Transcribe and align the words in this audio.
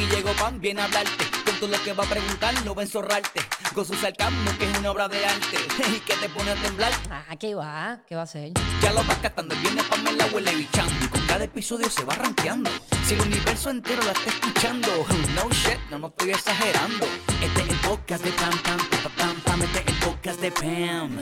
Aquí 0.00 0.16
llegó 0.16 0.32
Pan, 0.32 0.58
viene 0.58 0.80
a 0.80 0.84
hablarte. 0.86 1.26
Con 1.44 1.54
todo 1.60 1.68
lo 1.68 1.84
que 1.84 1.92
va 1.92 2.04
a 2.04 2.06
preguntar, 2.06 2.54
no 2.64 2.74
va 2.74 2.80
a 2.80 2.84
enzorrarte. 2.86 3.42
Con 3.74 3.84
su 3.84 3.94
sarcasmo, 3.94 4.50
que 4.58 4.70
es 4.70 4.78
una 4.78 4.92
obra 4.92 5.08
de 5.08 5.26
arte. 5.26 5.58
Y 5.94 6.00
que 6.00 6.14
te 6.14 6.28
pone 6.30 6.52
a 6.52 6.54
temblar. 6.54 6.90
Ah, 7.10 7.36
¿qué 7.38 7.54
va? 7.54 8.00
¿Qué 8.08 8.14
va 8.14 8.22
a 8.22 8.24
hacer? 8.24 8.52
Ya 8.80 8.94
lo 8.94 9.04
vas 9.04 9.18
captando, 9.18 9.54
el 9.54 9.60
viene 9.60 9.82
Pan 9.82 10.02
me 10.02 10.12
la 10.12 10.24
huele 10.28 10.54
bichando. 10.54 10.94
Y 11.04 11.08
con 11.08 11.20
cada 11.26 11.44
episodio 11.44 11.90
se 11.90 12.02
va 12.04 12.14
rankeando. 12.14 12.70
Si 13.04 13.12
el 13.12 13.20
universo 13.20 13.68
entero 13.68 14.02
la 14.02 14.12
está 14.12 14.30
escuchando. 14.30 14.88
No 15.34 15.50
shit, 15.50 15.78
no, 15.90 15.98
no 15.98 16.06
estoy 16.06 16.30
exagerando. 16.30 17.06
Este 17.42 17.60
es 17.60 17.68
el 17.68 17.76
podcast 17.80 18.24
de 18.24 18.32
Pam 18.32 18.58
Pam, 18.62 18.78
Pam 18.78 19.12
Pam 19.18 19.40
Pam. 19.42 19.62
Este 19.62 19.80
es 19.80 19.86
el 19.86 19.98
podcast 19.98 20.40
de 20.40 20.50
Pam. 20.50 21.18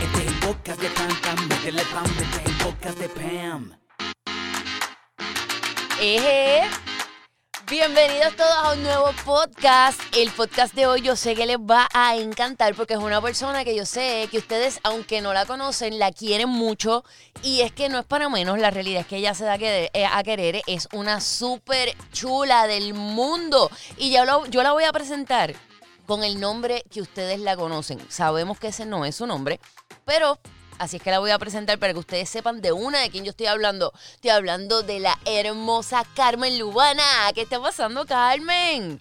Este 0.00 0.20
es 0.20 0.26
el 0.28 0.34
podcast 0.34 0.80
de 0.80 0.90
Pam 0.90 1.20
Pam. 1.22 1.48
Métele 1.48 1.84
Pam, 1.86 2.04
este 2.04 2.36
es 2.40 2.46
el 2.46 2.56
podcast 2.58 2.98
de 2.98 3.08
Pam. 3.08 3.72
Eje. 6.00 6.81
Bienvenidos 7.70 8.36
todos 8.36 8.52
a 8.52 8.72
un 8.72 8.82
nuevo 8.82 9.10
podcast. 9.24 10.00
El 10.16 10.30
podcast 10.30 10.74
de 10.74 10.86
hoy 10.86 11.00
yo 11.00 11.16
sé 11.16 11.34
que 11.34 11.46
les 11.46 11.58
va 11.58 11.88
a 11.94 12.16
encantar 12.16 12.74
porque 12.74 12.94
es 12.94 13.00
una 13.00 13.20
persona 13.20 13.64
que 13.64 13.74
yo 13.74 13.86
sé 13.86 14.28
que 14.30 14.38
ustedes, 14.38 14.80
aunque 14.82 15.20
no 15.20 15.32
la 15.32 15.46
conocen, 15.46 15.98
la 15.98 16.12
quieren 16.12 16.48
mucho. 16.48 17.04
Y 17.42 17.60
es 17.60 17.72
que 17.72 17.88
no 17.88 17.98
es 17.98 18.04
para 18.04 18.28
menos, 18.28 18.58
la 18.58 18.70
realidad 18.70 19.02
es 19.02 19.06
que 19.06 19.16
ella 19.16 19.34
se 19.34 19.44
da 19.44 19.56
eh, 19.56 19.90
a 20.10 20.22
querer. 20.22 20.62
Es 20.66 20.88
una 20.92 21.20
súper 21.20 21.96
chula 22.12 22.66
del 22.66 22.94
mundo. 22.94 23.70
Y 23.96 24.10
ya 24.10 24.24
yo 24.50 24.62
la 24.62 24.72
voy 24.72 24.84
a 24.84 24.92
presentar 24.92 25.54
con 26.06 26.24
el 26.24 26.40
nombre 26.40 26.84
que 26.90 27.00
ustedes 27.00 27.40
la 27.40 27.56
conocen. 27.56 27.98
Sabemos 28.10 28.58
que 28.58 28.68
ese 28.68 28.86
no 28.86 29.04
es 29.04 29.16
su 29.16 29.26
nombre, 29.26 29.60
pero 30.04 30.38
así 30.82 30.96
es 30.96 31.02
que 31.02 31.12
la 31.12 31.20
voy 31.20 31.30
a 31.30 31.38
presentar 31.38 31.78
para 31.78 31.92
que 31.92 32.00
ustedes 32.00 32.28
sepan 32.28 32.60
de 32.60 32.72
una 32.72 33.00
de 33.00 33.10
quién 33.10 33.24
yo 33.24 33.30
estoy 33.30 33.46
hablando. 33.46 33.92
Estoy 34.14 34.30
hablando 34.30 34.82
de 34.82 34.98
la 34.98 35.16
hermosa 35.24 36.04
Carmen 36.16 36.58
Lubana. 36.58 37.04
¿Qué 37.34 37.42
está 37.42 37.60
pasando, 37.60 38.04
Carmen? 38.04 39.00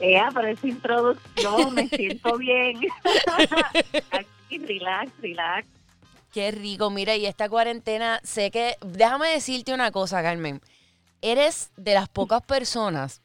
Ea, 0.00 0.30
pero 0.32 0.48
esa 0.48 0.66
introducción, 0.66 1.74
me 1.74 1.88
siento 1.96 2.38
bien. 2.38 2.80
Aquí, 4.10 4.58
relax, 4.58 5.12
relax. 5.20 5.68
Qué 6.32 6.50
rico, 6.50 6.88
mira, 6.88 7.16
y 7.16 7.26
esta 7.26 7.50
cuarentena, 7.50 8.18
sé 8.24 8.50
que, 8.50 8.78
déjame 8.80 9.28
decirte 9.28 9.74
una 9.74 9.92
cosa, 9.92 10.22
Carmen. 10.22 10.62
Eres 11.20 11.70
de 11.76 11.92
las 11.92 12.08
pocas 12.08 12.42
personas 12.42 13.20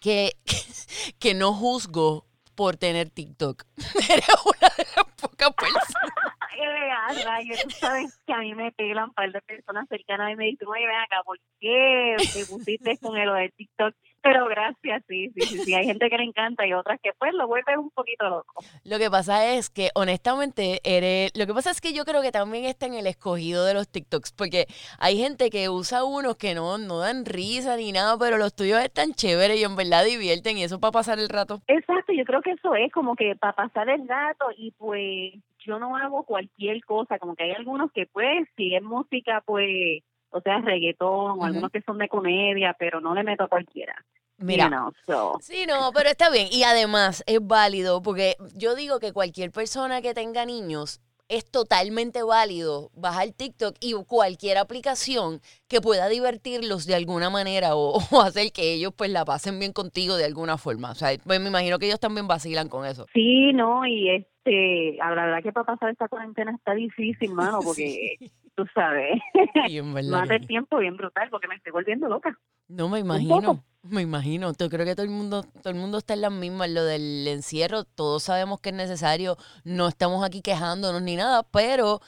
que, 0.00 0.38
que 1.18 1.34
no 1.34 1.52
juzgo 1.52 2.24
por 2.58 2.76
tener 2.76 3.08
TikTok. 3.08 3.62
Eres 4.10 4.26
una 4.44 4.68
de 4.76 4.84
las 4.96 5.04
pocas 5.14 5.54
personas. 5.54 5.84
Tú 7.62 7.70
sabes 7.70 8.20
que 8.26 8.32
a 8.32 8.38
mí 8.38 8.52
me 8.52 8.72
pelan 8.72 9.10
un 9.10 9.14
par 9.14 9.30
de 9.30 9.40
personas 9.42 9.86
cercanas 9.88 10.32
y 10.32 10.34
me 10.34 10.46
dicen, 10.46 10.66
oye, 10.66 10.84
ven 10.84 10.96
acá, 10.96 11.22
¿por 11.24 11.38
qué 11.60 12.16
te 12.18 12.44
pusiste 12.46 12.98
con 12.98 13.16
el 13.16 13.32
de 13.32 13.50
TikTok? 13.56 13.94
Pero 14.30 14.46
gracias, 14.46 15.02
sí, 15.08 15.30
sí, 15.30 15.40
sí, 15.40 15.58
sí. 15.60 15.74
Hay 15.74 15.86
gente 15.86 16.10
que 16.10 16.18
le 16.18 16.24
encanta 16.24 16.66
y 16.66 16.74
otras 16.74 17.00
que 17.02 17.12
pues 17.18 17.32
lo 17.32 17.46
vuelven 17.46 17.78
un 17.78 17.90
poquito 17.90 18.28
loco. 18.28 18.62
Lo 18.84 18.98
que 18.98 19.10
pasa 19.10 19.54
es 19.54 19.70
que, 19.70 19.88
honestamente, 19.94 20.80
eres. 20.84 21.32
Lo 21.34 21.46
que 21.46 21.54
pasa 21.54 21.70
es 21.70 21.80
que 21.80 21.94
yo 21.94 22.04
creo 22.04 22.20
que 22.20 22.30
también 22.30 22.66
está 22.66 22.86
en 22.86 22.94
el 22.94 23.06
escogido 23.06 23.64
de 23.64 23.72
los 23.72 23.88
TikToks, 23.88 24.32
porque 24.32 24.66
hay 24.98 25.16
gente 25.16 25.48
que 25.48 25.70
usa 25.70 26.04
unos 26.04 26.36
que 26.36 26.54
no, 26.54 26.76
no 26.76 26.98
dan 26.98 27.24
risa 27.24 27.76
ni 27.76 27.92
nada, 27.92 28.18
pero 28.18 28.36
los 28.36 28.54
tuyos 28.54 28.80
están 28.80 29.12
chéveres 29.12 29.58
y 29.58 29.64
en 29.64 29.76
verdad 29.76 30.04
divierten 30.04 30.58
y 30.58 30.64
eso 30.64 30.78
para 30.78 30.92
pasar 30.92 31.18
el 31.18 31.28
rato. 31.28 31.62
Exacto, 31.66 32.12
yo 32.12 32.24
creo 32.24 32.42
que 32.42 32.52
eso 32.52 32.74
es 32.74 32.92
como 32.92 33.16
que 33.16 33.34
para 33.36 33.54
pasar 33.54 33.88
el 33.88 34.06
rato 34.06 34.46
y 34.56 34.72
pues 34.72 35.32
yo 35.64 35.78
no 35.78 35.96
hago 35.96 36.24
cualquier 36.24 36.84
cosa, 36.84 37.18
como 37.18 37.34
que 37.34 37.44
hay 37.44 37.52
algunos 37.52 37.92
que 37.92 38.06
pues 38.06 38.46
si 38.56 38.74
es 38.74 38.82
música 38.82 39.42
pues, 39.44 40.02
o 40.30 40.40
sea, 40.40 40.60
reggaetón, 40.60 41.40
o 41.40 41.44
algunos 41.44 41.70
que 41.70 41.82
son 41.82 41.98
de 41.98 42.08
comedia, 42.08 42.74
pero 42.78 43.00
no 43.00 43.14
le 43.14 43.22
meto 43.22 43.44
a 43.44 43.48
cualquiera. 43.48 43.94
Mira. 44.38 44.64
You 44.64 44.70
know, 44.70 44.92
so. 45.06 45.38
Sí, 45.40 45.66
no, 45.66 45.90
pero 45.92 46.08
está 46.08 46.30
bien. 46.30 46.48
Y 46.50 46.62
además 46.62 47.24
es 47.26 47.38
válido, 47.44 48.02
porque 48.02 48.36
yo 48.54 48.74
digo 48.74 49.00
que 49.00 49.12
cualquier 49.12 49.50
persona 49.50 50.00
que 50.00 50.14
tenga 50.14 50.46
niños 50.46 51.00
es 51.28 51.50
totalmente 51.50 52.22
válido 52.22 52.90
bajar 52.94 53.28
TikTok 53.36 53.76
y 53.80 53.92
cualquier 54.06 54.56
aplicación 54.56 55.40
que 55.68 55.80
pueda 55.80 56.08
divertirlos 56.08 56.86
de 56.86 56.94
alguna 56.94 57.28
manera 57.30 57.76
o, 57.76 57.98
o 58.10 58.20
hacer 58.22 58.50
que 58.52 58.72
ellos 58.72 58.92
pues 58.96 59.10
la 59.10 59.24
pasen 59.24 59.58
bien 59.58 59.72
contigo 59.72 60.16
de 60.16 60.24
alguna 60.24 60.56
forma. 60.56 60.90
O 60.92 60.94
sea, 60.94 61.10
pues 61.24 61.40
me 61.40 61.48
imagino 61.48 61.78
que 61.78 61.86
ellos 61.86 62.00
también 62.00 62.26
vacilan 62.26 62.68
con 62.68 62.86
eso. 62.86 63.06
Sí, 63.12 63.52
no, 63.52 63.86
y 63.86 64.10
este, 64.10 64.96
la 64.98 65.10
verdad 65.10 65.42
que 65.42 65.52
para 65.52 65.66
pasar 65.66 65.90
esta 65.90 66.08
cuarentena 66.08 66.52
está 66.52 66.74
difícil, 66.74 67.34
mano, 67.34 67.60
porque 67.64 68.16
tú 68.58 68.66
sabes, 68.74 69.20
Y 69.68 69.78
en 69.78 69.94
verdad 69.94 70.10
mata 70.22 70.28
que- 70.30 70.34
el 70.42 70.46
tiempo 70.48 70.78
bien 70.78 70.96
brutal 70.96 71.28
porque 71.30 71.46
me 71.46 71.54
estoy 71.54 71.70
volviendo 71.70 72.08
loca. 72.08 72.36
No 72.66 72.88
me 72.88 72.98
imagino, 72.98 73.62
me 73.82 74.02
imagino. 74.02 74.52
Yo 74.58 74.68
creo 74.68 74.84
que 74.84 74.96
todo 74.96 75.04
el 75.04 75.10
mundo, 75.12 75.44
todo 75.62 75.70
el 75.72 75.78
mundo 75.78 75.98
está 75.98 76.14
en 76.14 76.22
las 76.22 76.32
mismas. 76.32 76.68
Lo 76.70 76.82
del 76.84 77.26
encierro, 77.28 77.84
todos 77.84 78.24
sabemos 78.24 78.60
que 78.60 78.70
es 78.70 78.74
necesario. 78.74 79.36
No 79.64 79.86
estamos 79.86 80.24
aquí 80.24 80.42
quejándonos 80.42 81.00
ni 81.02 81.14
nada, 81.14 81.44
pero 81.44 82.00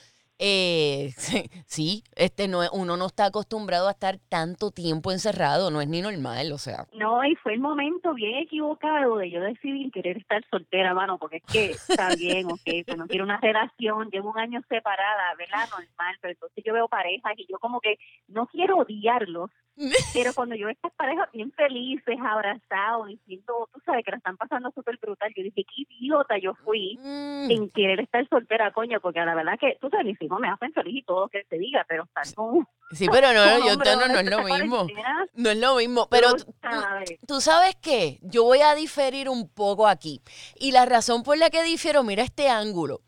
eh, 0.42 1.12
sí, 1.66 2.02
este 2.16 2.48
no 2.48 2.62
es, 2.62 2.70
uno 2.72 2.96
no 2.96 3.06
está 3.06 3.26
acostumbrado 3.26 3.88
a 3.88 3.90
estar 3.90 4.18
tanto 4.30 4.70
tiempo 4.70 5.12
encerrado. 5.12 5.70
No 5.70 5.82
es 5.82 5.88
ni 5.88 6.00
normal, 6.00 6.52
o 6.52 6.58
sea. 6.58 6.86
No, 6.94 7.22
y 7.24 7.34
fue 7.36 7.52
el 7.52 7.60
momento 7.60 8.14
bien 8.14 8.36
equivocado 8.36 9.18
de 9.18 9.30
yo 9.30 9.42
decidir 9.42 9.92
querer 9.92 10.16
estar 10.16 10.42
soltera, 10.50 10.94
mano, 10.94 11.18
porque 11.18 11.36
es 11.36 11.42
que 11.44 11.70
está 11.72 12.08
bien, 12.18 12.46
ok, 12.46 12.86
pues 12.86 12.96
no 12.96 13.06
quiero 13.06 13.24
una 13.24 13.38
relación, 13.38 14.08
llevo 14.10 14.30
un 14.30 14.38
año 14.38 14.62
separada, 14.68 15.34
¿verdad? 15.36 15.68
Normal, 15.70 16.16
pero 16.22 16.32
entonces 16.32 16.64
yo 16.64 16.72
veo 16.72 16.88
parejas 16.88 17.34
y 17.36 17.46
yo 17.46 17.58
como 17.58 17.80
que 17.80 17.98
no 18.28 18.46
quiero 18.46 18.78
odiarlos, 18.78 19.50
pero 20.14 20.34
cuando 20.34 20.54
yo 20.54 20.66
veo 20.66 20.72
estas 20.74 20.92
parejas 20.92 21.28
bien 21.32 21.50
felices, 21.52 22.16
abrazados, 22.22 23.08
diciendo, 23.08 23.68
tú 23.72 23.80
sabes 23.84 24.04
que 24.04 24.10
la 24.10 24.16
están 24.18 24.36
pasando 24.36 24.70
súper 24.74 24.98
brutal, 24.98 25.32
yo 25.36 25.42
dije, 25.42 25.64
qué 25.64 25.82
idiota 25.88 26.38
yo 26.38 26.54
fui 26.64 26.98
Mm, 27.00 27.50
en 27.50 27.70
querer 27.70 28.00
estar 28.00 28.26
soltera, 28.28 28.72
coño, 28.72 29.00
porque 29.00 29.20
la 29.20 29.34
verdad 29.34 29.58
que, 29.58 29.76
tú 29.80 29.88
sabes, 29.88 30.06
mis 30.06 30.20
hijos 30.22 30.38
me 30.40 30.48
hacen 30.48 30.72
feliz 30.72 30.96
y 30.96 31.02
todo 31.02 31.28
que 31.28 31.44
se 31.48 31.58
diga, 31.58 31.84
pero 31.88 32.04
estar 32.04 32.34
con 32.34 32.66
sí, 32.90 33.06
pero 33.10 33.32
no, 33.32 33.44
yo 33.66 33.76
no, 33.76 34.08
no 34.08 34.20
es 34.20 34.30
lo 34.30 34.42
mismo. 34.42 34.86
No 35.34 35.50
es 35.50 35.58
lo 35.58 35.76
mismo. 35.76 36.08
Pero 36.10 36.32
tú 36.34 36.44
tú- 36.44 36.54
sabes. 36.60 37.18
¿Tú 37.26 37.40
sabes 37.40 37.76
qué? 37.76 38.18
Yo 38.22 38.44
voy 38.44 38.60
a 38.60 38.74
diferir 38.74 39.28
un 39.28 39.48
poco 39.48 39.86
aquí. 39.86 40.20
Y 40.56 40.72
la 40.72 40.84
razón 40.86 41.22
por 41.22 41.38
la 41.38 41.50
que 41.50 41.62
difiero, 41.62 42.02
mira 42.02 42.22
este 42.22 42.48
ángulo. 42.48 43.00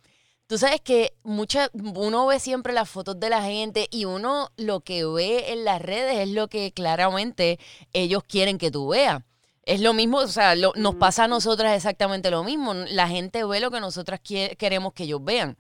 Tú 0.52 0.58
sabes 0.58 0.82
que 0.82 1.14
mucha, 1.22 1.70
uno 1.72 2.26
ve 2.26 2.38
siempre 2.38 2.74
las 2.74 2.90
fotos 2.90 3.18
de 3.18 3.30
la 3.30 3.42
gente 3.42 3.88
y 3.90 4.04
uno 4.04 4.50
lo 4.58 4.80
que 4.80 5.06
ve 5.06 5.50
en 5.50 5.64
las 5.64 5.80
redes 5.80 6.18
es 6.18 6.28
lo 6.28 6.48
que 6.48 6.72
claramente 6.72 7.58
ellos 7.94 8.22
quieren 8.22 8.58
que 8.58 8.70
tú 8.70 8.88
veas. 8.88 9.22
Es 9.64 9.80
lo 9.80 9.94
mismo, 9.94 10.18
o 10.18 10.28
sea, 10.28 10.54
lo- 10.54 10.74
nos 10.76 10.96
pasa 10.96 11.24
a 11.24 11.28
nosotras 11.28 11.74
exactamente 11.74 12.30
lo 12.30 12.44
mismo. 12.44 12.74
La 12.74 13.08
gente 13.08 13.44
ve 13.44 13.60
lo 13.60 13.70
que 13.70 13.80
nosotras 13.80 14.20
queremos 14.20 14.92
que 14.92 15.04
ellos 15.04 15.24
vean. 15.24 15.56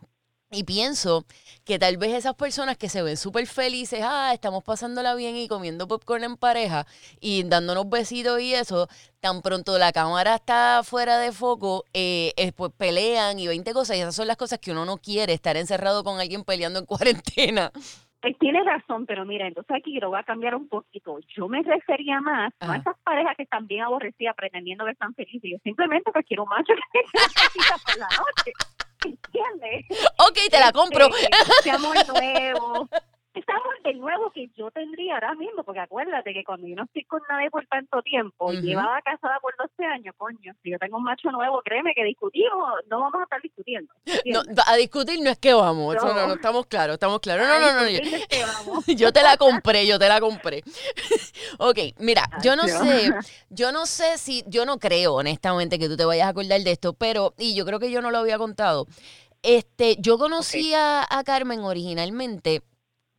Y 0.54 0.64
pienso 0.64 1.24
que 1.64 1.78
tal 1.78 1.96
vez 1.96 2.12
esas 2.12 2.34
personas 2.34 2.76
que 2.76 2.90
se 2.90 3.02
ven 3.02 3.16
súper 3.16 3.46
felices, 3.46 4.00
ah, 4.04 4.32
estamos 4.34 4.62
pasándola 4.62 5.14
bien 5.14 5.34
y 5.34 5.48
comiendo 5.48 5.88
popcorn 5.88 6.24
en 6.24 6.36
pareja 6.36 6.86
y 7.20 7.42
dándonos 7.44 7.88
besitos 7.88 8.38
y 8.38 8.52
eso, 8.52 8.86
tan 9.20 9.40
pronto 9.40 9.78
la 9.78 9.92
cámara 9.92 10.34
está 10.34 10.82
fuera 10.84 11.18
de 11.18 11.32
foco, 11.32 11.84
eh, 11.94 12.34
eh, 12.36 12.52
pues 12.52 12.70
pelean 12.76 13.38
y 13.38 13.48
20 13.48 13.72
cosas. 13.72 13.96
Y 13.96 14.00
esas 14.00 14.14
son 14.14 14.26
las 14.26 14.36
cosas 14.36 14.58
que 14.58 14.72
uno 14.72 14.84
no 14.84 14.98
quiere, 14.98 15.32
estar 15.32 15.56
encerrado 15.56 16.04
con 16.04 16.20
alguien 16.20 16.44
peleando 16.44 16.80
en 16.80 16.86
cuarentena. 16.92 17.72
Eh, 18.22 18.34
Tienes 18.38 18.66
razón, 18.66 19.06
pero 19.06 19.24
mira, 19.24 19.48
entonces 19.48 19.74
aquí 19.74 19.98
lo 20.00 20.10
voy 20.10 20.18
a 20.20 20.22
cambiar 20.22 20.54
un 20.54 20.68
poquito. 20.68 21.18
Yo 21.34 21.48
me 21.48 21.62
refería 21.62 22.20
más 22.20 22.52
a 22.60 22.76
esas 22.76 22.96
parejas 23.02 23.36
que 23.38 23.44
están 23.44 23.66
bien 23.66 23.84
aborrecidas 23.84 24.36
pretendiendo 24.36 24.84
que 24.84 24.90
están 24.90 25.14
felices. 25.14 25.50
Yo 25.50 25.56
simplemente 25.64 26.12
pues 26.12 26.26
quiero 26.26 26.42
un 26.42 26.50
macho 26.50 26.74
que 26.92 27.00
por 27.86 27.98
la 27.98 28.08
noche. 28.08 28.52
¿Entiendes? 29.04 29.86
Ok, 30.18 30.38
te 30.50 30.58
la 30.58 30.72
compro. 30.72 31.06
Este, 31.08 31.28
Ese 31.60 31.70
amor 31.70 31.96
amor 33.48 33.82
de 33.82 33.94
nuevo 33.94 34.30
que 34.30 34.48
yo 34.56 34.70
tendría 34.70 35.14
ahora 35.14 35.34
mismo, 35.34 35.64
porque 35.64 35.80
acuérdate 35.80 36.32
que 36.34 36.44
cuando 36.44 36.66
yo 36.66 36.76
no 36.76 36.84
estoy 36.84 37.04
con 37.04 37.20
nadie 37.28 37.50
por 37.50 37.66
tanto 37.66 38.02
tiempo, 38.02 38.46
Ujú. 38.46 38.60
llevaba 38.60 39.00
casada 39.02 39.38
por 39.40 39.54
12 39.56 39.84
años, 39.84 40.14
coño, 40.18 40.52
si 40.62 40.70
yo 40.70 40.78
tengo 40.78 40.98
un 40.98 41.04
macho 41.04 41.30
nuevo, 41.30 41.62
créeme 41.64 41.92
que 41.94 42.04
discutimos, 42.04 42.72
no 42.90 43.00
vamos 43.00 43.20
a 43.20 43.24
estar 43.24 43.40
discutiendo. 43.42 43.92
No, 44.26 44.42
a 44.66 44.76
discutir 44.76 45.20
no 45.22 45.30
es 45.30 45.38
que 45.38 45.54
vamos, 45.54 45.96
eso 45.96 46.06
no, 46.06 46.14
No. 46.14 46.26
no, 46.28 46.34
estamos 46.34 46.66
claros, 46.66 46.94
estamos 46.94 47.20
claros. 47.20 47.46
No, 47.46 47.58
no, 47.58 47.72
no, 47.72 47.80
yo- 47.88 47.98
Discutir 48.00 48.14
es 48.14 48.26
que 48.26 48.44
vamos. 48.44 48.84
Yo 48.86 49.12
te 49.12 49.22
la 49.22 49.36
compré, 49.36 49.86
yo 49.86 49.98
te 49.98 50.08
la 50.08 50.20
compré. 50.20 50.62
ok, 51.58 51.78
mira, 51.98 52.22
yo 52.42 52.56
no 52.56 52.66
sé, 52.68 53.10
yo 53.50 53.72
no 53.72 53.86
sé 53.86 54.18
si, 54.18 54.44
yo 54.46 54.66
no 54.66 54.78
creo 54.78 55.14
honestamente 55.14 55.78
que 55.78 55.88
tú 55.88 55.96
te 55.96 56.04
vayas 56.04 56.26
a 56.26 56.30
acordar 56.30 56.60
de 56.60 56.70
esto, 56.72 56.92
pero, 56.92 57.34
y 57.38 57.54
yo 57.54 57.64
creo 57.64 57.78
que 57.80 57.90
yo 57.90 58.02
no 58.02 58.10
lo 58.10 58.18
había 58.18 58.38
contado. 58.38 58.86
Este, 59.42 59.96
yo 59.98 60.18
conocí 60.18 60.72
a, 60.74 61.04
a 61.08 61.24
Carmen 61.24 61.60
originalmente 61.60 62.62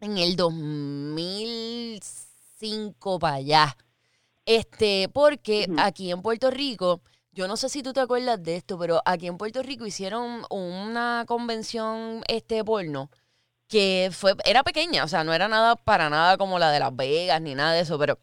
en 0.04 0.18
el 0.18 0.36
2005 0.36 3.20
para 3.20 3.36
allá. 3.36 3.78
Este, 4.46 5.08
porque 5.10 5.68
aquí 5.78 6.12
en 6.12 6.22
Puerto 6.22 6.52
Rico, 6.52 7.02
yo 7.32 7.48
no 7.48 7.56
sé 7.56 7.70
si 7.70 7.82
tú 7.82 7.94
te 7.94 8.02
acuerdas 8.02 8.44
de 8.44 8.58
esto, 8.58 8.78
pero 8.78 9.02
aquí 9.06 9.28
en 9.28 9.38
Puerto 9.38 9.64
Rico 9.64 9.86
hicieron 9.86 10.44
una 10.50 11.24
convención 11.26 12.22
este 12.28 12.66
porno 12.66 13.10
que 13.70 14.10
fue 14.12 14.36
era 14.46 14.64
pequeña, 14.64 15.06
o 15.06 15.08
sea, 15.08 15.24
no 15.24 15.34
era 15.34 15.48
nada 15.48 15.76
para 15.78 16.10
nada 16.10 16.38
como 16.38 16.60
la 16.60 16.72
de 16.72 16.80
Las 16.80 16.94
Vegas 16.96 17.42
ni 17.42 17.56
nada 17.56 17.72
de 17.74 17.82
eso, 17.82 17.98
pero 17.98 18.20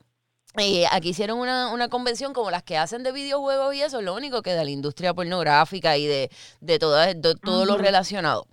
eh, 0.58 0.84
aquí 0.92 1.10
hicieron 1.10 1.38
una, 1.38 1.72
una 1.72 1.88
convención 1.88 2.32
como 2.34 2.50
las 2.50 2.62
que 2.62 2.76
hacen 2.76 3.02
de 3.02 3.12
videojuegos 3.12 3.74
y 3.74 3.82
eso, 3.82 4.02
lo 4.02 4.14
único 4.14 4.42
que 4.42 4.52
de 4.52 4.64
la 4.64 4.70
industria 4.70 5.14
pornográfica 5.14 5.96
y 5.96 6.06
de, 6.06 6.30
de, 6.60 6.78
todo 6.78 7.64
lo 7.64 7.78
relacionado. 7.78 8.46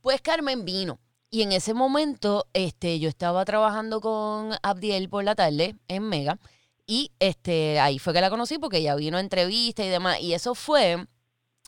Pues 0.00 0.20
Carmen 0.20 0.64
vino. 0.64 1.00
Y 1.30 1.42
en 1.42 1.52
ese 1.52 1.74
momento, 1.74 2.46
este, 2.54 2.98
yo 3.00 3.08
estaba 3.08 3.44
trabajando 3.44 4.00
con 4.00 4.52
Abdiel 4.62 5.08
por 5.10 5.24
la 5.24 5.34
tarde 5.34 5.76
en 5.88 6.04
Mega. 6.08 6.38
Y 6.86 7.12
este, 7.20 7.80
ahí 7.80 7.98
fue 7.98 8.14
que 8.14 8.22
la 8.22 8.30
conocí 8.30 8.58
porque 8.58 8.78
ella 8.78 8.94
vino 8.94 9.18
a 9.18 9.20
entrevista 9.20 9.84
y 9.84 9.88
demás. 9.88 10.20
Y 10.20 10.32
eso 10.32 10.54
fue 10.54 11.06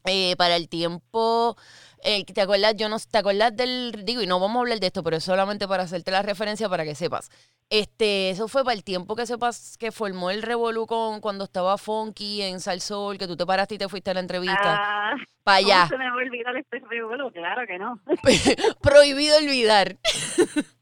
eh, 0.07 0.35
para 0.37 0.57
el 0.57 0.69
tiempo. 0.69 1.57
Eh, 2.03 2.25
¿Te 2.25 2.41
acuerdas? 2.41 2.75
Yo 2.77 2.89
no 2.89 2.97
te 2.99 3.19
acuerdas 3.19 3.55
del. 3.57 4.03
Digo, 4.05 4.23
y 4.23 4.27
no 4.27 4.41
vamos 4.41 4.57
a 4.57 4.61
hablar 4.61 4.81
de 4.81 4.87
esto, 4.87 5.03
pero 5.03 5.17
es 5.17 5.25
solamente 5.25 5.67
para 5.69 5.85
hacerte 5.85 6.11
la 6.11 6.23
referencia 6.23 6.69
para 6.69 6.85
que 6.85 6.95
sepas. 6.95 7.31
Este, 7.69 8.31
eso 8.31 8.49
fue 8.49 8.65
para 8.65 8.75
el 8.75 8.83
tiempo 8.83 9.15
que 9.15 9.27
sepas 9.27 9.77
que 9.79 9.93
formó 9.93 10.31
el 10.31 10.43
Revolú 10.43 10.87
con 10.87 11.21
cuando 11.21 11.45
estaba 11.45 11.79
Funky 11.79 12.43
en 12.43 12.61
Salsol, 12.61 13.17
que 13.17 13.27
tú 13.29 13.37
te 13.37 13.47
paraste 13.47 13.77
y 13.77 13.79
te 13.79 13.89
fuiste 13.89 14.11
a 14.11 14.15
la 14.15 14.21
entrevista. 14.21 14.59
Ah, 14.63 15.15
para 15.45 15.59
¿cómo 15.61 15.73
allá. 15.73 15.87
se 15.89 15.99
me 15.99 16.05
va 16.05 16.11
a 16.11 16.17
olvidar 16.17 16.57
este 16.57 16.81
revuelo? 16.91 17.31
Claro 17.31 17.63
que 17.67 17.79
no. 17.79 18.01
Prohibido 18.83 19.37
olvidar. 19.39 19.97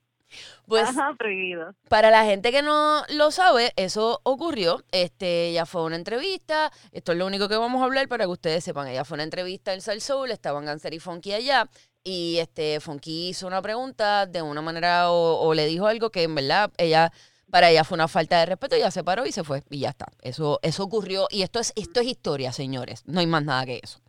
pues 0.68 0.88
Ajá, 0.88 1.14
prohibido. 1.18 1.74
para 1.88 2.10
la 2.10 2.24
gente 2.24 2.52
que 2.52 2.62
no 2.62 3.02
lo 3.16 3.30
sabe, 3.30 3.72
eso 3.76 4.20
ocurrió. 4.22 4.84
Este, 4.92 5.48
ella 5.48 5.64
fue 5.66 5.80
a 5.80 5.84
una 5.84 5.96
entrevista. 5.96 6.70
Esto 6.92 7.12
es 7.12 7.18
lo 7.18 7.26
único 7.26 7.48
que 7.48 7.56
vamos 7.56 7.80
a 7.82 7.86
hablar 7.86 8.06
para 8.08 8.24
que 8.24 8.30
ustedes 8.30 8.62
sepan. 8.64 8.86
Ella 8.88 9.04
fue 9.04 9.14
a 9.14 9.18
una 9.18 9.24
entrevista 9.24 9.72
en 9.74 9.80
Sal 9.80 10.00
Soul, 10.00 10.30
estaban 10.30 10.66
Ganser 10.66 10.92
y 10.94 10.98
Funky 10.98 11.32
allá. 11.32 11.68
Y 12.04 12.38
este, 12.38 12.80
Funky 12.80 13.30
hizo 13.30 13.46
una 13.46 13.60
pregunta 13.62 14.26
de 14.26 14.42
una 14.42 14.62
manera 14.62 15.10
o, 15.10 15.40
o 15.40 15.54
le 15.54 15.66
dijo 15.66 15.86
algo 15.86 16.10
que 16.10 16.22
en 16.22 16.34
verdad 16.34 16.70
ella, 16.78 17.12
para 17.50 17.70
ella 17.70 17.84
fue 17.84 17.96
una 17.96 18.08
falta 18.08 18.38
de 18.40 18.46
respeto. 18.46 18.76
Ella 18.76 18.90
se 18.90 19.02
paró 19.04 19.26
y 19.26 19.32
se 19.32 19.44
fue. 19.44 19.62
Y 19.70 19.80
ya 19.80 19.90
está. 19.90 20.06
Eso, 20.22 20.58
eso 20.62 20.84
ocurrió. 20.84 21.26
Y 21.30 21.42
esto 21.42 21.60
es, 21.60 21.72
esto 21.76 22.00
es 22.00 22.06
historia, 22.06 22.52
señores. 22.52 23.02
No 23.06 23.20
hay 23.20 23.26
más 23.26 23.44
nada 23.44 23.64
que 23.66 23.80
eso. 23.82 24.00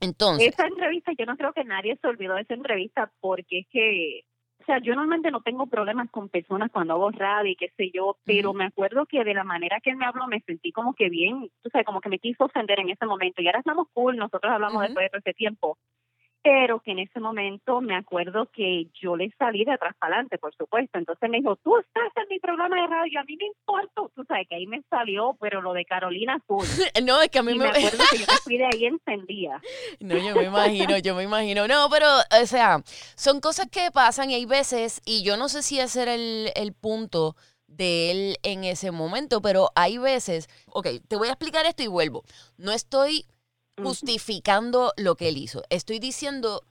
Entonces, 0.00 0.48
Esa 0.48 0.66
entrevista, 0.66 1.12
yo 1.16 1.26
no 1.26 1.36
creo 1.36 1.52
que 1.52 1.62
nadie 1.64 1.96
se 2.02 2.08
olvidó 2.08 2.34
de 2.34 2.42
esa 2.42 2.54
entrevista 2.54 3.12
porque 3.20 3.60
es 3.60 3.66
que, 3.70 4.22
o 4.62 4.64
sea, 4.64 4.78
yo 4.78 4.94
normalmente 4.94 5.30
no 5.32 5.40
tengo 5.40 5.66
problemas 5.66 6.08
con 6.10 6.28
personas 6.28 6.70
cuando 6.70 6.94
hago 6.94 7.10
radio 7.10 7.50
y 7.50 7.56
qué 7.56 7.72
sé 7.76 7.90
yo, 7.92 8.16
pero 8.24 8.54
me 8.54 8.64
acuerdo 8.64 9.06
que 9.06 9.24
de 9.24 9.34
la 9.34 9.42
manera 9.42 9.80
que 9.80 9.90
él 9.90 9.96
me 9.96 10.06
habló 10.06 10.28
me 10.28 10.40
sentí 10.40 10.70
como 10.70 10.94
que 10.94 11.08
bien, 11.08 11.50
o 11.64 11.68
sea, 11.70 11.82
como 11.82 12.00
que 12.00 12.08
me 12.08 12.20
quiso 12.20 12.44
ofender 12.44 12.78
en 12.78 12.90
ese 12.90 13.04
momento. 13.04 13.42
Y 13.42 13.46
ahora 13.46 13.58
estamos 13.58 13.88
cool, 13.92 14.16
nosotros 14.16 14.52
hablamos 14.52 14.82
después 14.82 15.04
de 15.04 15.10
todo 15.10 15.18
ese 15.18 15.34
tiempo. 15.34 15.78
Pero 16.42 16.80
que 16.80 16.90
en 16.90 16.98
ese 16.98 17.20
momento 17.20 17.80
me 17.80 17.96
acuerdo 17.96 18.46
que 18.52 18.88
yo 19.00 19.16
le 19.16 19.30
salí 19.38 19.64
de 19.64 19.72
atrás 19.72 19.94
para 19.98 20.14
adelante, 20.14 20.38
por 20.38 20.54
supuesto. 20.56 20.98
Entonces 20.98 21.30
me 21.30 21.38
dijo, 21.38 21.56
tú 21.56 21.78
estás 21.78 22.10
en 22.16 22.28
mi 22.28 22.40
programa 22.40 22.80
de 22.80 22.86
radio, 22.88 23.20
a 23.20 23.24
mí 23.24 23.36
me 23.36 23.46
importa. 23.46 24.02
Tú 24.14 24.24
sabes 24.24 24.48
que 24.48 24.56
ahí 24.56 24.66
me 24.66 24.82
salió, 24.90 25.36
pero 25.40 25.62
lo 25.62 25.72
de 25.72 25.84
Carolina 25.84 26.40
Full. 26.46 26.64
no, 27.04 27.22
es 27.22 27.28
que 27.28 27.38
a 27.38 27.42
mí 27.42 27.52
Y 27.52 27.58
me, 27.58 27.64
me 27.64 27.70
acuerdo 27.70 28.04
que 28.10 28.18
yo 28.18 28.26
me 28.28 28.38
fui 28.42 28.58
de 28.58 28.64
ahí 28.66 28.86
encendida. 28.86 29.60
No, 30.00 30.16
yo 30.16 30.34
me 30.34 30.44
imagino, 30.44 30.98
yo 30.98 31.14
me 31.14 31.22
imagino. 31.22 31.68
No, 31.68 31.88
pero, 31.88 32.06
o 32.42 32.46
sea, 32.46 32.82
son 33.14 33.40
cosas 33.40 33.68
que 33.70 33.90
pasan 33.92 34.30
y 34.30 34.34
hay 34.34 34.46
veces, 34.46 35.00
y 35.04 35.22
yo 35.22 35.36
no 35.36 35.48
sé 35.48 35.62
si 35.62 35.78
ese 35.78 36.02
era 36.02 36.14
el, 36.14 36.50
el 36.54 36.72
punto 36.72 37.36
de 37.76 38.10
él 38.10 38.36
en 38.42 38.64
ese 38.64 38.90
momento, 38.90 39.40
pero 39.40 39.70
hay 39.74 39.98
veces, 39.98 40.48
ok, 40.66 40.88
te 41.08 41.16
voy 41.16 41.28
a 41.28 41.32
explicar 41.32 41.66
esto 41.66 41.82
y 41.82 41.88
vuelvo. 41.88 42.24
No 42.56 42.72
estoy. 42.72 43.26
Justificando 43.80 44.92
lo 44.96 45.16
que 45.16 45.28
él 45.28 45.36
hizo, 45.36 45.62
estoy 45.70 45.98
diciendo 45.98 46.64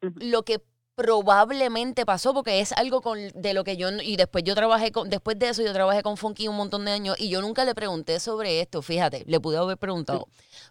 lo 0.00 0.44
que 0.44 0.62
probablemente 0.94 2.06
pasó 2.06 2.32
porque 2.32 2.60
es 2.60 2.72
algo 2.72 3.02
con 3.02 3.18
de 3.34 3.52
lo 3.52 3.64
que 3.64 3.76
yo 3.76 3.90
y 4.02 4.16
después 4.16 4.44
yo 4.44 4.54
trabajé 4.54 4.92
con 4.92 5.10
después 5.10 5.38
de 5.38 5.50
eso 5.50 5.62
yo 5.62 5.74
trabajé 5.74 6.02
con 6.02 6.16
Funky 6.16 6.48
un 6.48 6.56
montón 6.56 6.86
de 6.86 6.92
años 6.92 7.16
y 7.18 7.28
yo 7.28 7.42
nunca 7.42 7.66
le 7.66 7.74
pregunté 7.74 8.18
sobre 8.18 8.62
esto 8.62 8.80
fíjate 8.80 9.22
le 9.26 9.38
pude 9.38 9.58
haber 9.58 9.76
preguntado. 9.76 10.26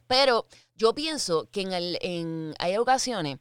Pero 0.08 0.48
yo 0.74 0.96
pienso 0.96 1.48
que 1.52 1.62
en 1.62 1.74
el 1.74 2.00
en 2.02 2.56
hay 2.58 2.78
ocasiones 2.78 3.38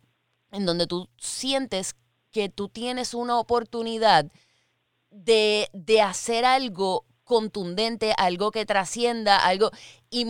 en 0.52 0.67
donde 0.67 0.87
tú 0.87 1.08
sientes 1.17 1.96
que 2.31 2.50
tú 2.50 2.69
tienes 2.69 3.14
una 3.14 3.38
oportunidad 3.38 4.26
de, 5.11 5.70
de 5.73 6.02
hacer 6.02 6.44
algo 6.44 7.06
contundente, 7.23 8.12
algo 8.19 8.50
que 8.50 8.67
trascienda, 8.67 9.38
algo... 9.38 9.70
Y 10.11 10.26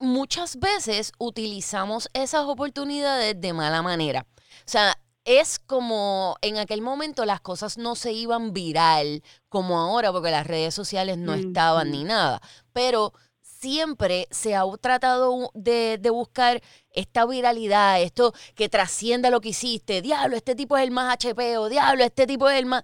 muchas 0.00 0.58
veces 0.58 1.12
utilizamos 1.18 2.08
esas 2.14 2.44
oportunidades 2.46 3.40
de 3.40 3.52
mala 3.52 3.82
manera. 3.82 4.26
O 4.66 4.70
sea, 4.70 4.96
es 5.24 5.58
como 5.58 6.36
en 6.40 6.56
aquel 6.56 6.80
momento 6.80 7.24
las 7.24 7.40
cosas 7.40 7.78
no 7.78 7.94
se 7.94 8.12
iban 8.12 8.52
viral 8.52 9.22
como 9.48 9.78
ahora 9.78 10.10
porque 10.10 10.30
las 10.30 10.46
redes 10.46 10.74
sociales 10.74 11.18
no 11.18 11.34
estaban 11.34 11.90
ni 11.90 12.04
nada. 12.04 12.40
Pero 12.72 13.12
siempre 13.42 14.26
se 14.30 14.56
ha 14.56 14.64
tratado 14.80 15.50
de, 15.54 15.98
de 16.00 16.10
buscar 16.10 16.62
esta 16.92 17.26
viralidad, 17.26 18.00
esto 18.00 18.32
que 18.54 18.70
trascienda 18.70 19.30
lo 19.30 19.42
que 19.42 19.50
hiciste. 19.50 20.00
Diablo, 20.00 20.36
este 20.36 20.54
tipo 20.54 20.76
es 20.78 20.84
el 20.84 20.90
más 20.90 21.12
HP 21.12 21.58
o 21.58 21.68
diablo, 21.68 22.02
este 22.02 22.26
tipo 22.26 22.48
es 22.48 22.58
el 22.58 22.66
más... 22.66 22.82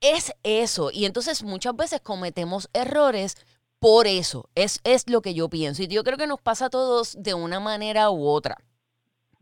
Es 0.00 0.32
eso. 0.42 0.90
Y 0.92 1.06
entonces 1.06 1.42
muchas 1.42 1.74
veces 1.74 2.00
cometemos 2.00 2.68
errores 2.74 3.36
por 3.84 4.06
eso. 4.06 4.48
Es, 4.54 4.80
es 4.82 5.10
lo 5.10 5.20
que 5.20 5.34
yo 5.34 5.50
pienso. 5.50 5.82
Y 5.82 5.88
yo 5.88 6.04
creo 6.04 6.16
que 6.16 6.26
nos 6.26 6.40
pasa 6.40 6.66
a 6.66 6.70
todos 6.70 7.22
de 7.22 7.34
una 7.34 7.60
manera 7.60 8.10
u 8.10 8.26
otra. 8.26 8.56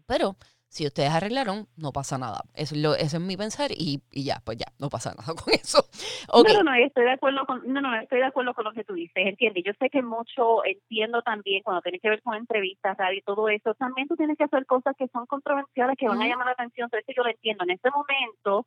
Pero 0.05 0.35
si 0.67 0.85
ustedes 0.85 1.11
arreglaron, 1.11 1.69
no 1.77 1.93
pasa 1.93 2.19
nada. 2.19 2.43
Eso 2.55 2.75
es, 2.75 2.83
lo, 2.83 2.95
ese 2.97 3.19
es 3.19 3.23
mi 3.23 3.37
pensar 3.37 3.71
y, 3.71 4.03
y 4.11 4.25
ya, 4.25 4.43
pues 4.45 4.59
ya, 4.59 4.67
no 4.81 4.89
pasa 4.89 5.15
nada 5.15 5.33
con 5.45 5.55
eso. 5.55 5.79
Ok. 6.27 6.49
No, 6.49 6.65
no, 6.65 6.73
no, 6.73 6.75
estoy 6.75 7.05
de 7.05 7.13
acuerdo 7.13 7.47
con, 7.47 7.63
no, 7.73 7.81
no, 7.81 7.95
estoy 7.95 8.19
de 8.19 8.25
acuerdo 8.25 8.53
con 8.53 8.65
lo 8.65 8.73
que 8.73 8.83
tú 8.83 8.95
dices, 8.95 9.15
entiende. 9.15 9.63
Yo 9.63 9.75
sé 9.79 9.89
que 9.91 10.03
mucho 10.03 10.65
entiendo 10.65 11.23
también 11.23 11.63
cuando 11.63 11.83
tiene 11.83 12.01
que 12.01 12.11
ver 12.11 12.21
con 12.23 12.35
entrevistas, 12.35 12.97
radio 12.97 13.21
y 13.21 13.23
todo 13.23 13.49
eso, 13.49 13.75
también 13.75 14.09
tú 14.09 14.17
tienes 14.17 14.37
que 14.37 14.45
hacer 14.45 14.67
cosas 14.67 14.97
que 14.99 15.07
son 15.13 15.27
controversiales, 15.27 15.97
que 15.97 16.09
van 16.09 16.21
a 16.21 16.27
llamar 16.27 16.47
la 16.47 16.53
atención, 16.55 16.87
entonces 16.87 17.15
yo 17.17 17.23
lo 17.23 17.31
entiendo. 17.31 17.63
En 17.63 17.71
este 17.71 17.91
momento, 17.91 18.67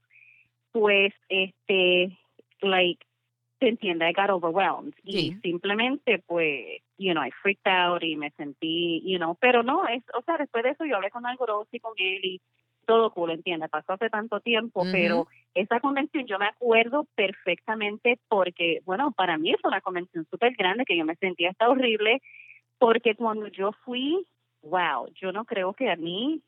pues, 0.71 1.13
este, 1.27 2.17
like, 2.61 3.05
te 3.65 3.69
entiende, 3.69 4.07
I 4.07 4.13
got 4.13 4.29
overwhelmed. 4.29 4.93
Sí. 5.03 5.31
Y 5.35 5.35
simplemente, 5.41 6.19
pues, 6.27 6.81
you 6.99 7.13
know, 7.13 7.23
I 7.25 7.31
freaked 7.41 7.65
out 7.65 8.03
y 8.03 8.15
me 8.15 8.29
sentí, 8.37 9.01
you 9.03 9.17
know, 9.17 9.35
pero 9.41 9.63
no, 9.63 9.87
es, 9.87 10.03
o 10.13 10.21
sea, 10.21 10.37
después 10.37 10.63
de 10.63 10.69
eso 10.69 10.85
yo 10.85 10.97
hablé 10.97 11.09
con 11.09 11.25
Algorosi, 11.25 11.79
con 11.79 11.93
él 11.97 12.19
y 12.23 12.41
todo 12.85 13.09
cool, 13.11 13.31
entiende, 13.31 13.67
pasó 13.67 13.93
hace 13.93 14.11
tanto 14.11 14.39
tiempo, 14.41 14.83
pero 14.91 15.27
esa 15.55 15.79
convención 15.79 16.27
yo 16.27 16.37
me 16.37 16.45
acuerdo 16.45 17.07
perfectamente 17.15 18.19
porque, 18.27 18.81
bueno, 18.85 19.11
para 19.11 19.39
mí 19.39 19.55
fue 19.59 19.69
una 19.69 19.81
convención 19.81 20.27
súper 20.29 20.53
grande 20.55 20.85
que 20.85 20.95
yo 20.95 21.05
me 21.05 21.15
sentía 21.15 21.49
hasta 21.49 21.67
horrible 21.67 22.21
porque 22.77 23.15
cuando 23.15 23.47
yo 23.47 23.71
fui, 23.83 24.27
wow, 24.61 25.07
yo 25.15 25.31
no 25.31 25.45
creo 25.45 25.73
que 25.73 25.89
a 25.89 25.95
mí 25.95 26.41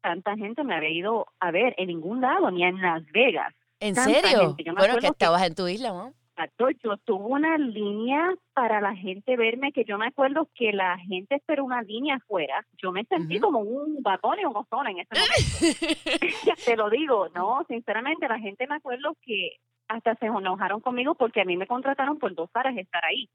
tanta 0.00 0.36
gente 0.36 0.64
me 0.64 0.74
había 0.74 0.90
ido 0.90 1.26
a 1.38 1.52
ver 1.52 1.74
en 1.78 1.86
ningún 1.86 2.20
lado, 2.20 2.50
ni 2.50 2.64
en 2.64 2.80
Las 2.82 3.04
Vegas. 3.12 3.54
¿En 3.78 3.94
tanta 3.94 4.20
serio? 4.22 4.56
Bueno, 4.76 4.98
que- 4.98 5.06
estabas 5.08 5.46
en 5.46 5.54
tu 5.54 5.68
isla, 5.68 5.90
¿no? 5.90 6.14
Exacto, 6.36 6.68
yo 6.84 6.98
tuve 6.98 7.24
una 7.24 7.56
línea 7.56 8.28
para 8.52 8.82
la 8.82 8.94
gente 8.94 9.38
verme 9.38 9.72
que 9.72 9.84
yo 9.84 9.96
me 9.96 10.08
acuerdo 10.08 10.50
que 10.54 10.70
la 10.70 10.98
gente 10.98 11.36
esperó 11.36 11.64
una 11.64 11.80
línea 11.80 12.16
afuera. 12.16 12.62
Yo 12.76 12.92
me 12.92 13.04
sentí 13.04 13.40
como 13.40 13.60
un 13.60 14.02
batón 14.02 14.38
y 14.38 14.44
un 14.44 14.54
ozón 14.54 14.86
en 14.86 14.98
ese 14.98 15.14
momento. 15.14 16.54
Te 16.66 16.76
lo 16.76 16.90
digo, 16.90 17.30
no, 17.34 17.64
sinceramente 17.68 18.28
la 18.28 18.38
gente 18.38 18.66
me 18.66 18.74
acuerdo 18.74 19.16
que 19.22 19.52
hasta 19.88 20.14
se 20.16 20.26
enojaron 20.26 20.82
conmigo 20.82 21.14
porque 21.14 21.40
a 21.40 21.46
mí 21.46 21.56
me 21.56 21.66
contrataron 21.66 22.18
por 22.18 22.34
dos 22.34 22.50
horas 22.54 22.76
estar 22.76 23.02
ahí. 23.06 23.30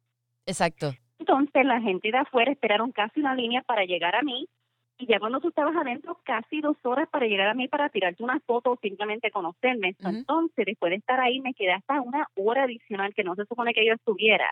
Exacto. 0.46 0.91
Entonces 1.17 1.65
la 1.65 1.81
gente 1.81 2.12
de 2.12 2.20
afuera 2.20 2.51
esperaron 2.51 2.91
casi 2.91 3.20
una 3.20 3.34
línea 3.34 3.63
para 3.63 3.84
llegar 3.86 4.15
a 4.15 4.22
mí 4.22 4.48
y 5.01 5.08
ya 5.08 5.20
cuando 5.20 5.39
tú 5.39 5.50
estabas 5.50 5.75
adentro 5.75 6.20
casi 6.24 6.62
dos 6.62 6.77
horas 6.84 7.10
para 7.10 7.25
llegar 7.25 7.48
a 7.48 7.55
mí 7.55 7.67
para 7.67 7.89
tirarte 7.89 8.24
una 8.24 8.39
foto 8.41 8.72
o 8.72 8.77
simplemente 8.77 9.31
conocerme. 9.31 9.96
Ujú. 10.00 10.10
Entonces 10.10 10.65
después 10.65 10.91
de 10.91 10.98
estar 10.98 11.20
ahí 11.20 11.39
me 11.39 11.53
quedé 11.55 11.74
hasta 11.74 12.00
una 12.01 12.27
hora 12.36 12.63
adicional 12.63 13.13
que 13.15 13.24
no 13.24 13.36
se 13.36 13.46
supone 13.46 13.74
que 13.74 13.86
yo 13.86 13.93
estuviera. 13.93 14.50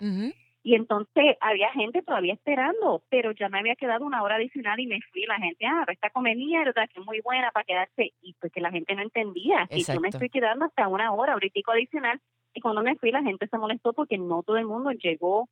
Y 0.62 0.76
entonces 0.76 1.38
había 1.40 1.72
gente 1.72 2.02
todavía 2.02 2.34
esperando, 2.34 3.02
pero 3.10 3.32
ya 3.32 3.48
me 3.48 3.60
había 3.60 3.76
quedado 3.76 4.06
una 4.06 4.22
hora 4.24 4.36
adicional 4.36 4.80
y 4.80 4.88
me 4.88 5.00
fui. 5.12 5.26
La 5.26 5.38
gente, 5.38 5.66
ah, 5.66 5.86
esta 5.88 6.10
comedia 6.10 6.62
era 6.62 6.88
que 6.88 7.00
muy 7.00 7.22
buena 7.22 7.52
para 7.52 7.64
quedarse. 7.64 8.14
Y 8.22 8.34
pues 8.34 8.52
que 8.52 8.60
la 8.60 8.72
gente 8.72 8.94
no 8.96 9.04
entendía. 9.04 9.68
Y 9.70 9.84
yo 9.84 10.00
me 10.02 10.10
estoy 10.10 10.30
quedando 10.30 10.66
hasta 10.66 10.88
una 10.88 11.14
hora, 11.14 11.34
ahorita 11.34 11.60
adicional. 11.72 12.20
Y 12.54 12.60
cuando 12.60 12.82
me 12.82 12.96
fui, 12.96 13.12
la 13.12 13.24
gente 13.24 13.48
se 13.48 13.58
molestó 13.58 13.94
porque 13.94 14.18
no 14.18 14.44
todo 14.44 14.58
el 14.58 14.66
mundo 14.66 14.92
llegó 14.92 15.48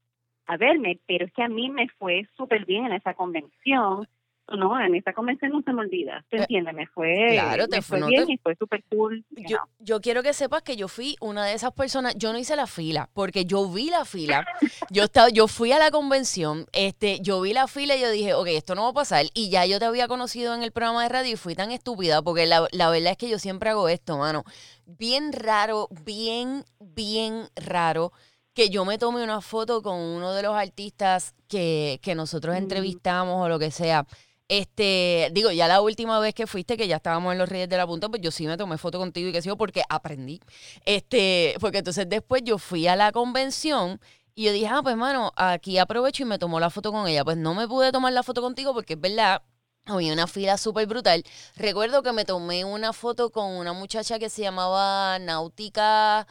a 0.45 0.57
verme. 0.57 0.99
Pero 1.07 1.25
es 1.25 1.31
que 1.31 1.43
a 1.43 1.47
mí 1.47 1.69
me 1.69 1.87
fue 1.99 2.27
súper 2.35 2.65
bien 2.65 2.85
en 2.87 2.93
esa 2.93 3.13
convención. 3.13 4.07
No, 4.55 4.79
en 4.79 4.95
esa 4.95 5.11
convención 5.13 5.51
no 5.51 5.61
se 5.61 5.73
me 5.73 5.81
olvida. 5.81 6.23
¿Te 6.29 6.37
Eh, 6.37 6.39
entiendes? 6.41 6.73
Me 6.73 6.87
fue, 6.87 7.27
claro, 7.31 7.67
te 7.67 7.75
me 7.77 7.81
fue- 7.81 7.97
fue 7.97 7.99
no 7.99 8.07
bien 8.07 8.25
te- 8.27 8.33
y 8.33 8.37
fue 8.37 8.55
súper 8.55 8.83
cool. 8.89 9.25
Yo, 9.31 9.57
yo 9.79 9.99
quiero 9.99 10.23
que 10.23 10.31
sepas 10.33 10.61
que 10.63 10.77
yo 10.77 10.87
fui 10.87 11.17
una 11.19 11.45
de 11.45 11.53
esas 11.53 11.73
personas, 11.73 12.15
yo 12.15 12.31
no 12.31 12.39
hice 12.39 12.55
la 12.55 12.65
fila, 12.67 13.09
porque 13.13 13.43
yo 13.45 13.69
vi 13.69 13.89
la 13.89 14.05
fila, 14.05 14.45
yo 14.89 15.03
estaba, 15.03 15.29
yo 15.29 15.47
fui 15.49 15.73
a 15.73 15.79
la 15.79 15.91
convención, 15.91 16.65
este, 16.71 17.19
yo 17.19 17.41
vi 17.41 17.51
la 17.53 17.67
fila 17.67 17.95
y 17.97 18.01
yo 18.01 18.09
dije, 18.09 18.33
ok, 18.33 18.47
esto 18.47 18.73
no 18.73 18.83
va 18.83 18.89
a 18.89 18.93
pasar, 18.93 19.25
y 19.33 19.49
ya 19.49 19.65
yo 19.65 19.79
te 19.79 19.85
había 19.85 20.07
conocido 20.07 20.55
en 20.55 20.63
el 20.63 20.71
programa 20.71 21.03
de 21.03 21.09
radio 21.09 21.33
y 21.33 21.35
fui 21.35 21.53
tan 21.53 21.71
estúpida, 21.71 22.21
porque 22.21 22.45
la, 22.45 22.67
la 22.71 22.89
verdad 22.89 23.11
es 23.11 23.17
que 23.17 23.29
yo 23.29 23.39
siempre 23.39 23.69
hago 23.69 23.89
esto, 23.89 24.17
mano, 24.17 24.43
bien 24.85 25.33
raro, 25.33 25.89
bien, 26.05 26.63
bien 26.79 27.49
raro, 27.57 28.13
que 28.53 28.69
yo 28.69 28.85
me 28.85 28.97
tome 28.97 29.23
una 29.23 29.41
foto 29.41 29.83
con 29.83 29.99
uno 29.99 30.33
de 30.33 30.41
los 30.41 30.55
artistas 30.55 31.35
que, 31.47 31.99
que 32.01 32.15
nosotros 32.15 32.55
Mm. 32.55 32.57
entrevistamos 32.57 33.45
o 33.45 33.49
lo 33.49 33.59
que 33.59 33.69
sea. 33.69 34.07
Este, 34.49 35.29
digo, 35.33 35.51
ya 35.51 35.67
la 35.67 35.81
última 35.81 36.19
vez 36.19 36.33
que 36.33 36.47
fuiste, 36.47 36.77
que 36.77 36.87
ya 36.87 36.97
estábamos 36.97 37.33
en 37.33 37.37
los 37.39 37.49
Reyes 37.49 37.67
de 37.67 37.75
la 37.77 37.85
Punta, 37.85 38.07
pues 38.09 38.21
yo 38.21 38.31
sí 38.31 38.47
me 38.47 38.55
tomé 38.57 38.77
foto 38.77 38.97
contigo 38.97 39.27
y 39.29 39.33
que 39.33 39.41
sé 39.41 39.49
yo, 39.49 39.57
porque 39.57 39.83
aprendí. 39.89 40.39
Este, 40.85 41.55
porque 41.59 41.79
entonces 41.79 42.07
después 42.09 42.43
yo 42.45 42.57
fui 42.57 42.87
a 42.87 42.95
la 42.95 43.11
convención 43.11 43.99
y 44.35 44.45
yo 44.45 44.51
dije, 44.53 44.67
ah, 44.67 44.81
pues 44.83 44.95
mano, 44.95 45.33
aquí 45.35 45.77
aprovecho 45.79 46.23
y 46.23 46.25
me 46.27 46.39
tomo 46.39 46.59
la 46.59 46.69
foto 46.69 46.91
con 46.93 47.07
ella. 47.07 47.25
Pues 47.25 47.35
no 47.37 47.53
me 47.55 47.67
pude 47.67 47.91
tomar 47.91 48.13
la 48.13 48.23
foto 48.23 48.41
contigo 48.41 48.73
porque 48.73 48.93
es 48.93 49.01
verdad, 49.01 49.41
había 49.85 50.13
una 50.13 50.27
fila 50.27 50.57
súper 50.57 50.87
brutal. 50.87 51.23
Recuerdo 51.55 52.01
que 52.03 52.13
me 52.13 52.23
tomé 52.25 52.63
una 52.65 52.93
foto 52.93 53.31
con 53.31 53.51
una 53.51 53.73
muchacha 53.73 54.17
que 54.19 54.29
se 54.29 54.43
llamaba 54.43 55.19
Náutica 55.19 56.25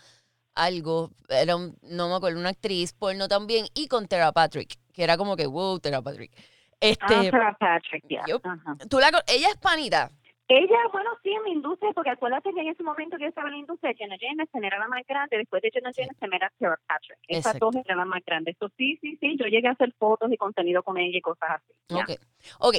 algo, 0.55 1.11
era 1.29 1.57
un- 1.57 1.77
no 1.83 2.09
me 2.09 2.15
acuerdo, 2.17 2.41
una 2.41 2.51
actriz 2.51 2.93
porno 2.95 3.29
también, 3.29 3.67
y 3.75 3.89
con 3.89 4.09
Tara 4.09 4.33
Patrick, 4.33 4.79
que 4.93 5.05
era 5.05 5.17
como 5.19 5.37
que, 5.37 5.47
wow, 5.47 5.79
Tara 5.81 6.01
Patrick. 6.03 6.33
Ah, 6.81 6.87
Este, 6.87 7.31
Patrick. 7.59 8.05
Ajá. 8.45 8.77
tú 8.89 8.99
la, 8.99 9.09
ella 9.29 9.49
es 9.49 9.57
panita. 9.57 10.11
Ella, 10.49 10.77
bueno, 10.93 11.11
sí, 11.25 11.31
en 11.33 11.43
la 11.43 11.49
industria, 11.49 11.91
porque 11.93 12.11
acuérdate 12.11 12.51
que 12.55 12.61
en 12.61 12.69
ese 12.69 12.85
momento 12.85 13.17
que 13.17 13.25
yo 13.25 13.29
estaba 13.31 13.49
en 13.49 13.55
la 13.55 13.59
industria, 13.59 13.93
Jenna 13.99 14.15
Jameson 14.21 14.63
era 14.63 14.79
la 14.79 14.87
más 14.87 15.03
grande, 15.05 15.39
después 15.39 15.61
de 15.61 15.71
Jenna 15.73 15.91
Jameson 15.91 16.33
era 16.33 16.53
Sarah 16.61 16.79
Patrick. 16.87 17.19
Esas 17.27 17.59
dos 17.59 17.75
eran 17.75 17.99
las 17.99 18.07
más 18.07 18.25
grandes. 18.25 18.55
Eso 18.55 18.71
sí, 18.77 18.97
sí, 19.01 19.17
sí, 19.21 19.37
yo 19.41 19.47
llegué 19.47 19.67
a 19.67 19.73
hacer 19.73 19.93
fotos 19.99 20.31
y 20.31 20.37
contenido 20.37 20.85
con 20.85 20.99
ella 20.99 21.19
y 21.19 21.21
cosas 21.21 21.51
así. 21.57 21.73
ya. 21.89 22.05
Ok, 22.05 22.11
ok, 22.61 22.77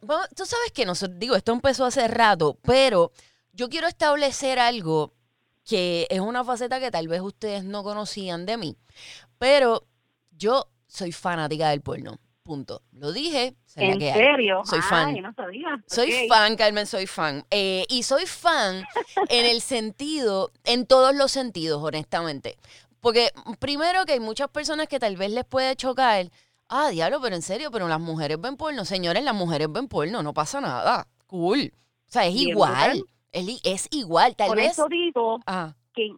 vamos- 0.00 0.28
tú 0.34 0.46
sabes 0.46 0.72
que 0.72 0.86
nosotros, 0.86 1.18
digo, 1.18 1.36
esto 1.36 1.52
empezó 1.52 1.84
hace 1.84 2.08
rato, 2.08 2.56
pero 2.62 3.10
yo 3.52 3.68
quiero 3.68 3.86
establecer 3.86 4.58
algo 4.58 5.12
que 5.68 6.06
es 6.08 6.20
una 6.20 6.42
faceta 6.42 6.80
que 6.80 6.90
tal 6.90 7.06
vez 7.06 7.20
ustedes 7.20 7.64
no 7.64 7.82
conocían 7.82 8.46
de 8.46 8.56
mí, 8.56 8.76
pero 9.38 9.82
yo 10.30 10.64
soy 10.86 11.12
fanática 11.12 11.68
del 11.68 11.82
porno, 11.82 12.16
punto. 12.50 12.82
Lo 12.92 13.12
dije, 13.12 13.54
se 13.64 13.84
¿En 13.84 14.00
serio? 14.00 14.62
Soy 14.64 14.80
Ay, 14.82 14.88
fan. 14.90 15.22
no 15.22 15.32
sabía. 15.34 15.80
Soy 15.86 16.26
fan, 16.28 16.56
Carmen, 16.56 16.84
soy 16.86 17.06
fan. 17.06 17.44
Eh, 17.50 17.84
y 17.88 18.02
soy 18.02 18.26
fan 18.26 18.84
en 19.28 19.46
el 19.46 19.60
sentido, 19.60 20.50
en 20.64 20.84
todos 20.86 21.14
los 21.14 21.30
sentidos, 21.30 21.80
honestamente. 21.80 22.58
Porque 23.00 23.30
primero 23.60 24.04
que 24.04 24.14
hay 24.14 24.20
muchas 24.20 24.48
personas 24.48 24.88
que 24.88 24.98
tal 24.98 25.16
vez 25.16 25.30
les 25.30 25.44
puede 25.44 25.76
chocar, 25.76 26.28
ah, 26.68 26.88
diablo, 26.90 27.20
pero 27.20 27.36
en 27.36 27.42
serio, 27.42 27.70
pero 27.70 27.86
las 27.86 28.00
mujeres 28.00 28.40
ven 28.40 28.56
porno. 28.56 28.84
Señores, 28.84 29.22
las 29.22 29.34
mujeres 29.34 29.68
ven 29.70 29.86
porno, 29.86 30.22
no 30.24 30.34
pasa 30.34 30.60
nada. 30.60 31.06
Cool. 31.28 31.72
O 32.08 32.12
sea, 32.12 32.26
es 32.26 32.34
igual. 32.34 33.04
Es, 33.32 33.86
igual, 33.92 34.34
tal 34.34 34.48
Por 34.48 34.56
vez. 34.56 34.72
eso 34.72 34.88
digo 34.90 35.38
Ah, 35.46 35.72
que 35.94 36.10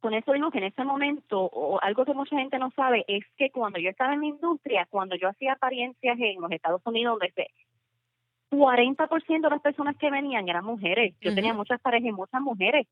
con 0.00 0.14
eso 0.14 0.32
digo 0.32 0.50
que 0.50 0.58
en 0.58 0.64
ese 0.64 0.84
momento, 0.84 1.40
o 1.40 1.80
algo 1.80 2.04
que 2.04 2.14
mucha 2.14 2.36
gente 2.36 2.58
no 2.58 2.70
sabe, 2.76 3.04
es 3.08 3.24
que 3.36 3.50
cuando 3.50 3.78
yo 3.78 3.90
estaba 3.90 4.14
en 4.14 4.20
la 4.20 4.26
industria, 4.26 4.86
cuando 4.90 5.16
yo 5.16 5.28
hacía 5.28 5.52
apariencias 5.54 6.18
en 6.18 6.40
los 6.40 6.50
Estados 6.50 6.82
Unidos, 6.84 7.18
donde 7.18 7.32
se 7.34 7.46
40% 8.50 9.42
de 9.42 9.50
las 9.50 9.60
personas 9.60 9.96
que 9.98 10.10
venían 10.10 10.48
eran 10.48 10.64
mujeres. 10.64 11.14
Yo 11.20 11.34
tenía 11.34 11.52
muchas 11.52 11.80
parejas 11.80 12.08
y 12.08 12.12
muchas 12.12 12.40
mujeres. 12.40 12.86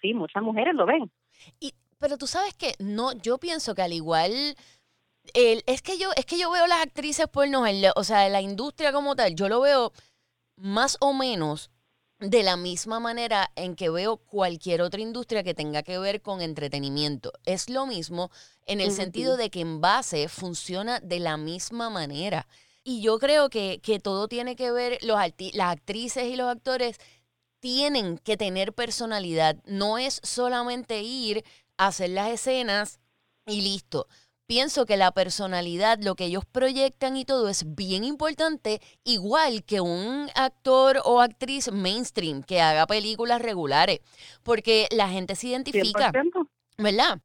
Sí, 0.00 0.14
muchas 0.14 0.42
mujeres 0.42 0.74
lo 0.74 0.86
ven. 0.86 1.10
Y, 1.58 1.72
pero 1.98 2.16
tú 2.18 2.26
sabes 2.28 2.54
que 2.54 2.74
no, 2.78 3.12
yo 3.12 3.38
pienso 3.38 3.74
que 3.74 3.82
al 3.82 3.92
igual, 3.92 4.30
el, 5.34 5.62
es 5.66 5.82
que 5.82 5.98
yo, 5.98 6.10
es 6.16 6.24
que 6.24 6.38
yo 6.38 6.52
veo 6.52 6.66
las 6.68 6.82
actrices 6.82 7.26
porno, 7.26 7.66
en 7.66 7.82
la- 7.82 7.92
o 7.96 8.04
sea, 8.04 8.26
en 8.26 8.32
la 8.32 8.40
industria 8.40 8.92
como 8.92 9.16
tal, 9.16 9.34
yo 9.34 9.48
lo 9.48 9.60
veo 9.60 9.90
más 10.56 10.96
o 11.00 11.12
menos 11.12 11.71
de 12.22 12.44
la 12.44 12.56
misma 12.56 13.00
manera 13.00 13.50
en 13.56 13.74
que 13.74 13.90
veo 13.90 14.16
cualquier 14.16 14.80
otra 14.80 15.00
industria 15.00 15.42
que 15.42 15.54
tenga 15.54 15.82
que 15.82 15.98
ver 15.98 16.22
con 16.22 16.40
entretenimiento. 16.40 17.32
Es 17.44 17.68
lo 17.68 17.84
mismo 17.84 18.30
en 18.64 18.80
el 18.80 18.92
sentido 18.92 19.36
de 19.36 19.50
que 19.50 19.60
en 19.60 19.80
base 19.80 20.28
funciona 20.28 21.00
de 21.00 21.18
la 21.18 21.36
misma 21.36 21.90
manera. 21.90 22.46
Y 22.84 23.02
yo 23.02 23.18
creo 23.18 23.50
que, 23.50 23.80
que 23.82 23.98
todo 23.98 24.28
tiene 24.28 24.54
que 24.54 24.70
ver, 24.70 24.98
los 25.02 25.18
las 25.52 25.72
actrices 25.72 26.24
y 26.24 26.36
los 26.36 26.48
actores 26.48 26.98
tienen 27.58 28.18
que 28.18 28.36
tener 28.36 28.72
personalidad. 28.72 29.56
No 29.66 29.98
es 29.98 30.20
solamente 30.22 31.02
ir 31.02 31.44
a 31.76 31.88
hacer 31.88 32.10
las 32.10 32.30
escenas 32.30 33.00
y 33.46 33.62
listo. 33.62 34.06
Pienso 34.52 34.84
que 34.84 34.98
la 34.98 35.12
personalidad, 35.12 35.98
lo 36.02 36.14
que 36.14 36.26
ellos 36.26 36.44
proyectan 36.44 37.16
y 37.16 37.24
todo 37.24 37.48
es 37.48 37.74
bien 37.74 38.04
importante, 38.04 38.82
igual 39.02 39.64
que 39.64 39.80
un 39.80 40.28
actor 40.34 41.00
o 41.06 41.22
actriz 41.22 41.72
mainstream 41.72 42.42
que 42.42 42.60
haga 42.60 42.86
películas 42.86 43.40
regulares, 43.40 44.00
porque 44.42 44.88
la 44.90 45.08
gente 45.08 45.36
se 45.36 45.46
identifica, 45.46 46.12
100%. 46.12 46.48
¿verdad? 46.76 47.18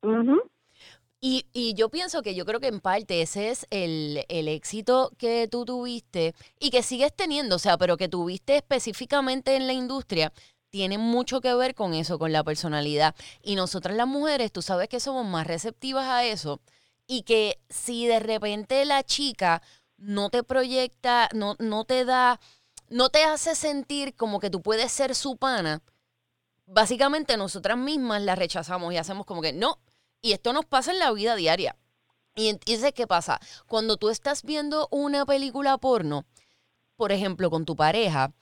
Y, 1.19 1.47
y 1.51 1.73
yo 1.73 1.89
pienso 1.89 2.21
que 2.21 2.33
yo 2.33 2.45
creo 2.45 2.61
que 2.61 2.67
en 2.67 2.79
parte 2.79 3.21
ese 3.21 3.49
es 3.49 3.67
el, 3.71 4.23
el 4.29 4.47
éxito 4.47 5.11
que 5.17 5.49
tú 5.51 5.65
tuviste 5.65 6.33
y 6.61 6.69
que 6.69 6.81
sigues 6.81 7.13
teniendo, 7.13 7.57
o 7.57 7.59
sea, 7.59 7.77
pero 7.77 7.97
que 7.97 8.07
tuviste 8.07 8.55
específicamente 8.55 9.57
en 9.57 9.67
la 9.67 9.73
industria, 9.73 10.31
tiene 10.69 10.97
mucho 10.97 11.41
que 11.41 11.53
ver 11.55 11.75
con 11.75 11.93
eso, 11.93 12.19
con 12.19 12.31
la 12.31 12.45
personalidad. 12.45 13.15
Y 13.43 13.55
nosotras 13.55 13.97
las 13.97 14.07
mujeres, 14.07 14.53
tú 14.53 14.61
sabes 14.61 14.87
que 14.87 15.01
somos 15.01 15.25
más 15.25 15.45
receptivas 15.45 16.05
a 16.05 16.23
eso 16.23 16.61
y 17.07 17.23
que 17.23 17.59
si 17.69 18.05
de 18.05 18.19
repente 18.19 18.83
la 18.85 19.03
chica 19.03 19.61
no 19.97 20.29
te 20.29 20.43
proyecta, 20.43 21.29
no, 21.33 21.55
no 21.57 21.85
te 21.85 22.05
da, 22.05 22.39
no 22.89 23.09
te 23.09 23.23
hace 23.23 23.55
sentir 23.55 24.15
como 24.15 24.39
que 24.39 24.49
tú 24.49 24.61
puedes 24.61 24.91
ser 24.91 25.15
su 25.15 25.37
pana, 25.37 25.81
básicamente 26.65 27.37
nosotras 27.37 27.77
mismas 27.77 28.21
la 28.21 28.35
rechazamos 28.35 28.93
y 28.93 28.97
hacemos 28.97 29.25
como 29.25 29.41
que 29.41 29.53
no. 29.53 29.79
Y 30.21 30.33
esto 30.33 30.53
nos 30.53 30.65
pasa 30.65 30.91
en 30.91 30.99
la 30.99 31.11
vida 31.11 31.35
diaria. 31.35 31.77
Y 32.35 32.49
entonces, 32.49 32.93
¿qué 32.93 33.07
pasa? 33.07 33.39
Cuando 33.67 33.97
tú 33.97 34.09
estás 34.09 34.43
viendo 34.43 34.87
una 34.91 35.25
película 35.25 35.77
porno, 35.77 36.25
por 36.95 37.11
ejemplo, 37.11 37.49
con 37.49 37.65
tu 37.65 37.75
pareja, 37.75 38.33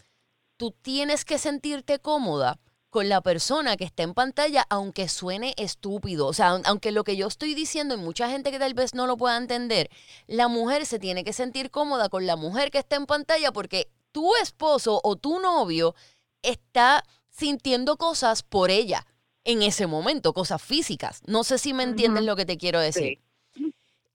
tú 0.57 0.71
tienes 0.71 1.23
que 1.23 1.37
sentirte 1.37 1.99
cómoda 1.99 2.59
con 2.95 3.09
la 3.09 3.19
persona 3.19 3.75
que 3.75 3.83
está 3.83 4.03
en 4.03 4.13
pantalla, 4.13 4.65
aunque 4.69 5.09
suene 5.09 5.53
estúpido. 5.57 6.27
O 6.27 6.33
sea, 6.33 6.51
aun- 6.53 6.61
aunque 6.65 6.93
lo 6.93 7.03
que 7.03 7.17
yo 7.17 7.27
estoy 7.27 7.53
diciendo, 7.53 7.93
y 7.95 7.97
mucha 7.97 8.29
gente 8.29 8.51
que 8.51 8.57
tal 8.59 8.73
vez 8.73 8.93
no 8.93 9.05
lo 9.05 9.17
pueda 9.17 9.35
entender, 9.35 9.89
la 10.27 10.47
mujer 10.47 10.85
se 10.85 10.97
tiene 10.97 11.25
que 11.25 11.33
sentir 11.33 11.71
cómoda 11.71 12.07
con 12.07 12.25
la 12.25 12.37
mujer 12.37 12.71
que 12.71 12.77
está 12.77 12.95
en 12.95 13.05
pantalla 13.05 13.51
porque 13.51 13.89
tu 14.13 14.33
esposo 14.41 15.01
o 15.03 15.17
tu 15.17 15.39
novio 15.41 15.93
está 16.41 17.03
sintiendo 17.29 17.97
cosas 17.97 18.43
por 18.43 18.71
ella 18.71 19.05
en 19.43 19.61
ese 19.61 19.87
momento, 19.87 20.31
cosas 20.31 20.61
físicas. 20.61 21.21
No 21.27 21.43
sé 21.43 21.57
si 21.57 21.73
me 21.73 21.83
entiendes 21.83 22.23
lo 22.23 22.37
que 22.37 22.45
te 22.45 22.57
quiero 22.57 22.79
decir. 22.79 23.19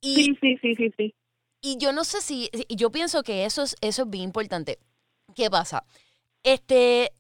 Y, 0.01 0.15
Sí, 0.25 0.39
sí, 0.41 0.57
sí, 0.63 0.75
sí, 0.77 0.91
sí. 0.97 1.15
y 1.61 1.77
yo 1.77 1.93
no 1.93 2.05
sé 2.05 2.23
si, 2.23 2.49
yo 2.71 2.91
pienso 2.91 3.23
que 3.23 3.45
eso 3.45 3.63
es, 3.63 3.77
eso 3.83 4.03
es 4.05 4.09
bien 4.11 4.25
importante. 4.25 4.79
¿Qué 5.35 5.51
pasa? 5.51 5.85
Este, 6.43 7.13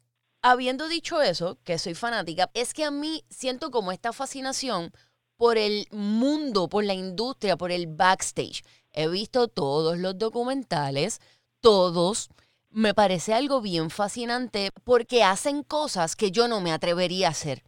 habiendo 0.42 0.88
dicho 0.88 1.20
eso, 1.22 1.58
que 1.64 1.78
soy 1.78 1.94
fanática, 1.94 2.50
es 2.54 2.74
que 2.74 2.84
a 2.84 2.90
mí 2.90 3.24
siento 3.30 3.70
como 3.70 3.92
esta 3.92 4.12
fascinación 4.12 4.92
por 5.36 5.58
el 5.58 5.86
mundo, 5.90 6.68
por 6.68 6.84
la 6.84 6.94
industria, 6.94 7.56
por 7.56 7.70
el 7.72 7.86
backstage. 7.86 8.62
He 8.92 9.08
visto 9.08 9.48
todos 9.48 9.98
los 9.98 10.18
documentales, 10.18 11.20
todos. 11.60 12.28
Me 12.70 12.94
parece 12.94 13.34
algo 13.34 13.60
bien 13.60 13.90
fascinante 13.90 14.70
porque 14.84 15.24
hacen 15.24 15.62
cosas 15.62 16.14
que 16.16 16.30
yo 16.30 16.46
no 16.48 16.60
me 16.60 16.72
atrevería 16.72 17.28
a 17.28 17.30
hacer. 17.30 17.64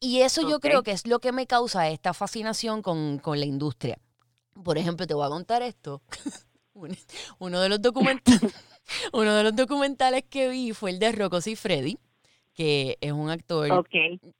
Y 0.00 0.20
eso 0.20 0.42
yo 0.42 0.60
creo 0.60 0.82
que 0.82 0.90
es 0.92 1.06
lo 1.06 1.18
que 1.20 1.32
me 1.32 1.46
causa 1.46 1.88
esta 1.88 2.12
fascinación 2.12 2.82
con, 2.82 3.18
con 3.18 3.38
la 3.40 3.46
industria. 3.46 3.98
Por 4.62 4.76
ejemplo, 4.78 5.06
te 5.06 5.14
voy 5.14 5.24
a 5.26 5.30
contar 5.30 5.62
esto. 5.62 6.02
Un- 6.74 6.96
Uno 7.38 7.60
de 7.60 7.68
los 7.68 7.80
documentales, 7.80 8.52
uno 9.12 9.34
de 9.34 9.42
los 9.44 9.56
documentales 9.56 10.24
que 10.28 10.48
vi 10.48 10.72
fue 10.72 10.90
el 10.90 10.98
de 10.98 11.12
Rocco 11.12 11.40
Freddy, 11.40 11.98
que 12.54 12.98
es 13.00 13.12
un 13.12 13.30
actor 13.30 13.84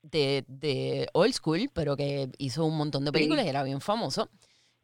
de, 0.02 0.44
de 0.46 1.08
old 1.12 1.32
school, 1.34 1.70
pero 1.72 1.96
que 1.96 2.30
hizo 2.38 2.64
un 2.64 2.76
montón 2.76 3.04
de 3.04 3.08
Sí. 3.10 3.12
películas 3.12 3.44
y 3.44 3.48
era 3.48 3.62
bien 3.62 3.80
famoso. 3.80 4.28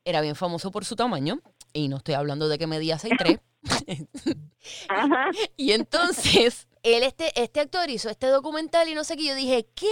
Era 0.05 0.21
bien 0.21 0.35
famoso 0.35 0.71
por 0.71 0.85
su 0.85 0.97
tamaño. 0.97 1.41
Y 1.73 1.89
no 1.89 1.99
estoy 1.99 2.15
hablando 2.15 2.49
de 2.49 2.59
que 2.59 2.67
medía 2.67 2.97
6'3". 2.99 3.41
Ajá. 4.89 5.31
Y 5.57 5.73
entonces, 5.73 6.67
él, 6.83 7.03
este, 7.03 7.31
este 7.41 7.61
actor 7.61 7.89
hizo 7.91 8.09
este 8.09 8.27
documental 8.29 8.89
y 8.89 8.95
no 8.95 9.05
sé 9.05 9.17
qué. 9.17 9.27
Yo 9.27 9.35
dije, 9.35 9.67
¿qué? 9.75 9.87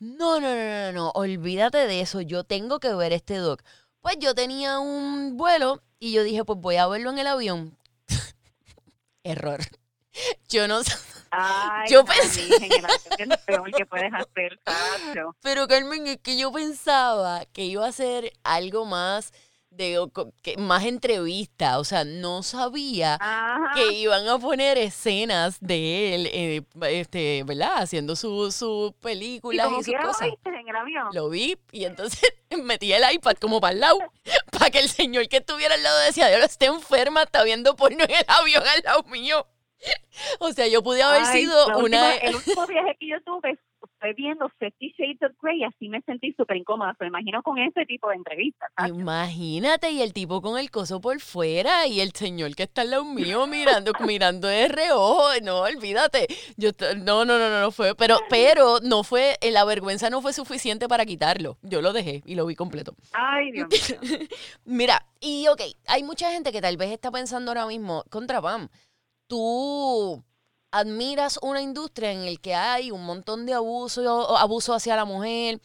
No, 0.00 0.40
no, 0.40 0.54
no, 0.54 0.64
no, 0.64 0.92
no, 0.92 1.10
olvídate 1.10 1.78
de 1.86 2.00
eso. 2.00 2.20
Yo 2.20 2.44
tengo 2.44 2.80
que 2.80 2.92
ver 2.94 3.12
este 3.12 3.36
doc. 3.36 3.62
Pues 4.00 4.16
yo 4.18 4.34
tenía 4.34 4.78
un 4.80 5.36
vuelo 5.36 5.82
y 5.98 6.12
yo 6.12 6.22
dije, 6.24 6.44
pues 6.44 6.58
voy 6.58 6.76
a 6.76 6.86
verlo 6.86 7.10
en 7.10 7.18
el 7.18 7.26
avión. 7.26 7.76
Error. 9.24 9.60
Yo 10.48 10.68
no 10.68 10.84
sé. 10.84 10.92
Ay, 11.32 11.90
Yo 11.90 12.04
no, 12.04 12.06
pensé- 12.12 12.46
el 13.18 13.32
es 13.32 13.38
peor 13.40 13.70
que 13.72 13.84
puedes 13.86 14.12
hacer. 14.14 14.60
Pero 15.42 15.66
Carmen, 15.66 16.06
es 16.06 16.18
que 16.18 16.36
yo 16.38 16.52
pensaba 16.52 17.44
que 17.46 17.62
iba 17.64 17.84
a 17.88 17.90
ser 17.90 18.32
algo 18.44 18.84
más 18.84 19.32
de 19.76 20.08
que- 20.42 20.56
más 20.56 20.84
entrevistas. 20.84 21.76
O 21.78 21.84
sea, 21.84 22.04
no 22.04 22.42
sabía 22.42 23.14
Ajá. 23.20 23.72
que 23.74 23.92
iban 23.92 24.26
a 24.28 24.38
poner 24.38 24.78
escenas 24.78 25.58
de 25.60 26.14
él, 26.14 26.26
eh, 26.32 26.62
este, 26.90 27.42
¿verdad? 27.44 27.74
Haciendo 27.82 28.16
su, 28.16 28.50
su 28.52 28.94
películas 29.00 29.68
y 29.72 29.74
sus 29.76 29.84
quiera 29.86 30.02
lo 30.02 30.08
cosas. 30.08 30.28
viste 30.30 30.48
en 30.50 30.68
el 30.68 30.76
avión. 30.76 31.08
Lo 31.12 31.28
vi 31.28 31.56
y 31.72 31.84
entonces 31.84 32.20
metí 32.62 32.92
el 32.92 33.02
iPad 33.14 33.34
como 33.40 33.60
para 33.60 33.74
el 33.74 33.80
lado 33.80 33.98
para 34.52 34.70
que 34.70 34.78
el 34.80 34.88
señor 34.88 35.28
que 35.28 35.38
estuviera 35.38 35.74
al 35.74 35.82
lado 35.82 35.98
decía, 36.00 36.28
Dios, 36.28 36.42
está 36.44 36.66
enferma, 36.66 37.22
está 37.24 37.42
viendo 37.44 37.74
porno 37.76 38.04
en 38.04 38.10
el 38.10 38.24
avión 38.28 38.62
al 38.66 38.82
lado 38.84 39.02
mío. 39.04 39.46
O 40.38 40.50
sea, 40.52 40.66
yo 40.68 40.82
pude 40.82 41.02
haber 41.02 41.22
Ay, 41.26 41.40
sido 41.40 41.66
una... 41.66 41.78
última- 41.78 42.14
el 42.14 42.36
último 42.36 42.66
viaje 42.66 42.96
que 42.98 43.06
yo 43.08 43.16
tuve 43.22 43.58
viendo 44.12 44.48
Fifty 44.58 44.92
Shades 44.98 45.22
of 45.22 45.36
Grey 45.40 45.60
y 45.60 45.64
así 45.64 45.88
me 45.88 46.02
sentí 46.02 46.32
súper 46.34 46.58
incómoda. 46.58 46.94
Me 47.00 47.06
imagino 47.06 47.42
con 47.42 47.58
ese 47.58 47.86
tipo 47.86 48.08
de 48.08 48.16
entrevistas. 48.16 48.70
¿sabes? 48.76 48.92
Imagínate, 48.92 49.90
y 49.90 50.02
el 50.02 50.12
tipo 50.12 50.42
con 50.42 50.58
el 50.58 50.70
coso 50.70 51.00
por 51.00 51.20
fuera 51.20 51.86
y 51.86 52.00
el 52.00 52.12
señor 52.12 52.54
que 52.54 52.64
está 52.64 52.82
al 52.82 52.90
lado 52.90 53.04
mío 53.04 53.46
mirando, 53.46 53.92
mirando 54.06 54.48
de 54.48 54.68
reojo. 54.68 55.28
No, 55.42 55.60
olvídate. 55.62 56.26
Yo 56.56 56.70
no, 56.98 57.24
no, 57.24 57.38
no, 57.38 57.48
no, 57.48 57.60
no 57.60 57.70
fue, 57.70 57.94
pero, 57.94 58.18
pero 58.28 58.80
no 58.82 59.04
fue, 59.04 59.36
eh, 59.40 59.50
la 59.50 59.64
vergüenza 59.64 60.10
no 60.10 60.20
fue 60.20 60.32
suficiente 60.32 60.88
para 60.88 61.06
quitarlo. 61.06 61.56
Yo 61.62 61.80
lo 61.80 61.92
dejé 61.92 62.22
y 62.26 62.34
lo 62.34 62.46
vi 62.46 62.54
completo. 62.54 62.94
Ay, 63.12 63.52
Dios 63.52 63.68
mío. 63.70 64.18
Mira, 64.64 65.06
y 65.20 65.46
ok, 65.48 65.60
hay 65.86 66.02
mucha 66.02 66.30
gente 66.30 66.52
que 66.52 66.60
tal 66.60 66.76
vez 66.76 66.90
está 66.90 67.10
pensando 67.10 67.50
ahora 67.50 67.66
mismo, 67.66 68.04
contra 68.10 68.42
Pam, 68.42 68.68
tú 69.26 70.22
admiras 70.74 71.38
una 71.40 71.62
industria 71.62 72.10
en 72.10 72.24
la 72.24 72.36
que 72.40 72.54
hay 72.54 72.90
un 72.90 73.04
montón 73.04 73.46
de 73.46 73.54
abuso, 73.54 74.36
abuso 74.36 74.74
hacia 74.74 74.96
la 74.96 75.04
mujer, 75.04 75.60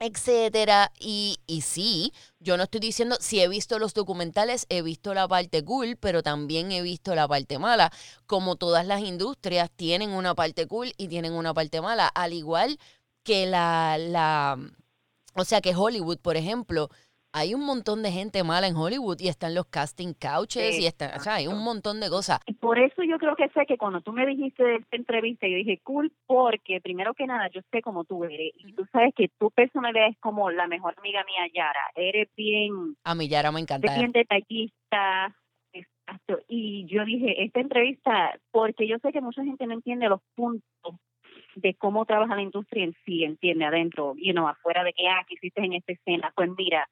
etcétera, 0.00 0.92
y, 0.98 1.36
y 1.46 1.60
sí, 1.60 2.14
yo 2.40 2.56
no 2.56 2.62
estoy 2.62 2.80
diciendo, 2.80 3.18
si 3.20 3.40
he 3.40 3.48
visto 3.48 3.78
los 3.78 3.92
documentales, 3.92 4.64
he 4.70 4.80
visto 4.80 5.12
la 5.12 5.28
parte 5.28 5.62
cool, 5.62 5.98
pero 6.00 6.22
también 6.22 6.72
he 6.72 6.80
visto 6.80 7.14
la 7.14 7.28
parte 7.28 7.58
mala, 7.58 7.92
como 8.26 8.56
todas 8.56 8.86
las 8.86 9.02
industrias 9.02 9.70
tienen 9.76 10.10
una 10.10 10.34
parte 10.34 10.66
cool 10.66 10.94
y 10.96 11.08
tienen 11.08 11.34
una 11.34 11.52
parte 11.52 11.82
mala, 11.82 12.08
al 12.08 12.32
igual 12.32 12.78
que 13.24 13.44
la, 13.46 13.98
la, 13.98 14.58
o 15.34 15.44
sea 15.44 15.60
que 15.60 15.76
Hollywood, 15.76 16.18
por 16.18 16.38
ejemplo, 16.38 16.88
hay 17.36 17.52
un 17.52 17.66
montón 17.66 18.02
de 18.02 18.10
gente 18.10 18.42
mala 18.44 18.66
en 18.66 18.74
Hollywood 18.74 19.18
y 19.20 19.28
están 19.28 19.54
los 19.54 19.66
casting 19.66 20.14
couches 20.14 20.80
y 20.80 20.86
están, 20.86 21.10
o 21.14 21.20
sea, 21.20 21.34
hay 21.34 21.48
un 21.48 21.62
montón 21.62 22.00
de 22.00 22.08
cosas. 22.08 22.40
Y 22.46 22.54
por 22.54 22.78
eso 22.78 23.02
yo 23.02 23.18
creo 23.18 23.36
que 23.36 23.50
sé 23.50 23.66
que 23.66 23.76
cuando 23.76 24.00
tú 24.00 24.10
me 24.12 24.24
dijiste 24.24 24.64
de 24.64 24.76
esta 24.76 24.96
entrevista, 24.96 25.46
yo 25.46 25.56
dije, 25.56 25.78
cool, 25.82 26.10
porque 26.26 26.80
primero 26.80 27.12
que 27.12 27.26
nada, 27.26 27.50
yo 27.52 27.60
sé 27.70 27.82
cómo 27.82 28.04
tú 28.04 28.24
eres. 28.24 28.52
Y 28.56 28.72
tú 28.72 28.86
sabes 28.90 29.12
que 29.14 29.28
tu 29.38 29.50
personalidad 29.50 30.08
es 30.08 30.18
como 30.18 30.50
la 30.50 30.66
mejor 30.66 30.94
amiga 30.96 31.22
mía, 31.24 31.46
Yara. 31.52 31.90
Eres 31.94 32.30
bien, 32.38 32.96
A 33.04 33.14
mí 33.14 33.28
Yara 33.28 33.52
me 33.52 33.60
encanta. 33.60 33.86
eres 33.86 33.98
bien 33.98 34.12
detallista. 34.12 35.36
Exacto. 35.74 36.38
Y 36.48 36.86
yo 36.86 37.04
dije, 37.04 37.44
esta 37.44 37.60
entrevista, 37.60 38.40
porque 38.50 38.88
yo 38.88 38.96
sé 39.02 39.12
que 39.12 39.20
mucha 39.20 39.44
gente 39.44 39.66
no 39.66 39.74
entiende 39.74 40.08
los 40.08 40.22
puntos 40.34 40.94
de 41.54 41.74
cómo 41.74 42.06
trabaja 42.06 42.34
la 42.34 42.42
industria 42.42 42.84
en 42.84 42.94
sí, 43.04 43.24
entiende, 43.24 43.66
adentro, 43.66 44.14
you 44.16 44.32
know, 44.32 44.48
afuera 44.48 44.84
de 44.84 44.92
que, 44.92 45.06
ah, 45.08 45.24
que 45.28 45.34
hiciste 45.34 45.62
en 45.62 45.74
esta 45.74 45.92
escena. 45.92 46.32
Pues 46.34 46.50
mira, 46.56 46.88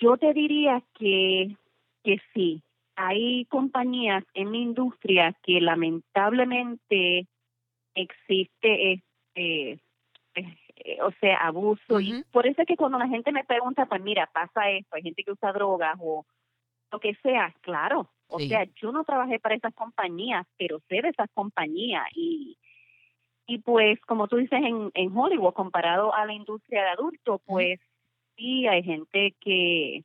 yo 0.00 0.16
te 0.16 0.32
diría 0.32 0.82
que, 0.98 1.56
que 2.02 2.20
sí, 2.34 2.62
hay 2.96 3.44
compañías 3.46 4.24
en 4.34 4.52
la 4.52 4.58
industria 4.58 5.36
que 5.42 5.60
lamentablemente 5.60 7.26
existe 7.94 8.92
este 8.92 9.80
eh, 10.34 10.98
o 11.02 11.10
sea 11.20 11.36
abuso. 11.46 12.00
Y 12.00 12.22
por 12.30 12.46
eso 12.46 12.62
es 12.62 12.68
que 12.68 12.76
cuando 12.76 12.98
la 12.98 13.08
gente 13.08 13.32
me 13.32 13.44
pregunta 13.44 13.86
pues 13.86 14.00
mira 14.02 14.28
pasa 14.32 14.70
esto 14.70 14.96
hay 14.96 15.02
gente 15.02 15.24
que 15.24 15.32
usa 15.32 15.52
drogas 15.52 15.96
o 16.00 16.24
lo 16.92 17.00
que 17.00 17.14
sea 17.22 17.54
claro. 17.60 18.10
O 18.28 18.38
Sí. 18.38 18.48
sea 18.48 18.64
yo 18.76 18.92
no 18.92 19.04
trabajé 19.04 19.38
para 19.38 19.54
esas 19.54 19.74
compañías 19.74 20.46
pero 20.58 20.80
sé 20.88 21.00
de 21.02 21.08
esas 21.10 21.30
compañías. 21.34 22.04
Y 22.14 22.56
y 23.46 23.58
pues 23.58 24.00
como 24.02 24.26
tú 24.26 24.36
dices 24.36 24.60
en, 24.62 24.90
en 24.94 25.16
Hollywood 25.16 25.54
comparado 25.54 26.14
a 26.14 26.26
la 26.26 26.32
industria 26.32 26.82
de 26.82 26.88
adultos 26.90 27.40
pues 27.46 27.78
sí 28.36 28.66
hay 28.66 28.82
gente 28.82 29.34
que 29.40 30.04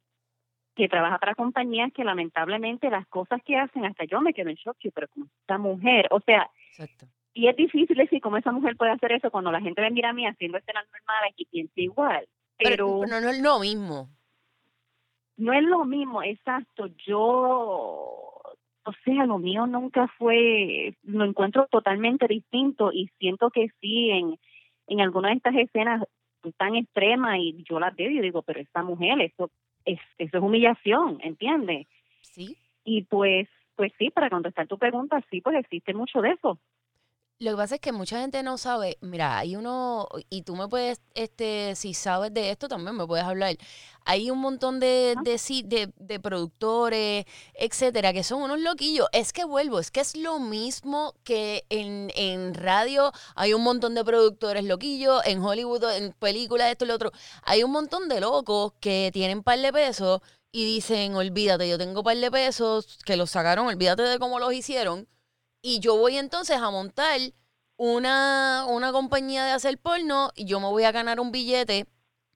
que 0.73 0.87
trabaja 0.87 1.19
para 1.19 1.35
compañías 1.35 1.91
que 1.93 2.03
lamentablemente 2.03 2.89
las 2.89 3.05
cosas 3.07 3.41
que 3.43 3.57
hacen 3.57 3.85
hasta 3.85 4.05
yo 4.05 4.21
me 4.21 4.33
quedo 4.33 4.49
en 4.49 4.55
shock 4.55 4.77
pero 4.93 5.07
como 5.09 5.25
esta 5.41 5.57
mujer 5.57 6.07
o 6.11 6.19
sea 6.21 6.49
Exacto. 6.71 7.07
y 7.33 7.47
es 7.47 7.55
difícil 7.55 7.97
decir 7.97 8.21
cómo 8.21 8.37
esa 8.37 8.51
mujer 8.51 8.77
puede 8.77 8.91
hacer 8.91 9.11
eso 9.11 9.29
cuando 9.31 9.51
la 9.51 9.59
gente 9.61 9.81
me 9.81 9.91
mira 9.91 10.09
a 10.09 10.13
mí 10.13 10.25
haciendo 10.25 10.57
escenas 10.57 10.85
normales 10.91 11.33
y 11.35 11.45
piensa 11.45 11.73
igual 11.75 12.25
pero, 12.57 13.01
Pero, 13.01 13.07
no, 13.07 13.21
no 13.21 13.29
es 13.29 13.41
lo 13.41 13.59
mismo. 13.59 14.09
no 15.37 15.53
es 15.53 15.63
lo 15.63 15.83
mismo 15.85 16.23
exacto 16.23 16.87
yo 17.05 17.19
o 18.83 18.93
sea 19.03 19.25
lo 19.25 19.37
mío 19.39 19.67
nunca 19.67 20.07
fue 20.17 20.95
lo 21.03 21.25
encuentro 21.25 21.67
totalmente 21.69 22.27
distinto 22.27 22.91
y 22.93 23.09
siento 23.19 23.49
que 23.51 23.67
sí 23.81 24.09
en 24.09 24.39
en 24.87 25.01
algunas 25.01 25.31
de 25.31 25.37
estas 25.37 25.55
escenas 25.55 26.03
tan 26.57 26.75
extremas 26.75 27.37
y 27.39 27.63
yo 27.69 27.79
las 27.79 27.95
veo 27.95 28.09
y 28.09 28.19
digo 28.19 28.41
pero 28.41 28.59
esta 28.59 28.83
mujer 28.83 29.21
eso 29.21 29.49
es 29.85 29.99
eso 30.17 30.37
es 30.37 30.43
humillación 30.43 31.19
¿entiendes? 31.23 31.87
Sí. 32.21 32.57
y 32.83 33.03
pues 33.03 33.47
pues 33.75 33.91
sí 33.97 34.09
para 34.09 34.29
contestar 34.29 34.67
tu 34.67 34.77
pregunta 34.77 35.23
sí 35.29 35.41
pues 35.41 35.55
existe 35.57 35.93
mucho 35.93 36.21
de 36.21 36.31
eso 36.31 36.59
Lo 37.41 37.49
que 37.49 37.57
pasa 37.57 37.75
es 37.75 37.81
que 37.81 37.91
mucha 37.91 38.19
gente 38.19 38.43
no 38.43 38.59
sabe, 38.59 38.99
mira, 39.01 39.39
hay 39.39 39.55
uno, 39.55 40.07
y 40.29 40.43
tú 40.43 40.55
me 40.55 40.67
puedes, 40.67 41.01
este, 41.15 41.73
si 41.75 41.95
sabes 41.95 42.31
de 42.31 42.51
esto 42.51 42.67
también 42.67 42.95
me 42.95 43.07
puedes 43.07 43.25
hablar. 43.25 43.55
Hay 44.05 44.29
un 44.29 44.37
montón 44.37 44.79
de, 44.79 45.15
de, 45.23 45.91
de 45.95 46.19
productores, 46.19 47.25
etcétera, 47.55 48.13
que 48.13 48.23
son 48.23 48.43
unos 48.43 48.59
loquillos. 48.59 49.07
Es 49.11 49.33
que 49.33 49.43
vuelvo, 49.43 49.79
es 49.79 49.89
que 49.89 50.01
es 50.01 50.15
lo 50.15 50.37
mismo 50.37 51.15
que 51.23 51.65
en, 51.69 52.11
en 52.15 52.53
radio 52.53 53.11
hay 53.35 53.55
un 53.55 53.63
montón 53.63 53.95
de 53.95 54.03
productores 54.05 54.63
loquillos, 54.63 55.25
en 55.25 55.41
Hollywood, 55.41 55.83
en 55.95 56.13
películas, 56.13 56.69
esto 56.69 56.85
y 56.85 56.89
lo 56.89 56.93
otro. 56.93 57.11
Hay 57.41 57.63
un 57.63 57.71
montón 57.71 58.07
de 58.07 58.19
locos 58.19 58.73
que 58.79 59.09
tienen 59.13 59.41
par 59.41 59.57
de 59.57 59.73
pesos 59.73 60.21
y 60.51 60.63
dicen, 60.65 61.15
olvídate, 61.15 61.67
yo 61.67 61.79
tengo 61.79 62.03
par 62.03 62.17
de 62.17 62.29
pesos 62.29 62.99
que 63.03 63.17
los 63.17 63.31
sacaron, 63.31 63.65
olvídate 63.65 64.03
de 64.03 64.19
cómo 64.19 64.37
los 64.37 64.53
hicieron. 64.53 65.07
Y 65.61 65.79
yo 65.79 65.97
voy 65.97 66.17
entonces 66.17 66.57
a 66.57 66.69
montar 66.71 67.19
una, 67.77 68.65
una 68.67 68.91
compañía 68.91 69.45
de 69.45 69.51
hacer 69.51 69.77
porno 69.77 70.31
y 70.35 70.45
yo 70.45 70.59
me 70.59 70.67
voy 70.67 70.83
a 70.83 70.91
ganar 70.91 71.19
un 71.19 71.31
billete 71.31 71.87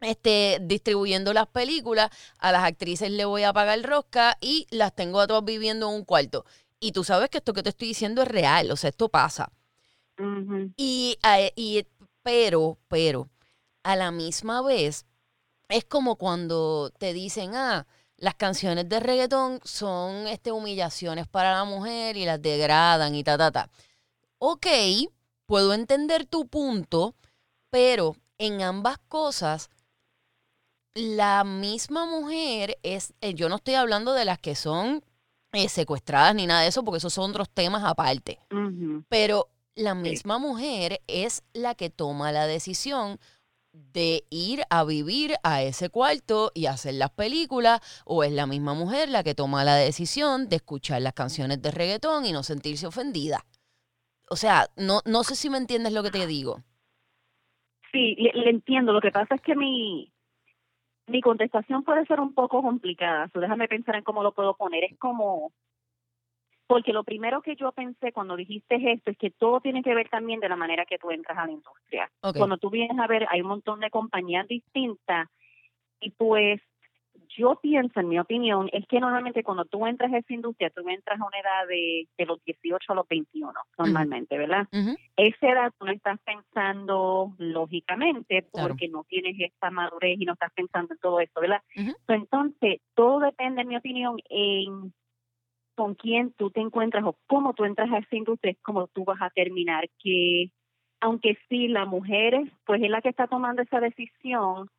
este, 0.02 0.60
distribuyendo 0.62 1.34
las 1.34 1.48
películas. 1.48 2.10
A 2.38 2.52
las 2.52 2.64
actrices 2.64 3.12
le 3.12 3.26
voy 3.26 3.44
a 3.44 3.54
pagar 3.54 3.82
rosca 3.84 4.38
y 4.42 4.68
las 4.70 4.96
tengo 4.96 5.20
a 5.20 5.28
todas 5.28 5.46
viviendo 5.46 5.90
en 5.90 5.96
un 5.96 6.06
cuarto. 6.06 6.46
Y 6.80 6.92
tú 6.92 7.04
sabes 7.04 7.30
que 7.30 7.38
esto 7.40 7.54
que 7.54 7.64
te 7.64 7.70
estoy 7.70 7.90
diciendo 7.90 8.22
es 8.22 8.28
real, 8.28 8.70
o 8.72 8.76
sea, 8.76 8.90
esto 8.90 9.10
pasa. 9.10 9.52
Ujú. 10.20 10.72
Y, 10.78 11.18
a- 11.24 11.40
y 11.56 11.86
pero, 12.24 12.78
pero, 12.88 13.30
a 13.84 13.96
la 13.96 14.12
misma 14.12 14.62
vez, 14.62 15.06
es 15.70 15.86
como 15.86 16.16
cuando 16.18 16.92
te 16.98 17.14
dicen, 17.14 17.56
ah, 17.56 17.88
las 18.18 18.36
canciones 18.36 18.88
de 18.88 19.00
reggaetón 19.00 19.60
son 19.64 20.28
este, 20.28 20.52
humillaciones 20.52 21.28
para 21.28 21.54
la 21.54 21.66
mujer 21.66 22.18
y 22.18 22.26
las 22.26 22.42
degradan 22.42 23.16
y 23.16 23.24
ta, 23.24 23.38
ta, 23.38 23.52
ta. 23.52 23.70
Ok, 24.38 24.68
puedo 25.46 25.74
entender 25.74 26.26
tu 26.26 26.48
punto, 26.48 27.16
pero 27.70 28.16
en 28.38 28.62
ambas 28.62 28.98
cosas, 29.08 29.70
la 30.94 31.44
misma 31.44 32.06
mujer 32.06 32.78
es, 32.84 33.14
eh, 33.22 33.34
yo 33.34 33.50
no 33.50 33.58
estoy 33.58 33.76
hablando 33.76 34.14
de 34.14 34.26
las 34.26 34.40
que 34.40 34.56
son 34.56 35.04
eh, 35.52 35.70
secuestradas 35.70 36.36
ni 36.36 36.48
nada 36.48 36.62
de 36.62 36.68
eso, 36.68 36.84
porque 36.84 36.98
esos 36.98 37.14
son 37.14 37.32
otros 37.32 37.50
temas 37.50 37.84
aparte. 37.84 38.40
Pero 39.10 39.50
la 39.76 39.94
misma 39.94 40.38
mujer 40.38 41.02
es 41.08 41.44
la 41.54 41.76
que 41.76 41.90
toma 41.90 42.32
la 42.32 42.48
decisión 42.48 43.20
de 43.94 44.24
ir 44.30 44.62
a 44.70 44.84
vivir 44.84 45.36
a 45.44 45.62
ese 45.62 45.90
cuarto 45.90 46.52
y 46.54 46.66
hacer 46.66 46.96
las 46.96 47.12
películas, 47.12 47.82
o 48.06 48.24
es 48.24 48.32
la 48.32 48.46
misma 48.46 48.74
mujer 48.74 49.10
la 49.10 49.24
que 49.24 49.36
toma 49.36 49.64
la 49.64 49.76
decisión 49.76 50.50
de 50.50 50.58
escuchar 50.58 51.02
las 51.02 51.14
canciones 51.14 51.62
de 51.62 51.72
reggaetón 51.72 52.26
y 52.26 52.32
no 52.32 52.44
sentirse 52.44 52.88
ofendida. 52.88 53.46
O 54.30 54.36
sea, 54.36 54.68
no, 54.76 55.02
no 55.06 55.24
sé 55.24 55.36
si 55.36 55.50
me 55.50 55.58
entiendes 55.58 55.94
lo 55.94 56.04
que 56.04 56.12
te 56.12 56.26
digo. 56.26 56.64
Sí, 57.92 58.16
le, 58.16 58.50
entiendo. 58.50 58.92
Lo 58.92 59.02
que 59.02 59.12
pasa 59.12 59.36
es 59.36 59.42
que 59.42 59.56
mi, 59.56 60.12
mi 61.08 61.22
contestación 61.22 61.84
puede 61.84 62.06
ser 62.06 62.20
un 62.20 62.34
poco 62.34 62.62
complicada. 62.62 63.30
So, 63.32 63.40
déjame 63.40 63.68
pensar 63.68 63.96
en 63.96 64.04
cómo 64.04 64.24
lo 64.24 64.34
puedo 64.34 64.56
poner. 64.56 64.84
Es 64.84 64.98
como, 64.98 65.54
porque 66.68 66.94
lo 66.94 67.04
primero 67.04 67.42
que 67.42 67.56
yo 67.56 67.72
pensé 67.72 68.12
cuando 68.12 68.36
dijiste 68.36 68.76
esto 68.92 69.12
es 69.12 69.18
que 69.18 69.32
todo 69.32 69.62
tiene 69.62 69.84
que 69.84 69.94
ver 69.94 70.10
también 70.10 70.40
de 70.40 70.50
la 70.50 70.56
manera 70.56 70.86
que 70.86 70.98
tú 70.98 71.12
entras 71.12 71.38
a 71.38 71.46
la 71.46 71.52
industria. 71.52 72.12
Cuando 72.38 72.58
tú 72.58 72.70
vienes 72.70 72.98
a 72.98 73.08
ver, 73.08 73.28
hay 73.30 73.42
un 73.42 73.48
montón 73.48 73.80
de 73.80 73.90
compañías 73.90 74.48
distintas 74.48 75.28
y 76.00 76.12
pues 76.12 76.62
yo 77.38 77.60
pienso, 77.62 78.00
en 78.00 78.10
mi 78.10 78.20
opinión, 78.20 78.70
es 78.72 78.86
que 78.88 79.00
normalmente 79.00 79.44
cuando 79.44 79.66
tú 79.66 79.86
entras 79.88 80.12
a 80.14 80.18
esa 80.18 80.34
industria, 80.34 80.70
tú 80.70 80.88
entras 80.88 81.20
a 81.20 81.26
una 81.26 81.40
edad 81.40 81.68
de, 81.68 82.08
de 82.18 82.26
los 82.26 82.44
18 82.44 82.92
a 82.92 82.96
los 82.96 83.08
21, 83.08 83.52
normalmente, 83.78 84.38
¿verdad? 84.38 84.68
Esa 85.16 85.50
edad 85.50 85.74
tú 85.78 85.86
no 85.86 85.92
estás 85.92 86.20
pensando 86.22 87.34
lógicamente 87.38 88.48
Claro. 88.52 88.70
porque 88.70 88.88
no 88.88 89.04
tienes 89.06 89.36
esta 89.40 89.70
madurez 89.72 90.18
y 90.20 90.26
no 90.26 90.34
estás 90.34 90.52
pensando 90.54 90.94
en 90.94 91.00
todo 91.00 91.20
esto, 91.20 91.42
¿verdad? 91.42 91.62
Entonces, 92.08 92.82
todo 92.96 93.20
depende, 93.20 93.62
en 93.62 93.68
mi 93.68 93.78
opinión, 93.78 94.18
en 94.30 94.94
con 95.76 95.96
quién 95.96 96.32
tú 96.34 96.50
te 96.50 96.62
encuentras 96.62 97.04
o 97.04 97.18
cómo 97.28 97.54
tú 97.54 97.66
entras 97.66 97.92
a 97.92 98.00
esa 98.00 98.16
industria, 98.16 98.52
es 98.52 98.62
como 98.62 98.88
tú 98.88 99.04
vas 99.04 99.22
a 99.22 99.30
terminar. 99.30 99.90
Que 100.00 100.50
aunque 101.02 101.38
sí, 101.50 101.68
la 101.68 101.86
mujer 101.86 102.42
pues 102.66 102.82
es 102.82 102.90
la 102.90 103.02
que 103.02 103.10
está 103.10 103.28
tomando 103.28 103.62
esa 103.62 103.80
decisión, 103.80 104.70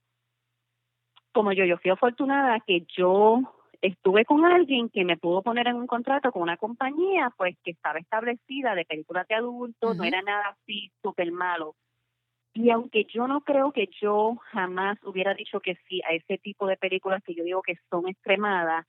como 1.32 1.52
yo, 1.52 1.64
yo 1.64 1.76
fui 1.78 1.90
afortunada 1.90 2.60
que 2.66 2.86
yo 2.96 3.42
estuve 3.82 4.24
con 4.24 4.44
alguien 4.44 4.88
que 4.88 5.04
me 5.04 5.16
pudo 5.16 5.42
poner 5.42 5.68
en 5.68 5.76
un 5.76 5.86
contrato 5.86 6.32
con 6.32 6.42
una 6.42 6.56
compañía 6.56 7.30
pues 7.36 7.56
que 7.62 7.72
estaba 7.72 7.98
establecida 7.98 8.74
de 8.74 8.84
películas 8.84 9.28
de 9.28 9.34
adultos, 9.34 9.96
no 9.96 10.04
era 10.04 10.22
nada 10.22 10.48
así 10.48 10.90
súper 11.02 11.30
malo. 11.32 11.76
Y 12.54 12.70
aunque 12.70 13.04
yo 13.04 13.28
no 13.28 13.42
creo 13.42 13.70
que 13.70 13.88
yo 14.00 14.36
jamás 14.50 14.98
hubiera 15.04 15.34
dicho 15.34 15.60
que 15.60 15.76
sí 15.88 16.00
a 16.08 16.14
ese 16.14 16.38
tipo 16.38 16.66
de 16.66 16.78
películas 16.78 17.22
que 17.22 17.34
yo 17.34 17.44
digo 17.44 17.60
que 17.60 17.76
son 17.90 18.08
extremadas, 18.08 18.86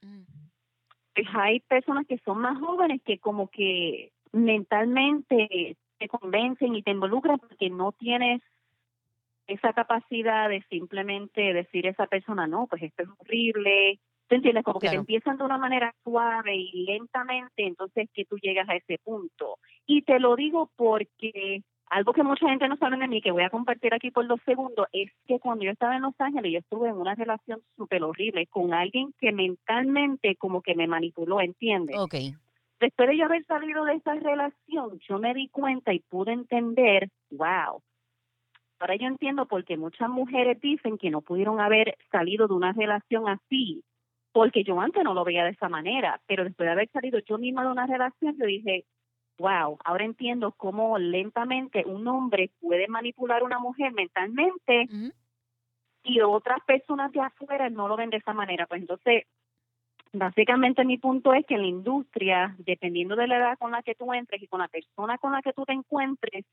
pues 1.17 1.27
hay 1.34 1.62
personas 1.62 2.06
que 2.06 2.19
son 2.19 2.38
más 2.39 2.60
jóvenes 2.60 3.01
que 3.03 3.17
como 3.17 3.49
que 3.49 4.12
mentalmente 4.34 5.75
te 5.97 6.08
convencen 6.08 6.75
y 6.75 6.84
te 6.84 6.91
involucran 6.91 7.39
porque 7.39 7.71
no 7.71 7.91
tienes 7.91 8.41
esa 9.47 9.73
capacidad 9.73 10.47
de 10.47 10.62
simplemente 10.69 11.41
decir 11.53 11.88
a 11.88 11.91
esa 11.91 12.06
persona, 12.06 12.45
no, 12.45 12.67
pues 12.67 12.84
esto 12.84 13.01
es 13.01 13.10
horrible. 13.17 13.99
¿Te 14.27 14.36
entiendes? 14.36 14.63
Como 14.63 14.80
que 14.80 14.89
te 14.89 14.95
empiezan 14.95 15.38
de 15.38 15.45
una 15.45 15.58
manera 15.58 15.95
suave 16.03 16.56
y 16.56 16.86
lentamente, 16.86 17.65
entonces 17.65 18.10
que 18.13 18.25
tú 18.25 18.38
llegas 18.38 18.69
a 18.69 18.75
ese 18.75 18.99
punto. 19.03 19.58
Y 19.88 20.03
te 20.03 20.19
lo 20.19 20.36
digo 20.36 20.69
porque 20.75 21.63
algo 21.89 22.13
que 22.13 22.23
mucha 22.23 22.47
gente 22.50 22.67
no 22.67 22.78
sabe 22.78 22.97
de 22.97 23.08
mí, 23.08 23.21
que 23.21 23.32
voy 23.32 23.43
a 23.43 23.50
compartir 23.50 23.93
aquí 23.93 24.12
por 24.12 24.28
dos 24.28 24.41
segundos, 24.45 24.88
es 24.91 25.12
que 25.26 25.39
cuando 25.39 25.63
yo 25.63 25.71
estaba 25.71 25.95
en 25.95 26.02
Los 26.02 26.19
Ángeles, 26.19 26.52
yo 26.52 26.60
estuve 26.60 26.89
en 26.89 26.97
una 26.97 27.15
relación 27.15 27.62
súper 27.76 28.04
horrible 28.04 28.47
con 28.47 28.73
alguien 28.73 29.13
que 29.19 29.32
mentalmente 29.32 30.36
como 30.36 30.62
que 30.62 30.76
me 30.76 30.88
manipuló, 30.88 31.39
¿entiendes? 31.41 31.97
Ok. 31.97 32.15
después 32.80 33.10
de 33.10 33.17
yo 33.17 33.26
haber 33.26 33.43
salido 33.45 33.86
de 33.86 33.95
esa 33.95 34.13
relación, 34.15 35.00
yo 35.08 35.19
me 35.19 35.34
di 35.34 35.47
cuenta 35.50 35.93
y 35.93 36.00
pude 36.00 36.34
entender, 36.34 37.10
wow. 37.32 37.82
Ahora 38.80 38.95
yo 38.95 39.08
entiendo 39.08 39.47
por 39.47 39.63
qué 39.65 39.78
muchas 39.78 40.10
mujeres 40.10 40.60
dicen 40.62 40.97
que 40.97 41.10
no 41.10 41.21
pudieron 41.21 41.60
haber 41.60 41.97
salido 42.12 42.47
de 42.47 42.54
una 42.54 42.73
relación 42.73 43.28
así, 43.28 43.84
porque 44.32 44.63
yo 44.63 44.80
antes 44.80 45.04
no 45.04 45.15
lo 45.15 45.23
veía 45.23 45.45
de 45.45 45.52
esa 45.52 45.69
manera, 45.69 46.21
pero 46.28 46.43
después 46.43 46.67
de 46.67 46.73
haber 46.73 46.89
salido 46.91 47.17
yo 47.19 47.39
misma 47.39 47.63
de 47.63 47.71
una 47.71 47.88
relación, 47.88 48.38
yo 48.38 48.45
dije, 48.45 48.86
wow, 49.38 49.78
ahora 49.84 50.06
entiendo 50.06 50.52
cómo 50.54 50.97
lentamente 50.97 51.84
un 51.86 52.08
hombre 52.08 52.50
puede 52.60 52.88
manipular 52.88 53.41
a 53.41 53.45
una 53.45 53.60
mujer 53.60 53.91
mentalmente 53.93 54.88
y 56.04 56.21
otras 56.21 56.60
personas 56.65 57.12
de 57.12 57.21
afuera 57.21 57.69
no 57.69 57.88
lo 57.88 57.95
ven 57.97 58.10
de 58.10 58.17
esa 58.17 58.34
manera. 58.34 58.65
Pues 58.65 58.82
entonces, 58.82 59.23
básicamente 60.13 60.86
mi 60.86 60.97
punto 60.97 61.34
es 61.34 61.45
que 61.45 61.56
en 61.56 61.62
la 61.62 61.67
industria, 61.67 62.56
dependiendo 62.60 63.15
de 63.15 63.28
la 63.28 63.38
edad 63.38 63.58
con 63.60 63.71
la 63.71 63.84
que 63.84 63.95
tú 63.95 64.13
entres 64.13 64.41
y 64.41 64.47
con 64.47 64.60
la 64.60 64.67
persona 64.67 65.17
con 65.17 65.32
la 65.34 65.41
que 65.41 65.54
tú 65.54 65.65
te 65.65 65.73
encuentres, 65.73 66.45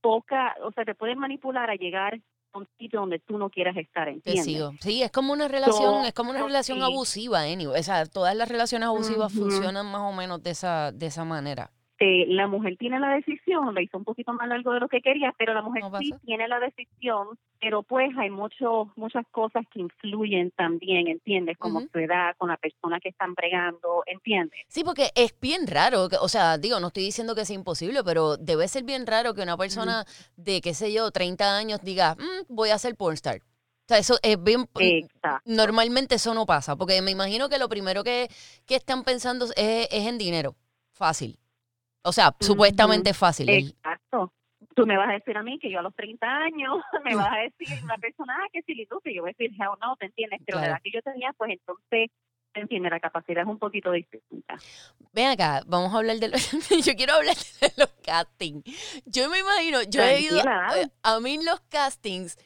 toca, 0.00 0.54
o 0.62 0.72
sea, 0.72 0.84
te 0.84 0.94
pueden 0.94 1.18
manipular 1.18 1.70
a 1.70 1.74
llegar 1.76 2.20
a 2.52 2.58
un 2.58 2.68
sitio 2.78 3.00
donde 3.00 3.18
tú 3.18 3.38
no 3.38 3.48
quieras 3.48 3.76
estar, 3.76 4.04
Te 4.06 4.12
¿entiendes? 4.12 4.44
sigo. 4.44 4.72
Sí, 4.80 5.02
es 5.02 5.10
como 5.10 5.32
una 5.32 5.48
relación, 5.48 6.02
So- 6.02 6.04
es 6.04 6.12
como 6.12 6.30
una 6.30 6.40
so 6.40 6.46
relación 6.46 6.78
sí. 6.78 6.84
abusiva, 6.84 7.40
anyway. 7.42 7.80
O 7.80 7.82
sea, 7.82 8.04
todas 8.06 8.36
las 8.36 8.48
relaciones 8.48 8.88
abusivas 8.88 9.32
funcionan 9.32 9.86
más 9.90 10.02
o 10.02 10.12
menos 10.12 10.42
de 10.42 10.50
esa, 10.50 10.92
de 10.92 11.06
esa 11.06 11.24
manera. 11.24 11.70
Este, 12.02 12.26
la 12.32 12.48
mujer 12.48 12.76
tiene 12.78 12.98
la 12.98 13.10
decisión, 13.10 13.74
lo 13.74 13.80
hizo 13.80 13.96
un 13.96 14.04
poquito 14.04 14.32
más 14.32 14.48
largo 14.48 14.72
de 14.72 14.80
lo 14.80 14.88
que 14.88 15.00
quería, 15.00 15.32
pero 15.38 15.54
la 15.54 15.62
mujer 15.62 15.82
No 15.82 15.98
sí 15.98 16.12
tiene 16.24 16.48
la 16.48 16.58
decisión, 16.58 17.38
pero 17.60 17.84
pues 17.84 18.10
hay 18.18 18.28
mucho, 18.28 18.92
muchas 18.96 19.24
cosas 19.30 19.64
que 19.72 19.80
influyen 19.80 20.50
también, 20.52 21.06
¿entiendes? 21.06 21.56
Como 21.58 21.78
Ujú. 21.78 21.88
su 21.92 21.98
edad, 22.00 22.34
con 22.38 22.48
la 22.48 22.56
persona 22.56 22.98
que 22.98 23.10
están 23.10 23.34
bregando, 23.34 24.02
¿entiendes? 24.06 24.58
Sí, 24.66 24.82
porque 24.82 25.10
es 25.14 25.38
bien 25.40 25.66
raro, 25.68 26.08
o 26.20 26.28
sea, 26.28 26.58
digo, 26.58 26.80
no 26.80 26.88
estoy 26.88 27.04
diciendo 27.04 27.36
que 27.36 27.44
sea 27.44 27.54
imposible, 27.54 28.02
pero 28.04 28.36
debe 28.36 28.66
ser 28.66 28.82
bien 28.82 29.06
raro 29.06 29.34
que 29.34 29.42
una 29.42 29.56
persona 29.56 30.04
de, 30.36 30.60
qué 30.60 30.74
sé 30.74 30.92
yo, 30.92 31.10
30 31.12 31.56
años 31.56 31.80
diga, 31.82 32.16
"Mm, 32.16 32.46
voy 32.52 32.70
a 32.70 32.78
ser 32.78 32.96
pornstar. 32.96 33.36
O 33.36 33.86
sea, 33.86 33.98
eso 33.98 34.18
es 34.22 34.42
bien... 34.42 34.66
Exacto. 34.78 35.42
Normalmente 35.44 36.16
eso 36.16 36.34
no 36.34 36.46
pasa, 36.46 36.74
porque 36.76 37.00
me 37.00 37.10
imagino 37.10 37.48
que 37.48 37.58
lo 37.58 37.68
primero 37.68 38.02
que, 38.02 38.28
que 38.66 38.74
están 38.76 39.04
pensando 39.04 39.44
es, 39.44 39.88
es 39.90 40.06
en 40.08 40.18
dinero. 40.18 40.56
Fácil. 40.92 41.38
O 42.02 42.12
sea, 42.12 42.34
supuestamente 42.40 43.14
fácil. 43.14 43.48
Exacto. 43.48 44.32
Tú 44.74 44.86
me 44.86 44.96
vas 44.96 45.10
a 45.10 45.12
decir 45.12 45.36
a 45.36 45.42
mí 45.42 45.58
que 45.58 45.70
yo 45.70 45.80
a 45.80 45.82
los 45.82 45.94
30 45.94 46.26
años 46.26 46.78
me 47.04 47.14
vas 47.14 47.32
a 47.32 47.36
decir 47.36 47.68
una 47.84 47.96
persona 47.98 48.36
ah, 48.38 48.46
que 48.52 48.62
si 48.62 48.74
le 48.74 48.82
y 48.82 49.14
yo 49.14 49.22
voy 49.22 49.30
a 49.30 49.34
decir, 49.36 49.50
hell 49.52 49.78
no, 49.80 49.96
¿te 49.96 50.06
entiendes? 50.06 50.40
Pero 50.46 50.58
la 50.58 50.66
edad 50.68 50.80
que 50.82 50.90
yo 50.92 51.02
tenía, 51.02 51.32
pues 51.36 51.50
entonces, 51.52 52.10
¿te 52.52 52.60
entiendes? 52.60 52.90
La 52.92 53.00
capacidad 53.00 53.42
es 53.42 53.48
un 53.48 53.58
poquito 53.58 53.92
distinta. 53.92 54.56
Ven 55.12 55.28
acá, 55.28 55.62
vamos 55.66 55.92
a 55.92 55.98
hablar 55.98 56.18
de 56.18 56.28
los... 56.28 56.50
yo 56.86 56.94
quiero 56.94 57.14
hablar 57.14 57.36
de 57.60 57.72
los 57.76 57.90
castings. 58.04 58.64
Yo 59.04 59.28
me 59.28 59.40
imagino, 59.40 59.82
yo 59.82 60.02
he 60.02 60.20
ido... 60.20 60.40
A 61.02 61.20
mí 61.20 61.38
los 61.44 61.60
castings 61.68 62.36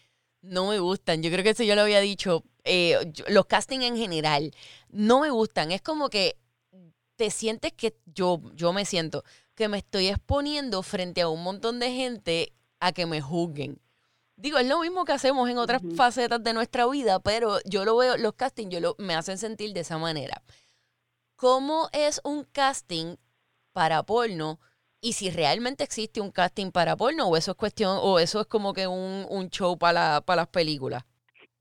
no 0.42 0.68
me 0.68 0.78
gustan. 0.78 1.22
Yo 1.22 1.30
creo 1.30 1.42
que 1.44 1.50
eso 1.50 1.64
yo 1.64 1.74
lo 1.74 1.82
había 1.82 2.00
dicho. 2.00 2.44
eh, 2.64 2.96
yo- 3.12 3.24
los 3.28 3.46
castings 3.46 3.84
en 3.84 3.96
general 3.96 4.52
no 4.88 5.20
me 5.20 5.30
gustan. 5.30 5.70
Es 5.70 5.82
como 5.82 6.08
que 6.08 6.36
te 7.16 7.30
sientes 7.30 7.72
que 7.72 7.96
yo, 8.04 8.40
yo 8.54 8.72
me 8.72 8.84
siento 8.84 9.24
que 9.56 9.68
me 9.68 9.78
estoy 9.78 10.08
exponiendo 10.08 10.82
frente 10.82 11.22
a 11.22 11.28
un 11.28 11.42
montón 11.42 11.80
de 11.80 11.90
gente 11.90 12.52
a 12.78 12.92
que 12.92 13.06
me 13.06 13.20
juzguen. 13.20 13.78
Digo, 14.36 14.58
es 14.58 14.68
lo 14.68 14.80
mismo 14.80 15.04
que 15.06 15.12
hacemos 15.12 15.48
en 15.48 15.56
otras 15.56 15.80
facetas 15.96 16.44
de 16.44 16.52
nuestra 16.52 16.86
vida, 16.86 17.20
pero 17.20 17.56
yo 17.64 17.84
lo 17.86 17.96
veo, 17.96 18.18
los 18.18 18.34
castings 18.34 18.70
yo 18.72 18.80
lo, 18.80 18.94
me 18.98 19.14
hacen 19.14 19.38
sentir 19.38 19.72
de 19.72 19.80
esa 19.80 19.96
manera. 19.98 20.42
¿Cómo 21.36 21.88
es 21.92 22.20
un 22.24 22.44
casting 22.44 23.16
para 23.72 24.02
porno? 24.02 24.58
Y 25.00 25.12
si 25.12 25.30
realmente 25.30 25.84
existe 25.84 26.20
un 26.20 26.30
casting 26.30 26.70
para 26.70 26.96
porno, 26.96 27.28
o 27.28 27.36
eso 27.36 27.52
es 27.52 27.56
cuestión, 27.56 27.98
o 28.02 28.18
eso 28.18 28.40
es 28.40 28.46
como 28.46 28.72
que 28.72 28.86
un, 28.86 29.26
un 29.28 29.50
show 29.50 29.78
para, 29.78 29.92
la- 30.14 30.20
para 30.20 30.42
las 30.42 30.48
películas. 30.48 31.04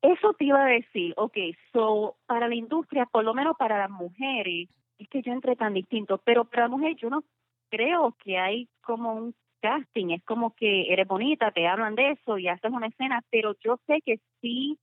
Eso 0.02 0.34
te 0.34 0.46
iba 0.46 0.64
a 0.64 0.68
decir, 0.68 1.14
ok, 1.18 1.38
so, 1.74 2.16
para 2.26 2.48
la 2.48 2.56
industria, 2.56 3.06
por 3.06 3.24
lo 3.24 3.34
menos 3.34 3.56
para 3.58 3.78
las 3.80 3.90
mujeres, 3.90 4.70
es 5.00 5.10
que 5.10 5.22
yo 5.22 5.32
entré 5.32 5.56
tan 5.56 5.74
distinto, 5.74 6.20
pero 6.24 6.46
para 6.46 6.64
la 6.64 6.70
mujer 6.70 6.96
yo 6.96 7.10
no 7.10 7.24
creo 7.70 8.16
que 8.24 8.38
hay 8.38 8.68
como 8.82 9.14
un 9.14 9.36
casting, 9.62 10.12
es 10.12 10.24
como 10.24 10.54
que 10.56 10.92
eres 10.94 11.08
bonita, 11.08 11.52
te 11.52 11.68
hablan 11.68 11.96
de 11.96 12.12
eso 12.12 12.38
y 12.38 12.48
haces 12.48 12.72
una 12.72 12.88
escena, 12.88 13.22
pero 13.32 13.56
yo 13.64 13.80
sé 13.88 14.02
que 14.06 14.20
sí 14.42 14.78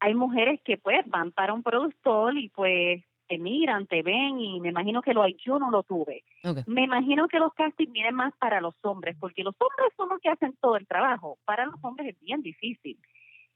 hay 0.00 0.14
mujeres 0.14 0.60
que 0.64 0.78
pues 0.78 1.00
van 1.06 1.32
para 1.32 1.52
un 1.52 1.62
productor 1.62 2.36
y 2.38 2.48
pues 2.50 3.02
te 3.26 3.36
miran, 3.36 3.86
te 3.86 4.00
ven 4.02 4.40
y 4.40 4.58
me 4.60 4.70
imagino 4.70 5.02
que 5.02 5.12
lo 5.12 5.22
hay, 5.22 5.36
yo 5.44 5.58
no 5.58 5.70
lo 5.70 5.82
tuve. 5.82 6.24
Me 6.66 6.84
imagino 6.84 7.28
que 7.28 7.38
los 7.38 7.52
castings 7.52 7.92
vienen 7.92 8.14
más 8.14 8.32
para 8.38 8.60
los 8.62 8.74
hombres, 8.82 9.16
porque 9.20 9.42
los 9.42 9.54
hombres 9.58 9.92
son 9.98 10.08
los 10.08 10.20
que 10.20 10.30
hacen 10.30 10.56
todo 10.62 10.76
el 10.76 10.86
trabajo. 10.86 11.38
Para 11.44 11.66
los 11.66 11.74
hombres 11.82 12.08
es 12.14 12.20
bien 12.20 12.40
difícil. 12.40 12.98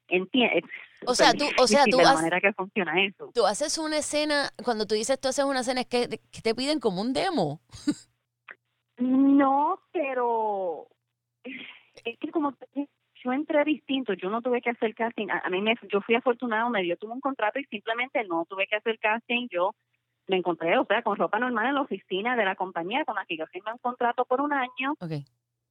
Entiendes? 0.08 0.64
O 1.06 1.14
sea, 1.14 1.32
tú- 1.32 1.46
o 1.58 1.66
sea, 1.66 1.84
tú 1.86 1.96
de 1.96 2.02
la 2.02 2.10
has- 2.10 2.16
manera 2.16 2.40
que 2.40 2.52
funciona 2.52 3.02
eso. 3.02 3.30
Tú 3.32 3.46
haces 3.46 3.78
una 3.78 3.96
escena, 3.98 4.50
cuando 4.62 4.86
tú 4.86 4.94
dices 4.94 5.18
tú 5.18 5.28
haces 5.28 5.44
una 5.46 5.60
escena, 5.60 5.80
es 5.80 5.86
que, 5.86 6.06
que 6.30 6.42
te 6.42 6.54
piden 6.54 6.78
como 6.80 7.00
un 7.00 7.12
demo. 7.14 7.60
No, 8.98 9.80
pero 9.92 10.88
es 11.44 12.18
que 12.18 12.30
como 12.30 12.54
yo 13.22 13.32
entré 13.32 13.64
distinto, 13.64 14.12
yo 14.14 14.30
no 14.30 14.42
tuve 14.42 14.60
que 14.60 14.70
hacer 14.70 14.94
casting. 14.94 15.28
A, 15.30 15.42
a 15.44 15.50
mí 15.50 15.60
me, 15.60 15.74
yo 15.90 16.00
fui 16.00 16.14
afortunado, 16.14 16.70
me 16.70 16.82
dio 16.82 16.96
tuve 16.96 17.12
un 17.12 17.20
contrato 17.20 17.58
y 17.58 17.64
simplemente 17.64 18.22
no 18.24 18.44
tuve 18.48 18.66
que 18.66 18.76
hacer 18.76 18.98
casting. 18.98 19.48
Yo 19.50 19.74
me 20.28 20.36
encontré, 20.36 20.78
o 20.78 20.84
sea, 20.84 21.02
con 21.02 21.16
ropa 21.16 21.38
normal 21.38 21.66
en 21.66 21.74
la 21.74 21.82
oficina 21.82 22.36
de 22.36 22.44
la 22.44 22.54
compañía 22.54 23.04
con 23.04 23.16
la 23.16 23.24
que 23.26 23.36
yo 23.36 23.46
firmé 23.46 23.72
un 23.72 23.78
contrato 23.78 24.24
por 24.24 24.40
un 24.40 24.52
año, 24.52 24.92
Ok, 25.00 25.12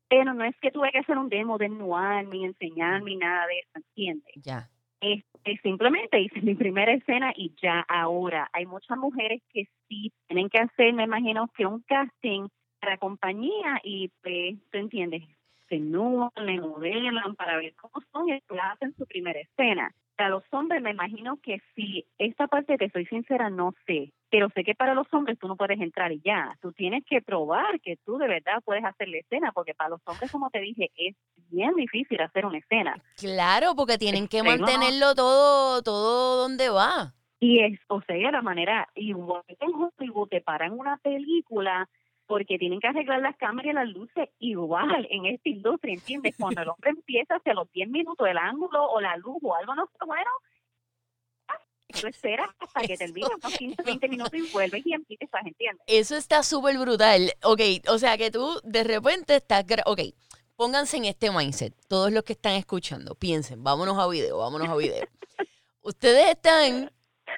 pero 0.10 0.34
no 0.34 0.44
es 0.44 0.56
que 0.60 0.72
tuve 0.72 0.92
que 0.92 1.00
hacer 1.00 1.18
un 1.18 1.30
demo, 1.30 1.58
desnudarme, 1.58 2.38
ni 2.38 2.46
enseñarme, 2.46 3.16
nada 3.16 3.48
de 3.48 3.60
eso, 3.60 3.72
¿entiendes? 3.76 4.34
ya. 4.44 4.70
Este, 5.00 5.58
simplemente 5.64 6.20
hice 6.20 6.42
mi 6.42 6.54
primera 6.54 6.94
escena 6.94 7.34
y 7.36 7.56
ya 7.60 7.84
ahora 7.88 8.50
hay 8.54 8.68
muchas 8.68 8.98
mujeres 9.00 9.42
que 9.52 9.68
sí 9.88 10.14
tienen 10.28 10.48
que 10.48 10.60
hacer, 10.60 10.94
me 10.94 11.06
imagino, 11.06 11.48
que 11.56 11.66
un 11.66 11.82
casting 11.82 12.48
para 12.82 12.98
compañía 12.98 13.80
y 13.84 14.10
pues, 14.22 14.58
¿tú 14.72 14.78
entiendes? 14.80 15.24
Se 15.70 15.78
le 15.78 16.60
modelan 16.60 17.36
para 17.36 17.56
ver 17.58 17.74
cómo 17.76 17.94
son 18.12 18.28
y 18.28 18.42
hacen 18.60 18.94
su 18.98 19.06
primera 19.06 19.40
escena. 19.40 19.96
Para 20.18 20.30
los 20.30 20.44
hombres 20.52 20.82
me 20.82 20.92
imagino 20.92 21.38
que 21.42 21.62
sí, 21.76 22.06
esta 22.18 22.48
parte 22.48 22.76
te 22.78 22.90
soy 22.90 23.06
sincera, 23.06 23.50
no 23.50 23.74
sé, 23.86 24.12
pero 24.30 24.50
sé 24.50 24.66
que 24.66 24.76
para 24.76 24.94
los 24.94 25.08
hombres 25.14 25.40
tú 25.40 25.48
no 25.48 25.56
puedes 25.56 25.80
entrar 25.80 26.12
y 26.12 26.22
ya, 26.26 26.58
tú 26.62 26.74
tienes 26.74 27.06
que 27.06 27.22
probar 27.22 27.80
que 27.80 27.96
tú 28.06 28.18
de 28.18 28.28
verdad 28.28 28.62
puedes 28.66 28.84
hacer 28.84 29.08
la 29.08 29.20
escena, 29.20 29.52
porque 29.54 29.74
para 29.74 29.92
los 29.92 30.02
hombres, 30.06 30.30
como 30.30 30.50
te 30.50 30.60
dije, 30.60 30.92
es 30.96 31.16
bien 31.50 31.74
difícil 31.76 32.20
hacer 32.22 32.46
una 32.46 32.58
escena. 32.58 33.02
Claro, 33.16 33.74
porque 33.76 33.98
tienen 33.98 34.28
que 34.28 34.44
mantenerlo 34.44 35.16
todo, 35.16 35.82
todo 35.82 36.42
donde 36.42 36.70
va. 36.70 37.14
Y 37.40 37.60
es, 37.60 37.80
o 37.88 38.02
sea, 38.02 38.32
la 38.32 38.42
manera, 38.42 38.90
igual 38.94 39.42
que 39.48 39.58
en 39.60 39.72
Hollywood 39.74 40.28
te 40.28 40.42
paran 40.42 40.74
una 40.74 40.98
película 40.98 41.90
porque 42.32 42.58
tienen 42.58 42.80
que 42.80 42.88
arreglar 42.88 43.20
las 43.20 43.36
cámaras 43.36 43.72
y 43.72 43.74
las 43.74 43.90
luces 43.90 44.30
igual 44.40 45.06
en 45.10 45.26
esta 45.26 45.50
industria, 45.50 45.96
¿entiendes? 45.96 46.34
Cuando 46.40 46.62
el 46.62 46.70
hombre 46.70 46.92
empieza 46.92 47.36
hacia 47.36 47.54
los 47.54 47.70
10 47.74 47.90
minutos, 47.90 48.26
el 48.26 48.38
ángulo 48.38 48.90
o 48.90 49.02
la 49.02 49.18
luz 49.18 49.36
o 49.42 49.54
algo 49.54 49.76
no 49.76 49.84
está 49.84 50.06
bueno, 50.06 50.30
tú 52.00 52.08
esperas 52.08 52.50
hasta 52.58 52.88
que 52.88 52.96
termine 52.96 53.28
unos 53.28 53.54
15, 53.58 53.84
20 53.84 54.08
minutos 54.08 54.34
y 54.34 54.50
vuelves 54.50 54.82
y 54.86 54.94
empiezas, 54.94 55.46
¿entiendes? 55.46 55.84
Eso 55.88 56.16
está 56.16 56.42
súper 56.42 56.78
brutal. 56.78 57.34
Ok, 57.44 57.60
o 57.90 57.98
sea 57.98 58.18
que 58.18 58.32
tú 58.32 58.62
de 58.64 58.86
repente 58.86 59.36
estás... 59.36 59.66
Ok, 59.86 60.00
pónganse 60.56 60.96
en 60.96 61.06
este 61.06 61.32
mindset. 61.32 61.76
Todos 61.90 62.14
los 62.14 62.24
que 62.24 62.32
están 62.32 62.54
escuchando, 62.54 63.14
piensen, 63.14 63.62
vámonos 63.62 64.00
a 64.00 64.08
video, 64.08 64.38
vámonos 64.38 64.70
a 64.70 64.78
video. 64.78 65.06
Ustedes 65.82 66.30
están, 66.30 66.94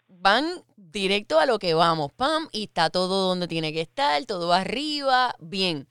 van 0.07 0.45
directo 0.93 1.39
a 1.39 1.45
lo 1.45 1.59
que 1.59 1.73
vamos, 1.73 2.11
pam, 2.13 2.47
y 2.51 2.65
está 2.65 2.89
todo 2.89 3.27
donde 3.27 3.47
tiene 3.47 3.73
que 3.73 3.81
estar, 3.81 4.23
todo 4.25 4.53
arriba, 4.53 5.35
bien. 5.39 5.87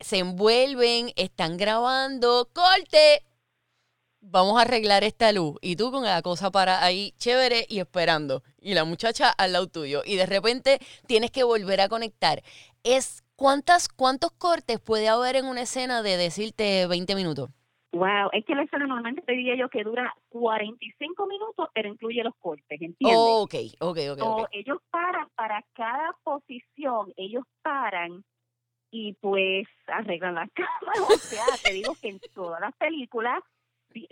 Se 0.00 0.18
envuelven, 0.18 1.12
están 1.16 1.56
grabando, 1.56 2.48
corte. 2.52 3.24
Vamos 4.20 4.58
a 4.58 4.62
arreglar 4.62 5.04
esta 5.04 5.32
luz. 5.32 5.56
Y 5.60 5.76
tú 5.76 5.90
con 5.90 6.04
la 6.04 6.22
cosa 6.22 6.50
para 6.50 6.82
ahí, 6.82 7.14
chévere, 7.18 7.66
y 7.68 7.80
esperando. 7.80 8.42
Y 8.60 8.74
la 8.74 8.84
muchacha 8.84 9.28
al 9.28 9.52
lado 9.52 9.66
tuyo. 9.66 10.02
Y 10.04 10.16
de 10.16 10.26
repente 10.26 10.78
tienes 11.06 11.30
que 11.30 11.44
volver 11.44 11.80
a 11.80 11.88
conectar. 11.88 12.42
Es 12.82 13.22
¿cuántas, 13.36 13.88
¿Cuántos 13.88 14.32
cortes 14.32 14.80
puede 14.80 15.08
haber 15.08 15.36
en 15.36 15.46
una 15.46 15.62
escena 15.62 16.02
de 16.02 16.16
decirte 16.16 16.86
20 16.86 17.14
minutos? 17.14 17.50
Wow, 17.94 18.30
es 18.32 18.44
que 18.44 18.54
la 18.54 18.62
escena 18.64 18.86
normalmente 18.86 19.22
te 19.22 19.32
diría 19.32 19.54
yo 19.54 19.68
que 19.68 19.84
dura 19.84 20.12
45 20.28 21.26
minutos, 21.26 21.68
pero 21.72 21.88
incluye 21.88 22.22
los 22.24 22.34
cortes, 22.36 22.80
¿entiendes? 22.82 23.34
Ok, 23.36 23.54
ok, 23.80 23.98
ok. 24.12 24.20
Ok. 24.20 24.48
ellos 24.52 24.78
paran 24.90 25.28
para 25.36 25.62
cada 25.74 26.12
posición, 26.24 27.12
elos 27.16 27.44
paran 27.62 28.24
y 28.90 29.12
pues 29.14 29.66
arreglan 29.86 30.34
las 30.34 30.50
cámaras. 30.54 31.08
O 31.24 31.28
sea, 31.28 31.58
te 31.62 31.72
digo 31.72 31.96
que 32.00 32.08
en 32.08 32.20
todas 32.34 32.60
las 32.60 32.74
películas, 32.76 33.40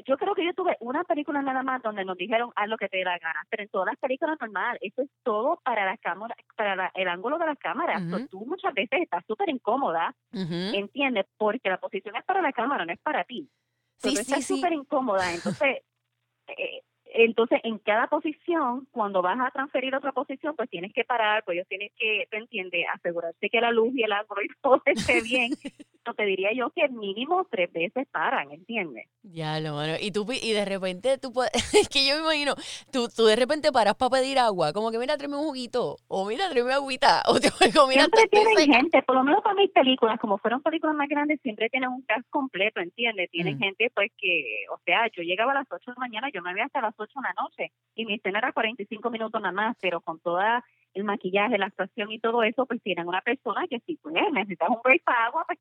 yo 0.07 0.17
creo 0.17 0.35
que 0.37 0.45
yo 0.45 0.55
tuve 0.55 0.77
una 0.81 1.03
película 1.03 1.43
nada 1.43 1.65
más 1.65 1.83
donde 1.83 2.05
nos 2.05 2.17
dijeron 2.17 2.51
haz 2.55 2.69
lo 2.69 2.77
que 2.77 2.89
te 2.89 2.99
dé 2.99 3.05
la 3.05 3.19
gana, 3.19 3.43
pero 3.51 3.65
en 3.65 3.69
todas 3.69 3.87
las 3.87 3.99
películas 3.99 4.39
normal, 4.41 4.79
eso 4.81 5.03
es 5.03 5.11
todo 5.25 5.61
para 5.65 5.85
las 5.85 5.99
cámaras, 6.01 6.37
para 6.57 6.77
la- 6.77 6.93
el 6.95 7.09
ángulo 7.09 7.37
de 7.39 7.47
las 7.47 7.59
cámaras. 7.59 8.01
So, 8.11 8.17
Ujú. 8.17 8.29
tú 8.29 8.47
muchas 8.47 8.73
veces 8.75 9.03
estás 9.03 9.25
súper 9.27 9.49
incómoda. 9.49 10.15
¿entiendes? 10.75 11.27
Porque 11.37 11.69
la 11.69 11.79
posición 11.79 12.17
es 12.17 12.25
para 12.25 12.41
la 12.43 12.53
cámara, 12.53 12.85
no 12.87 12.93
es 12.93 12.99
para 13.01 13.25
ti. 13.25 13.49
Sí, 14.03 14.11
sí, 14.11 14.21
estás 14.21 14.45
sí. 14.45 14.57
súper 14.57 14.73
incómoda, 14.73 15.33
entonces 15.33 15.79
eh, 16.49 16.83
entonces 17.15 17.61
en 17.63 17.79
cada 17.79 18.07
posición 18.09 18.89
cuando 18.91 19.23
vas 19.23 19.39
a 19.41 19.51
transferir 19.51 19.95
a 19.95 19.99
otra 19.99 20.13
posición 20.13 20.57
pues 20.57 20.71
tienes 20.71 20.93
que 20.93 21.05
parar 21.05 21.45
pues 21.45 21.57
ellos 21.57 21.69
tienen 21.69 21.91
que 21.97 22.27
te 22.31 22.39
entiendes 22.39 22.87
asegurarse 22.95 23.51
que 23.51 23.61
la 23.61 23.71
luz 23.71 23.93
y 23.95 24.03
el 24.03 24.13
ángulo 24.13 24.43
y 24.43 24.49
todo 24.63 24.83
esté 24.87 25.21
bien 25.21 25.53
no 26.07 26.15
te 26.15 26.25
diría 26.25 26.51
yo 26.53 26.71
que 26.71 26.89
mínimo 26.89 27.47
tres 27.51 27.73
veces 27.73 28.07
paran 28.11 28.51
¿entiendes? 28.53 29.07
Ya 29.23 29.61
lo 29.61 29.75
mano. 29.75 29.95
Y 30.01 30.11
tú 30.11 30.27
y 30.33 30.53
de 30.53 30.65
repente 30.65 31.19
tú 31.19 31.33
es 31.53 31.89
que 31.89 32.07
yo 32.07 32.17
me 32.17 32.23
imagino, 32.23 32.55
tú, 32.91 33.09
tú 33.09 33.25
de 33.27 33.37
repente 33.37 33.71
paras 33.73 33.95
para 33.95 34.11
pedir 34.11 34.39
agua, 34.39 34.73
como 34.73 34.91
que 34.91 34.99
mira, 34.99 35.17
tráeme 35.17 35.37
un 35.37 35.45
juguito, 35.45 35.97
o 36.09 36.27
mira, 36.27 36.49
tráeme 36.51 36.73
agüita, 36.73 37.23
o 37.29 37.39
te 37.39 37.49
o 37.79 37.87
mira, 37.87 38.03
siempre 38.07 38.29
tienen 38.31 38.57
seca. 38.57 38.75
gente 38.79 39.03
por 39.03 39.17
lo 39.17 39.23
menos 39.25 39.43
para 39.43 39.55
mis 39.55 39.71
películas 39.71 40.19
como 40.21 40.39
fueron 40.39 40.61
películas 40.63 40.97
más 40.97 41.09
grandes 41.09 41.41
siempre 41.43 41.69
tienen 41.71 41.91
un 41.91 42.03
cast 42.03 42.29
completo 42.31 42.81
¿entiendes? 42.81 43.31
tienen 43.31 43.57
Mm. 43.57 43.61
gente 43.61 43.91
pues 43.95 44.11
que 44.19 44.65
o 44.73 44.79
sea 44.85 45.07
yo 45.15 45.23
llegaba 45.23 45.53
a 45.53 45.57
las 45.57 45.67
8 45.71 45.91
de 45.91 45.95
la 45.95 46.01
mañana 46.01 46.29
yo 46.33 46.43
me 46.43 46.53
veía 46.53 46.67
hasta 46.67 46.81
las 46.81 46.95
8 46.99 47.13
de 47.15 47.23
la 47.23 47.43
noche 47.43 47.73
y 47.95 48.05
mi 48.07 48.15
escena 48.15 48.39
era 48.39 48.53
45 48.53 49.11
minutos 49.11 49.41
nada 49.41 49.53
más 49.53 49.77
pero 49.81 50.01
con 50.01 50.19
toda 50.21 50.65
el 50.95 51.05
maquillaje, 51.05 51.59
la 51.59 51.67
actuación 51.67 52.13
y 52.13 52.19
todo 52.19 52.43
eso, 52.43 52.67
pues 52.67 52.83
tienen 52.83 53.09
una 53.09 53.21
persona 53.21 53.67
que 53.69 53.81
si 53.87 53.97
pues 53.97 54.15
necesitas 54.33 54.69
un 54.69 54.81
break 54.83 55.03
para 55.05 55.27
agua, 55.27 55.45
pues. 55.47 55.59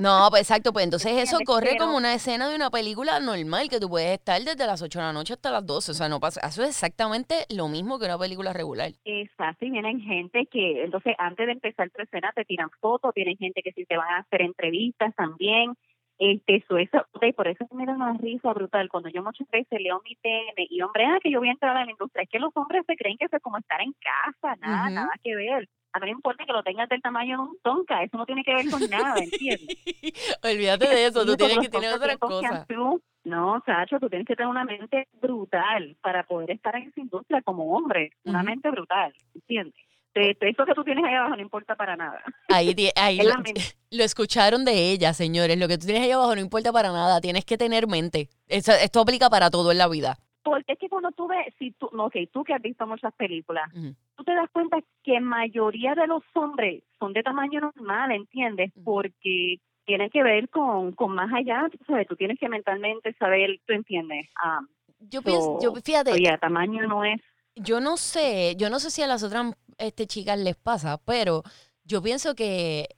No, 0.00 0.26
pues 0.30 0.42
exacto, 0.42 0.72
pues 0.72 0.84
entonces 0.84 1.12
eso 1.28 1.38
corre 1.44 1.76
como 1.78 1.96
una 1.96 2.14
escena 2.14 2.48
de 2.48 2.56
una 2.56 2.70
película 2.70 3.20
normal, 3.20 3.68
que 3.68 3.80
tú 3.80 3.88
puedes 3.88 4.18
estar 4.18 4.40
desde 4.40 4.66
las 4.66 4.82
8 4.82 4.98
de 4.98 5.04
la 5.04 5.12
noche 5.12 5.34
hasta 5.34 5.50
las 5.50 5.66
12, 5.66 5.92
o 5.92 5.94
sea, 5.94 6.08
no 6.08 6.20
pasa, 6.20 6.40
eso 6.46 6.62
es 6.62 6.70
exactamente 6.70 7.34
lo 7.54 7.68
mismo 7.68 7.98
que 7.98 8.06
una 8.06 8.18
película 8.18 8.52
regular. 8.52 8.90
Exacto, 9.04 9.64
y 9.64 9.70
vienen 9.70 10.00
gente 10.00 10.46
que, 10.46 10.84
entonces, 10.84 11.14
antes 11.18 11.46
de 11.46 11.52
empezar 11.52 11.90
tu 11.90 12.02
escena 12.02 12.32
te 12.34 12.44
tiran 12.44 12.70
fotos, 12.80 13.12
tienen 13.14 13.36
gente 13.36 13.62
que 13.62 13.72
si 13.72 13.84
te 13.84 13.96
van 13.96 14.08
a 14.08 14.18
hacer 14.18 14.42
entrevistas 14.42 15.14
también, 15.14 15.74
este, 16.18 16.56
eso, 16.56 16.76
eso, 16.78 17.06
y 17.22 17.32
por 17.32 17.48
eso 17.48 17.66
me 17.72 17.86
da 17.86 17.92
una 17.94 18.12
risa 18.14 18.52
brutal, 18.52 18.88
cuando 18.88 19.08
yo 19.08 19.22
muchas 19.22 19.48
veces 19.50 19.80
leo 19.80 20.00
mi 20.04 20.14
PM 20.16 20.66
y 20.70 20.80
hombre, 20.82 21.04
ah, 21.06 21.18
que 21.22 21.30
yo 21.30 21.40
voy 21.40 21.48
a 21.48 21.52
entrar 21.52 21.76
a 21.76 21.84
la 21.84 21.90
industria, 21.90 22.22
es 22.22 22.28
que 22.30 22.38
los 22.38 22.52
hombres 22.56 22.84
se 22.86 22.96
creen 22.96 23.16
que 23.18 23.24
eso 23.26 23.36
es 23.36 23.42
como 23.42 23.58
estar 23.58 23.80
en 23.80 23.92
casa, 23.94 24.56
nada, 24.60 24.86
nada 24.94 25.12
que 25.22 25.34
ver, 25.34 25.68
a 25.92 26.00
mí 26.00 26.06
no 26.06 26.12
importa 26.16 26.44
que 26.44 26.52
lo 26.52 26.62
tengas 26.62 26.88
del 26.88 27.02
tamaño 27.02 27.36
de 27.36 27.42
un 27.42 27.58
tonka, 27.62 28.02
eso 28.02 28.16
no 28.16 28.26
tiene 28.26 28.42
que 28.44 28.54
ver 28.54 28.68
con 28.70 28.88
nada, 28.90 29.22
¿entiendes? 29.22 29.68
Olvídate 30.42 30.88
de 30.88 31.06
eso, 31.06 31.24
tú 31.24 31.36
tienes 31.36 31.58
que 31.58 31.68
tener 31.68 32.18
cosas. 32.18 32.52
han 32.52 32.66
sido- 32.66 33.00
No, 33.24 33.62
Sacho, 33.64 33.98
tú 34.00 34.08
tienes 34.08 34.26
que 34.26 34.36
tener 34.36 34.50
una 34.50 34.64
mente 34.64 35.08
brutal 35.20 35.96
para 36.02 36.24
poder 36.24 36.50
estar 36.50 36.76
en 36.76 36.88
esa 36.88 37.00
industria 37.00 37.42
como 37.42 37.74
hombre, 37.76 38.10
una 38.24 38.42
mente 38.42 38.70
brutal, 38.70 39.14
¿entiendes? 39.34 39.74
De, 40.14 40.36
de 40.40 40.48
eso 40.48 40.64
que 40.64 40.74
tú 40.74 40.84
tienes 40.84 41.04
ahí 41.04 41.14
abajo 41.14 41.36
no 41.36 41.42
importa 41.42 41.74
para 41.74 41.96
nada. 41.96 42.22
Ahí, 42.48 42.74
ahí 42.96 43.18
lo, 43.90 44.04
escucharon 44.04 44.64
de 44.64 44.92
ella, 44.92 45.12
señores. 45.12 45.58
Lo 45.58 45.68
que 45.68 45.78
tú 45.78 45.86
tienes 45.86 46.04
ahí 46.04 46.12
abajo 46.12 46.34
no 46.34 46.40
importa 46.40 46.72
para 46.72 46.92
nada. 46.92 47.20
Tienes 47.20 47.44
que 47.44 47.58
tener 47.58 47.86
mente. 47.86 48.28
Eso- 48.48 48.72
esto 48.72 49.00
aplica 49.00 49.28
para 49.28 49.50
todo 49.50 49.72
en 49.72 49.78
la 49.78 49.88
vida. 49.88 50.16
Porque 50.42 50.74
es 50.74 50.78
que 50.78 50.88
cuando 50.90 51.10
tú 51.12 51.26
ves, 51.26 51.54
si 51.58 51.72
tú, 51.72 51.88
no, 51.92 52.06
ok, 52.06 52.16
tú 52.30 52.44
que 52.44 52.52
has 52.52 52.60
visto 52.60 52.86
muchas 52.86 53.14
películas, 53.14 53.64
Ujú. 53.74 53.94
tú 54.14 54.24
te 54.24 54.34
das 54.34 54.50
cuenta 54.52 54.76
que 55.02 55.18
mayoría 55.18 55.94
de 55.94 56.06
los 56.06 56.22
hombres 56.34 56.82
son 56.98 57.14
de 57.14 57.22
tamaño 57.22 57.60
normal, 57.60 58.12
¿entiendes? 58.12 58.70
Porque 58.84 59.56
tiene 59.86 60.10
que 60.10 60.22
ver 60.22 60.50
con, 60.50 60.92
con 60.92 61.14
más 61.14 61.32
allá, 61.32 61.66
tú 61.70 61.78
sabes, 61.86 62.06
tú 62.06 62.16
tienes 62.16 62.38
que 62.38 62.48
mentalmente 62.50 63.14
saber, 63.14 63.58
tú 63.66 63.72
entiendes, 63.72 64.28
ah, 64.42 64.60
Yo 65.00 65.22
pienso, 65.22 65.58
yo, 65.62 65.74
fíjate, 65.82 66.12
oye, 66.12 66.36
tamaño 66.38 66.86
no 66.86 67.04
es 67.04 67.20
yo 67.56 67.80
no 67.80 67.96
sé, 67.96 68.56
yo 68.56 68.70
no 68.70 68.80
sé 68.80 68.90
si 68.90 69.02
a 69.02 69.06
las 69.06 69.22
otras 69.22 69.54
este, 69.78 70.06
chicas 70.06 70.38
les 70.38 70.56
pasa, 70.56 70.98
pero 71.04 71.42
yo 71.84 72.02
pienso 72.02 72.34
que, 72.34 72.88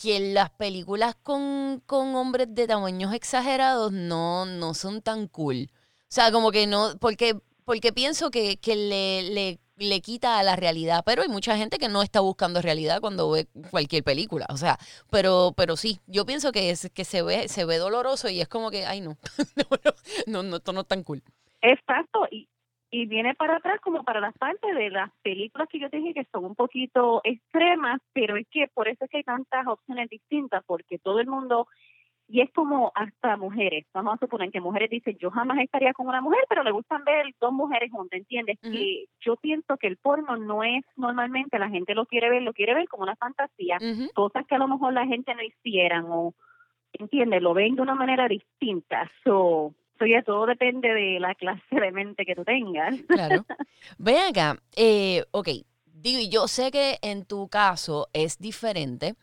que 0.00 0.32
las 0.32 0.50
películas 0.50 1.16
con, 1.16 1.82
con 1.86 2.14
hombres 2.14 2.54
de 2.54 2.66
tamaños 2.66 3.12
exagerados 3.14 3.92
no, 3.92 4.46
no 4.46 4.74
son 4.74 5.02
tan 5.02 5.28
cool. 5.28 5.70
O 5.72 6.12
sea, 6.12 6.32
como 6.32 6.50
que 6.50 6.66
no, 6.66 6.96
porque, 7.00 7.36
porque 7.64 7.92
pienso 7.92 8.30
que, 8.30 8.56
que 8.58 8.76
le, 8.76 9.22
le, 9.30 9.60
le 9.76 10.00
quita 10.00 10.38
a 10.38 10.42
la 10.42 10.56
realidad, 10.56 11.02
pero 11.04 11.22
hay 11.22 11.28
mucha 11.28 11.56
gente 11.56 11.78
que 11.78 11.88
no 11.88 12.02
está 12.02 12.20
buscando 12.20 12.62
realidad 12.62 13.00
cuando 13.00 13.30
ve 13.30 13.46
cualquier 13.70 14.04
película. 14.04 14.46
O 14.50 14.56
sea, 14.56 14.78
pero, 15.10 15.52
pero 15.56 15.76
sí, 15.76 16.00
yo 16.06 16.24
pienso 16.26 16.52
que, 16.52 16.70
es, 16.70 16.90
que 16.92 17.04
se 17.04 17.22
ve, 17.22 17.48
se 17.48 17.64
ve 17.64 17.78
doloroso 17.78 18.28
y 18.28 18.40
es 18.40 18.48
como 18.48 18.70
que, 18.70 18.86
ay 18.86 19.00
no, 19.00 19.16
no, 20.26 20.42
no, 20.42 20.56
esto 20.56 20.72
no 20.72 20.82
es 20.82 20.86
tan 20.86 21.02
cool. 21.02 21.22
Exacto, 21.62 22.26
y, 22.30 22.48
y 22.90 23.06
viene 23.06 23.34
para 23.34 23.56
atrás 23.56 23.80
como 23.80 24.02
para 24.02 24.20
las 24.20 24.36
partes 24.36 24.74
de 24.74 24.90
las 24.90 25.10
películas 25.22 25.68
que 25.68 25.78
yo 25.78 25.88
te 25.88 25.98
dije 25.98 26.14
que 26.14 26.26
son 26.32 26.44
un 26.44 26.54
poquito 26.56 27.20
extremas, 27.22 28.00
pero 28.12 28.36
es 28.36 28.46
que 28.50 28.66
por 28.74 28.88
eso 28.88 29.04
es 29.04 29.10
que 29.10 29.18
hay 29.18 29.22
tantas 29.22 29.66
opciones 29.66 30.08
distintas, 30.10 30.64
porque 30.66 30.98
todo 30.98 31.20
el 31.20 31.28
mundo, 31.28 31.68
y 32.26 32.40
es 32.40 32.50
como 32.52 32.90
hasta 32.96 33.36
mujeres, 33.36 33.86
vamos 33.94 34.14
a 34.14 34.18
suponer 34.18 34.50
que 34.50 34.60
mujeres 34.60 34.90
dicen, 34.90 35.16
yo 35.18 35.30
jamás 35.30 35.58
estaría 35.58 35.92
con 35.92 36.08
una 36.08 36.20
mujer, 36.20 36.40
pero 36.48 36.64
le 36.64 36.72
gustan 36.72 37.04
ver 37.04 37.26
dos 37.40 37.52
mujeres 37.52 37.92
juntas, 37.92 38.18
¿entiendes? 38.18 38.58
Ujú. 38.62 38.72
Que 38.72 39.04
yo 39.20 39.36
pienso 39.36 39.76
que 39.76 39.86
el 39.86 39.96
porno 39.96 40.36
no 40.36 40.64
es 40.64 40.84
normalmente, 40.96 41.60
la 41.60 41.70
gente 41.70 41.94
lo 41.94 42.06
quiere 42.06 42.28
ver, 42.28 42.42
lo 42.42 42.52
quiere 42.52 42.74
ver 42.74 42.88
como 42.88 43.04
una 43.04 43.16
fantasía, 43.16 43.78
cosas 44.14 44.46
que 44.46 44.56
a 44.56 44.58
lo 44.58 44.66
mejor 44.66 44.92
la 44.92 45.06
gente 45.06 45.32
no 45.34 45.42
hicieran 45.42 46.06
o, 46.08 46.34
¿entiendes? 46.92 47.40
Lo 47.40 47.54
ven 47.54 47.76
de 47.76 47.82
una 47.82 47.94
manera 47.94 48.26
distinta. 48.26 49.08
So, 49.22 49.74
ya 50.06 50.22
todo 50.22 50.46
depende 50.46 50.88
de 50.88 51.18
la 51.20 51.34
clase 51.34 51.62
de 51.70 51.92
mente 51.92 52.24
que 52.24 52.34
tú 52.34 52.44
tengas. 52.44 52.94
Claro. 53.08 53.44
Ven 53.98 54.16
acá, 54.28 54.60
eh, 54.76 55.24
ok, 55.30 55.48
digo, 55.84 56.20
yo 56.30 56.48
sé 56.48 56.70
que 56.70 56.98
en 57.02 57.24
tu 57.24 57.48
caso 57.48 58.08
es 58.12 58.38
diferente 58.38 59.14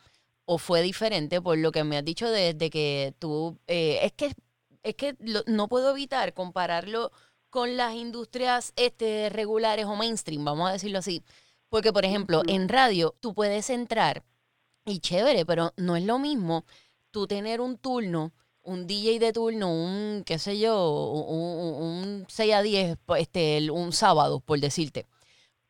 o 0.45 0.57
fue 0.57 0.81
diferente 0.81 1.41
por 1.41 1.57
lo 1.57 1.71
que 1.71 1.83
me 1.83 1.97
has 1.97 2.05
dicho 2.05 2.29
desde 2.29 2.69
que 2.69 3.13
tú, 3.19 3.57
eh, 3.67 3.99
es 4.03 4.13
que, 4.13 4.31
es 4.83 4.95
que 4.95 5.15
lo- 5.19 5.43
no 5.47 5.67
puedo 5.67 5.91
evitar 5.91 6.33
compararlo 6.33 7.11
con 7.49 7.77
las 7.77 7.93
industrias 7.95 8.73
este, 8.75 9.29
regulares 9.29 9.85
o 9.85 9.95
mainstream, 9.95 10.43
vamos 10.45 10.69
a 10.69 10.73
decirlo 10.73 10.99
así. 10.99 11.23
Porque, 11.69 11.91
por 11.91 12.05
ejemplo, 12.05 12.43
en 12.47 12.69
radio 12.69 13.15
tú 13.19 13.33
puedes 13.33 13.69
entrar 13.69 14.23
y 14.85 14.99
chévere, 14.99 15.45
pero 15.45 15.73
no 15.75 15.97
es 15.97 16.03
lo 16.05 16.17
mismo 16.19 16.63
tú 17.11 17.27
tener 17.27 17.59
un 17.59 17.77
turno, 17.77 18.31
un 18.67 18.85
DJ 18.87 19.19
de 19.19 19.33
turno, 19.33 19.71
un, 19.73 20.23
qué 20.25 20.37
sé 20.39 20.59
yo, 20.59 20.91
un, 21.11 21.37
un- 21.37 21.83
un 21.83 22.25
6 22.27 22.53
a 22.53 22.61
10, 22.61 22.97
pues, 23.05 23.21
este, 23.23 23.71
un 23.71 23.91
sábado, 23.93 24.39
por 24.41 24.59
decirte. 24.59 25.05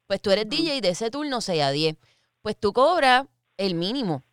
Pues 0.08 0.22
tú 0.22 0.32
eres. 0.32 0.50
DJ 0.50 0.82
de 0.82 0.90
ese 0.90 1.12
turno 1.12 1.42
6 1.42 1.62
a 1.64 1.72
10. 1.72 1.96
Pues 2.42 2.56
tú 2.58 2.74
cobras 2.74 3.26
el 3.58 3.76
mínimo 3.76 4.24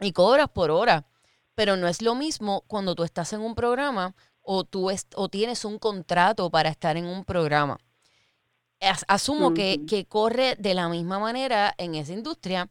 y 0.00 0.12
cobras 0.12 0.48
por 0.48 0.70
hora. 0.70 1.06
Pero 1.54 1.76
no 1.76 1.86
es 1.88 2.02
lo 2.02 2.14
mismo 2.14 2.62
cuando 2.66 2.94
tú 2.94 3.04
estás 3.04 3.32
en 3.32 3.40
un 3.40 3.54
programa 3.54 4.14
o 4.42 4.64
tú 4.64 4.90
o 5.16 5.28
tienes 5.28 5.64
un 5.64 5.78
contrato 5.78 6.50
para 6.50 6.70
estar 6.70 6.96
en 6.96 7.06
un 7.06 7.24
programa. 7.24 7.78
as- 8.80 9.04
asumo 9.06 9.54
que, 9.54 9.80
que 9.86 10.06
corre 10.06 10.56
de 10.56 10.74
la 10.74 10.88
misma 10.88 11.18
manera 11.18 11.72
en 11.78 11.94
esa 11.94 12.12
industria. 12.12 12.68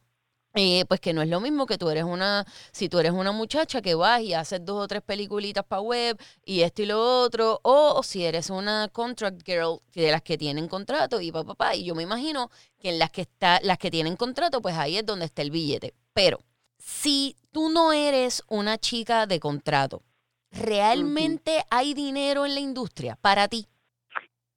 Eh, 0.53 0.83
pues 0.85 0.99
que 0.99 1.13
no 1.13 1.21
es 1.21 1.29
lo 1.29 1.39
mismo 1.39 1.65
que 1.65 1.77
tú 1.77 1.89
eres 1.89 2.03
una, 2.03 2.45
si 2.71 2.89
tú 2.89 2.99
eres 2.99 3.13
una 3.13 3.31
muchacha 3.31 3.81
que 3.81 3.95
vas 3.95 4.21
y 4.21 4.33
haces 4.33 4.63
dos 4.65 4.83
o 4.83 4.87
tres 4.87 5.01
peliculitas 5.01 5.63
para 5.63 5.81
web 5.81 6.17
y 6.43 6.61
esto 6.61 6.81
y 6.81 6.87
lo 6.87 7.21
otro, 7.21 7.59
o, 7.63 8.03
si 8.03 8.25
eres 8.25 8.49
una 8.49 8.89
contract 8.91 9.41
girl 9.45 9.79
de 9.93 10.11
las 10.11 10.21
que 10.21 10.37
tienen 10.37 10.67
contrato 10.67 11.21
y 11.21 11.31
papá, 11.31 11.55
pa, 11.55 11.75
y 11.75 11.85
yo 11.85 11.95
me 11.95 12.03
imagino 12.03 12.49
que 12.79 12.89
en 12.89 12.99
las 12.99 13.11
que 13.11 13.21
está, 13.21 13.59
las 13.63 13.77
que 13.77 13.91
tienen 13.91 14.17
contrato, 14.17 14.61
pues 14.61 14.75
ahí 14.75 14.97
es 14.97 15.05
donde 15.05 15.25
está 15.25 15.41
el 15.41 15.51
billete. 15.51 15.93
Pero 16.13 16.39
si 16.77 17.37
tú 17.53 17.69
no 17.69 17.93
eres 17.93 18.43
una 18.49 18.77
chica 18.77 19.27
de 19.27 19.39
contrato, 19.39 20.03
¿realmente 20.51 21.63
hay 21.69 21.93
dinero 21.93 22.45
en 22.45 22.55
la 22.55 22.59
industria 22.59 23.17
para 23.21 23.47
ti? 23.47 23.67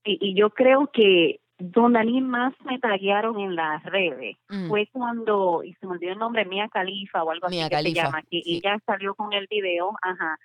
Y, 0.04 0.18
y 0.20 0.34
yo 0.34 0.50
creo 0.50 0.90
que 0.92 1.40
donde 1.58 2.00
a 2.00 2.02
mí 2.02 2.20
más 2.20 2.52
me 2.64 2.78
taguearon 2.78 3.38
en 3.38 3.54
las 3.54 3.82
redes 3.84 4.36
Mm. 4.48 4.68
fue 4.68 4.88
cuando, 4.92 5.62
y 5.64 5.74
se 5.74 5.86
me 5.86 5.92
olvidó 5.92 6.12
el 6.12 6.18
nombre, 6.18 6.44
Mia 6.44 6.68
Khalifa 6.68 7.22
o 7.22 7.30
algo 7.30 7.48
Mia 7.48 7.66
así 7.66 7.76
que 7.76 7.82
se 7.82 7.92
llama, 7.94 8.22
que 8.22 8.42
sí. 8.42 8.56
ella 8.56 8.78
salió 8.86 9.14
con 9.14 9.32
el 9.32 9.46
video, 9.48 9.96
ajá, 10.02 10.38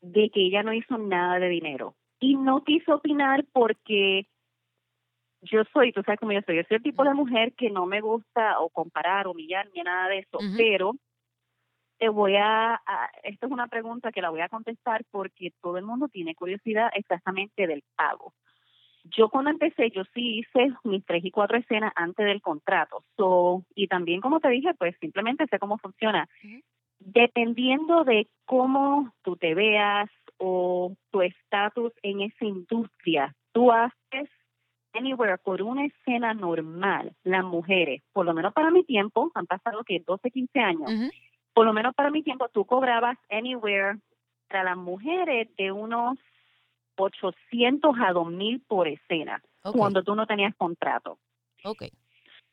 de 0.00 0.30
que 0.30 0.40
ella 0.46 0.62
no 0.62 0.72
hizo 0.72 0.98
nada 0.98 1.38
de 1.38 1.48
dinero. 1.48 1.94
Y 2.20 2.36
no 2.36 2.62
quiso 2.64 2.94
opinar 2.94 3.44
porque 3.52 4.26
yo 5.42 5.62
soy, 5.72 5.92
tú 5.92 6.02
sabes 6.02 6.20
cómo 6.20 6.32
yo 6.32 6.40
soy, 6.46 6.56
yo 6.56 6.62
soy 6.68 6.76
el 6.76 6.82
tipo 6.82 7.02
de 7.04 7.14
mujer 7.14 7.52
que 7.54 7.68
no 7.70 7.86
me 7.86 8.00
gusta 8.00 8.60
o 8.60 8.70
comparar, 8.70 9.26
humillar, 9.26 9.68
ni 9.74 9.82
nada 9.82 10.08
de 10.08 10.18
eso, 10.20 10.38
pero 10.56 10.94
te 11.98 12.08
voy 12.08 12.36
a, 12.36 12.74
a, 12.74 13.10
esto 13.24 13.46
es 13.46 13.52
una 13.52 13.66
pregunta 13.66 14.12
que 14.12 14.22
la 14.22 14.30
voy 14.30 14.40
a 14.40 14.48
contestar 14.48 15.04
porque 15.10 15.52
todo 15.60 15.78
el 15.78 15.84
mundo 15.84 16.08
tiene 16.08 16.34
curiosidad 16.34 16.90
exactamente 16.94 17.66
del 17.66 17.82
pago. 17.96 18.34
Yo 19.04 19.28
cuando 19.28 19.50
empecé, 19.50 19.90
yo 19.90 20.04
sí 20.14 20.38
hice 20.38 20.72
mis 20.84 21.04
tres 21.04 21.24
y 21.24 21.30
cuatro 21.30 21.58
escenas 21.58 21.92
antes 21.96 22.24
del 22.24 22.40
contrato. 22.40 23.04
So, 23.16 23.64
y 23.74 23.88
también, 23.88 24.20
como 24.20 24.40
te 24.40 24.48
dije, 24.48 24.74
pues 24.74 24.96
simplemente 25.00 25.46
sé 25.48 25.58
cómo 25.58 25.78
funciona. 25.78 26.28
Dependiendo 26.98 28.04
de 28.04 28.28
cómo 28.44 29.12
tú 29.22 29.36
te 29.36 29.54
veas 29.54 30.08
o 30.38 30.94
tu 31.10 31.22
estatus 31.22 31.92
en 32.02 32.20
esa 32.22 32.44
industria, 32.44 33.34
tú 33.52 33.72
haces 33.72 34.30
anywhere 34.92 35.38
por 35.38 35.62
una 35.62 35.86
escena 35.86 36.34
normal, 36.34 37.14
las 37.24 37.44
mujeres, 37.44 38.02
por 38.12 38.26
lo 38.26 38.34
menos 38.34 38.52
para 38.52 38.70
mi 38.70 38.84
tiempo, 38.84 39.30
han 39.34 39.46
pasado 39.46 39.82
que 39.84 40.00
12, 40.06 40.30
15 40.30 40.60
años, 40.60 41.12
por 41.54 41.66
lo 41.66 41.72
menos 41.72 41.94
para 41.94 42.10
mi 42.10 42.22
tiempo, 42.22 42.48
tú 42.48 42.64
cobrabas 42.64 43.18
anywhere 43.30 43.98
para 44.48 44.64
las 44.64 44.76
mujeres 44.76 45.48
de 45.56 45.72
unos 45.72 46.18
800 46.96 47.94
a 48.00 48.12
2000 48.12 48.60
por 48.66 48.88
escena, 48.88 49.42
cuando 49.78 50.02
tú 50.02 50.14
no 50.14 50.26
tenías 50.26 50.54
contrato. 50.56 51.18
ok. 51.64 51.84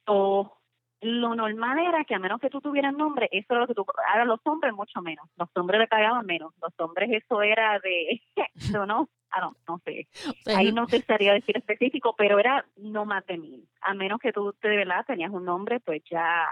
O 0.05 0.55
lo 1.01 1.33
normal 1.35 1.79
era 1.79 2.03
que 2.03 2.15
a 2.15 2.19
menos 2.19 2.41
que 2.41 2.49
tú 2.49 2.59
tuvieras 2.59 2.93
nombre, 2.93 3.29
eso 3.31 3.45
era 3.53 3.61
lo 3.61 3.67
que 3.67 3.73
tú, 3.73 3.85
ahora 4.11 4.25
los 4.25 4.39
hombres 4.43 4.73
mucho 4.73 5.01
menos, 5.01 5.29
los 5.37 5.49
hombres 5.55 5.79
le 5.79 5.87
pagaban 5.87 6.25
menos, 6.25 6.53
los 6.61 6.73
hombres 6.79 7.09
eso 7.11 7.41
era 7.41 7.79
de, 7.79 8.21
no, 8.73 8.85
no, 8.85 9.09
I 9.31 9.39
don't- 9.39 9.57
no 9.67 9.79
sé, 9.85 10.07
ahí 10.47 10.71
no 10.73 10.87
te 10.87 10.97
estaría 10.97 11.33
decir 11.33 11.55
específico, 11.57 12.15
pero 12.17 12.37
era 12.37 12.65
no 12.75 13.05
más 13.05 13.25
de 13.27 13.37
mil, 13.37 13.67
a 13.81 13.93
menos 13.93 14.19
que 14.19 14.33
tú 14.33 14.53
de 14.61 14.75
verdad 14.75 15.05
tenías 15.05 15.31
un 15.31 15.45
nombre, 15.45 15.79
pues 15.79 16.03
ya 16.09 16.49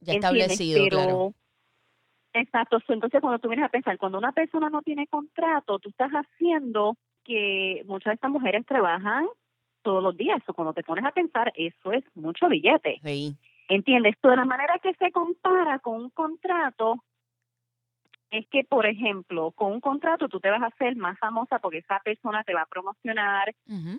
ya 0.00 0.12
establecido, 0.12 0.84
Pero, 0.84 0.96
claro. 0.96 1.34
Exacto, 2.34 2.78
entonces 2.88 3.20
cuando 3.20 3.38
tú 3.38 3.48
vienes 3.48 3.64
a 3.64 3.68
pensar, 3.68 3.96
cuando 3.96 4.18
una 4.18 4.32
persona 4.32 4.68
no 4.68 4.82
tiene 4.82 5.06
contrato, 5.06 5.78
tú 5.78 5.88
estás 5.90 6.10
haciendo 6.10 6.96
que 7.24 7.82
muchas 7.86 8.10
de 8.10 8.14
estas 8.16 8.30
mujeres 8.32 8.66
trabajan 8.66 9.26
todos 9.82 10.02
los 10.02 10.16
días, 10.16 10.42
o 10.48 10.52
cuando 10.54 10.72
te 10.74 10.82
pones 10.82 11.04
a 11.04 11.12
pensar, 11.12 11.52
eso 11.54 11.92
es 11.92 12.02
mucho 12.16 12.48
billete, 12.48 12.98
Sí. 13.04 13.36
¿entiendes? 13.68 14.16
So, 14.20 14.28
de 14.30 14.36
la 14.36 14.44
manera 14.44 14.78
que 14.82 14.94
se 14.94 15.12
compara 15.12 15.78
con 15.78 16.02
un 16.02 16.10
contrato, 16.10 16.96
es 18.30 18.46
que, 18.48 18.64
por 18.64 18.86
ejemplo, 18.86 19.52
con 19.52 19.72
un 19.72 19.80
contrato 19.80 20.28
tú 20.28 20.40
te 20.40 20.50
vas 20.50 20.62
a 20.62 20.66
hacer 20.66 20.96
más 20.96 21.18
famosa 21.18 21.58
porque 21.58 21.78
esa 21.78 22.00
persona 22.00 22.42
te 22.44 22.54
va 22.54 22.62
a 22.62 22.66
promocionar, 22.66 23.54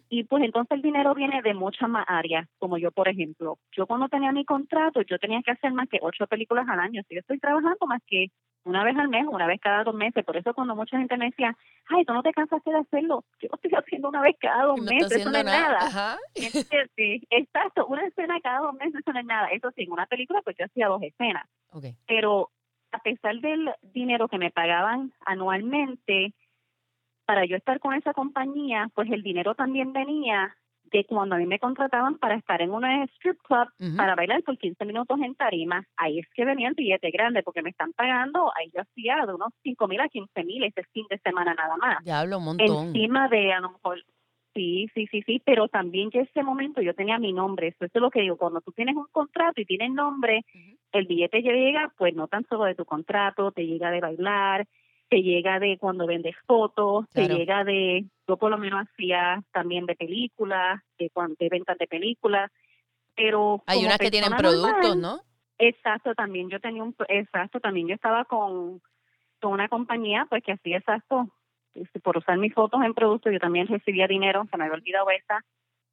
y 0.10 0.24
pues 0.26 0.44
entonces 0.44 0.76
el 0.76 0.82
dinero 0.82 1.14
viene 1.14 1.42
de 1.42 1.54
muchas 1.54 1.90
más 1.90 2.06
áreas, 2.08 2.48
como 2.58 2.78
yo, 2.78 2.92
por 2.92 3.08
ejemplo. 3.08 3.58
Yo 3.72 3.88
cuando 3.88 4.10
tenía 4.10 4.32
mi 4.32 4.46
contrato, 4.46 5.02
yo 5.02 5.18
tenía 5.20 5.42
que 5.42 5.52
hacer 5.52 5.72
más 5.74 5.88
que 5.90 6.00
ocho 6.02 6.28
películas 6.28 6.68
al 6.68 6.80
año. 6.80 7.02
Si 7.08 7.16
yo 7.16 7.22
estoy 7.22 7.40
trabajando 7.40 7.86
más 7.88 8.02
que 8.08 8.28
una 8.66 8.84
vez 8.84 8.98
al 8.98 9.10
mes, 9.10 9.26
una 9.30 9.46
vez 9.46 9.62
cada 9.62 9.84
dos 9.84 9.94
meses. 9.94 10.26
Por 10.26 10.38
eso 10.38 10.54
cuando 10.54 10.76
mucha 10.76 10.98
gente 10.98 11.16
me 11.18 11.26
decía, 11.26 11.56
ay, 11.88 12.04
tú 12.04 12.14
no 12.14 12.24
te 12.24 12.34
cansaste 12.34 12.72
de 12.72 12.80
hacerlo. 12.80 13.24
Yo 13.40 13.48
lo 13.50 13.56
estoy 13.56 13.72
haciendo 13.76 14.10
una 14.10 14.22
vez 14.22 14.36
cada 14.40 14.64
dos 14.64 14.78
no 14.78 14.84
meses, 14.84 15.12
eso 15.12 15.32
no 15.32 15.38
es 15.38 15.46
nada. 15.46 15.78
Ajá. 15.80 16.18
Entonces, 16.34 16.90
sí, 16.96 17.22
exacto, 17.30 17.86
una 17.86 18.06
escena 18.06 18.40
cada 18.42 18.60
dos 18.62 18.74
meses, 18.74 18.96
eso 18.96 19.14
no 19.14 19.20
es 19.20 19.26
nada. 19.26 19.48
Eso 19.50 19.72
sí, 19.76 19.84
en 19.84 19.92
una 19.92 20.08
película 20.08 20.42
pues 20.42 20.58
yo 20.58 20.66
hacía 20.66 20.88
dos 20.88 21.02
escenas 21.04 21.48
Ok. 21.72 21.86
pero 22.08 22.50
a 22.96 23.00
pesar 23.00 23.36
del 23.42 23.70
dinero 23.82 24.28
que 24.28 24.38
me 24.38 24.52
pagaban 24.52 25.12
anualmente 25.26 26.34
para 27.26 27.46
yo 27.46 27.58
estar 27.58 27.80
con 27.80 27.94
esa 27.94 28.14
compañía, 28.14 28.90
pues 28.94 29.12
el 29.12 29.22
dinero 29.22 29.54
también 29.56 29.92
venía 29.94 30.56
de 30.84 31.04
cuando 31.06 31.36
a 31.36 31.40
mí 31.40 31.48
me 31.48 31.60
contrataban 31.60 32.18
para 32.20 32.36
estar 32.36 32.62
en 32.62 32.72
una 32.72 33.04
strip 33.06 33.38
club 33.42 33.68
Ujú. 33.80 33.98
para 33.98 34.16
bailar 34.16 34.44
por 34.44 34.58
15 34.58 34.86
minutos 34.86 35.20
en 35.20 35.34
tarima. 35.36 35.84
Ahí 35.98 36.20
es 36.20 36.28
que 36.34 36.46
venía 36.46 36.70
el 36.70 36.76
billete 36.76 37.10
grande 37.10 37.42
porque 37.44 37.64
me 37.64 37.72
están 37.72 37.92
pagando, 37.94 38.52
ahí 38.56 38.70
yo 38.74 38.82
hacía 38.82 39.26
de 39.26 39.34
unos 39.34 39.50
5 39.64 39.88
mil 39.88 40.00
a 40.00 40.08
15 40.08 40.44
mil 40.44 40.64
ese 40.64 40.84
fin 40.94 41.06
de 41.10 41.18
semana 41.20 41.54
nada 41.56 41.76
más 41.78 42.04
Diablo, 42.04 42.38
un 42.38 42.46
montón. 42.46 42.86
encima 42.88 43.28
de 43.30 43.52
a 43.52 43.60
lo 43.62 43.72
mejor 43.72 43.98
sí 44.56 44.90
sí 44.96 45.08
sí 45.12 45.22
sí 45.24 45.42
pero 45.46 45.68
también 45.68 46.10
que 46.10 46.22
ese 46.22 46.42
momento 46.42 46.82
yo 46.82 46.96
tenía 46.96 47.20
mi 47.20 47.34
nombre 47.34 47.68
eso 47.68 47.86
es 47.86 47.92
lo 47.94 48.10
que 48.10 48.22
digo 48.22 48.38
cuando 48.38 48.62
tú 48.62 48.72
tienes 48.72 48.96
un 48.96 49.08
contrato 49.12 49.62
y 49.62 49.66
tienes 49.66 49.92
nombre 49.92 50.46
el 50.92 51.06
billete 51.06 51.42
llega 51.42 51.94
pues 51.98 52.16
no 52.16 52.28
tan 52.28 52.46
solo 52.48 52.64
de 52.64 52.74
tu 52.74 52.86
contrato 52.86 53.52
te 53.52 53.68
llega 53.68 53.92
de 53.92 54.02
bailar 54.02 54.68
te 55.10 55.22
llega 55.22 55.60
de 55.60 55.78
cuando 55.78 56.08
vendes 56.08 56.36
fotos 56.48 57.06
Claro. 57.12 57.28
te 57.28 57.36
llega 57.36 57.64
de 57.64 58.06
yo 58.28 58.38
por 58.38 58.50
lo 58.50 58.58
menos 58.58 58.88
hacía 58.88 59.44
también 59.52 59.86
de 59.86 59.96
películas 59.96 60.82
de 60.98 61.12
de 61.38 61.50
ventas 61.50 61.78
de 61.78 61.88
películas 61.88 62.50
pero 63.16 63.64
Hay 63.66 63.86
unas 63.86 63.98
que 63.98 64.12
tienen 64.12 64.34
productos, 64.36 64.98
normal, 64.98 65.02
¿no? 65.02 65.20
Exacto, 65.58 66.14
también 66.16 66.50
yo 66.50 66.60
tenía 66.60 66.84
un, 66.84 66.94
exacto, 67.08 67.60
también 67.62 67.88
yo 67.88 67.96
estaba 67.96 68.26
con, 68.26 68.82
con 69.40 69.54
una 69.54 69.70
compañía 69.70 70.28
pues 70.30 70.44
que 70.44 70.52
hacía 70.52 70.78
exacto, 70.78 71.30
este, 71.76 72.00
por 72.00 72.18
usar 72.18 72.38
mis 72.38 72.54
fotos 72.54 72.82
en 72.84 72.94
productos, 72.94 73.32
yo 73.32 73.40
también 73.40 73.68
recibía 73.68 74.08
dinero, 74.08 74.48
se 74.50 74.58
me 74.58 74.64
había 74.66 74.76
olvidado 74.76 75.10
esa, 75.12 75.44